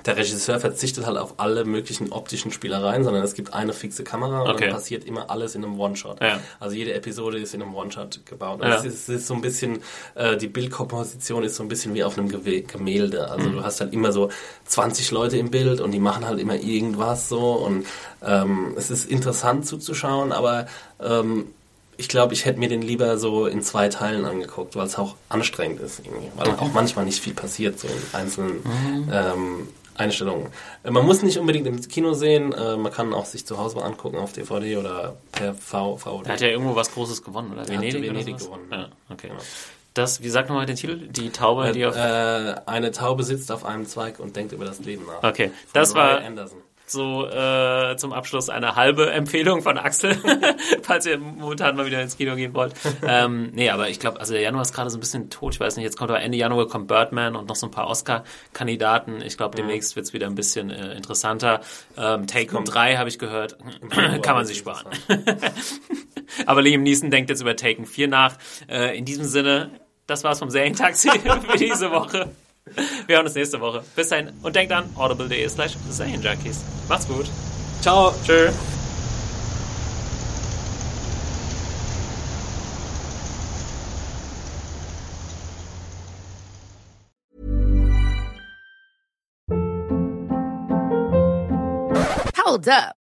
der 0.07 0.17
Regisseur 0.17 0.61
verzichtet 0.61 1.07
halt 1.07 1.17
auf 1.17 1.35
alle 1.39 1.65
möglichen 1.65 2.13
optischen 2.13 2.51
Spielereien, 2.53 3.05
sondern 3.05 3.23
es 3.23 3.35
gibt 3.35 3.55
eine 3.55 3.73
fixe 3.73 4.05
Kamera 4.05 4.43
und 4.43 4.51
Okay. 4.51 4.65
dann 4.67 4.75
passiert 4.75 5.05
immer 5.05 5.31
alles 5.31 5.55
in 5.55 5.65
einem 5.65 5.81
One-Shot. 5.81 6.21
Ja. 6.21 6.41
Also 6.61 6.77
jede 6.77 6.93
Episode 6.95 7.39
ist 7.39 7.55
in 7.55 7.63
einem 7.63 7.75
One-Shot 7.75 8.21
gebaut. 8.27 8.61
Ja. 8.63 8.77
es, 8.77 8.85
ist, 8.85 9.09
es 9.09 9.21
ist 9.21 9.27
so 9.27 9.35
ein 9.35 9.41
bisschen, 9.41 9.81
äh, 10.15 10.37
die 10.37 10.49
Bildkomposition 10.49 11.43
ist 11.45 11.57
so 11.57 11.63
ein 11.63 11.69
bisschen 11.69 11.95
wie 11.95 12.05
auf 12.05 12.19
einem 12.19 12.29
Gewe 12.29 12.63
Gemälde. 12.63 13.31
Also 13.31 13.49
Mhm. 13.49 13.53
du 13.55 13.65
hast 13.65 13.81
halt 13.81 13.93
immer 13.93 14.13
so 14.13 14.31
20 14.67 15.11
Leute 15.11 15.39
im 15.39 15.51
Bild 15.51 15.81
und 15.81 15.91
die 15.93 16.01
machen 16.01 16.27
halt 16.27 16.39
immer 16.39 16.57
irgendwas 16.57 17.29
so 17.29 17.53
und 17.53 17.87
ähm, 18.23 18.75
es 18.77 18.91
ist 18.91 19.11
interessant 19.11 19.67
zuzuschauen, 19.67 20.33
aber 20.33 20.67
ähm, 21.03 21.47
ich 21.97 22.09
glaube, 22.09 22.35
ich 22.35 22.45
hätte 22.45 22.59
mir 22.59 22.69
den 22.69 22.83
lieber 22.83 23.19
so 23.19 23.47
in 23.47 23.63
zwei 23.63 23.89
Teilen 23.89 24.25
angeguckt, 24.25 24.75
weil 24.75 24.87
es 24.87 24.99
auch 24.99 25.15
anstrengend 25.29 25.81
ist 25.81 26.01
irgendwie. 26.05 26.29
Weil 26.37 26.51
auch 26.57 26.73
manchmal 26.73 27.05
nicht 27.05 27.23
viel 27.23 27.35
passiert, 27.35 27.79
so 27.79 27.87
in 27.87 27.95
einzelnen 28.19 28.57
mhm. 28.65 29.09
ähm, 29.13 29.69
Einstellungen. 29.97 30.49
Äh, 30.83 30.91
man 30.91 31.05
muss 31.05 31.23
nicht 31.23 31.39
unbedingt 31.39 31.67
im 31.67 31.81
Kino 31.81 32.15
sehen, 32.15 32.53
äh, 32.53 32.77
man 32.77 32.93
kann 32.93 33.13
auch 33.15 33.27
sich 33.27 33.47
zu 33.47 33.59
Hause 33.59 33.77
mal 33.77 33.85
angucken 33.85 34.19
auf 34.19 34.33
DVD 34.33 34.77
oder 34.77 35.17
per 35.33 35.55
VOD. 35.55 36.27
Er 36.27 36.33
hat 36.33 36.41
ja 36.41 36.49
irgendwo 36.49 36.77
was 36.77 36.93
Großes 36.93 37.23
gewonnen, 37.23 37.53
oder? 37.53 37.69
Venedig, 37.69 38.03
Venedig 38.03 38.39
gewonnen. 38.39 38.69
Ja, 38.71 38.89
okay. 39.09 39.29
Genau. 39.29 39.41
Das, 39.95 40.23
wie 40.25 40.29
sagt 40.29 40.49
nochmal 40.49 40.67
den 40.67 40.75
Titel? 40.75 41.07
Die 41.09 41.31
Taube, 41.31 41.71
die 41.71 41.87
auf... 41.87 41.95
Äh, 41.95 42.57
eine 42.67 42.91
Taube 42.91 43.23
sitzt 43.23 43.53
auf 43.53 43.65
einem 43.65 43.87
Zweig 43.87 44.19
und 44.19 44.35
denkt 44.35 44.53
über 44.53 44.65
das 44.65 44.81
Leben 44.81 45.07
nach. 45.07 45.23
Okay, 45.23 45.53
das 45.73 45.95
war... 45.95 46.19
Anderson 46.19 46.59
so 46.87 47.27
äh, 47.27 47.97
zum 47.97 48.13
Abschluss 48.13 48.49
eine 48.49 48.77
halbe 48.77 49.11
Empfehlung 49.11 49.63
von 49.63 49.79
Axel, 49.79 50.17
falls 50.83 51.07
ihr 51.07 51.19
momentan 51.19 51.77
mal 51.77 51.87
wieder 51.87 52.03
ins 52.03 52.17
Kino 52.17 52.37
gehen 52.37 52.55
wollt. 52.55 52.75
ähm, 53.07 53.51
nee, 53.53 53.71
aber 53.71 53.89
ich 53.89 54.01
glaube, 54.01 54.21
also 54.21 54.33
der 54.33 54.43
Januar 54.43 54.63
ist 54.63 54.75
gerade 54.75 54.91
so 54.91 54.97
ein 54.97 55.01
bisschen 55.01 55.31
tot. 55.31 55.55
Ich 55.55 55.61
weiß 55.61 55.77
nicht, 55.77 55.85
jetzt 55.85 55.97
kommt 55.97 56.11
aber 56.11 56.21
Ende 56.21 56.37
Januar 56.37 56.69
kommt 56.69 56.89
Birdman 56.89 57.37
und 57.37 57.49
noch 57.49 57.57
so 57.57 57.67
ein 57.67 57.71
paar 57.71 57.89
Oscar-Kandidaten. 57.89 59.23
Ich 59.23 59.37
glaube, 59.37 59.57
demnächst 59.57 59.97
wird 59.97 60.07
es 60.07 60.13
wieder 60.13 60.27
ein 60.27 60.35
bisschen 60.35 60.71
äh, 60.71 60.95
interessanter. 60.95 61.61
Ähm, 61.97 62.27
Take 62.27 62.55
Home 62.55 62.65
3 62.65 62.97
habe 62.97 63.09
ich 63.09 63.19
gehört. 63.19 63.57
Kann 64.23 64.35
man 64.35 64.47
sich 64.47 64.59
sparen. 64.59 64.87
aber 66.47 66.63
Liam 66.63 66.83
Neeson 66.83 67.11
denkt 67.11 67.31
jetzt 67.31 67.41
über 67.41 67.57
Taken 67.57 67.87
4 67.87 68.09
nach. 68.09 68.37
Äh, 68.69 68.97
in 68.99 69.05
diesem 69.05 69.25
Sinne, 69.25 69.71
das 70.07 70.25
war's 70.25 70.39
vom 70.39 70.51
Serientaxi 70.51 71.11
für 71.49 71.59
diese 71.59 71.91
Woche. 71.91 72.31
Wir 73.07 73.17
hören 73.17 73.27
uns 73.27 73.35
nächste 73.35 73.61
Woche. 73.61 73.83
Bis 73.97 74.09
dahin 74.09 74.31
und 74.43 74.57
denkt 74.57 74.73
an 74.73 74.91
audible.de 74.97 75.49
slash 75.49 75.77
Junkies. 75.99 76.61
Macht's 76.89 77.09
gut. 77.09 77.27
Ciao. 77.81 78.15
Tschö. 78.25 78.51
Hold 92.37 92.69
up. 92.69 93.04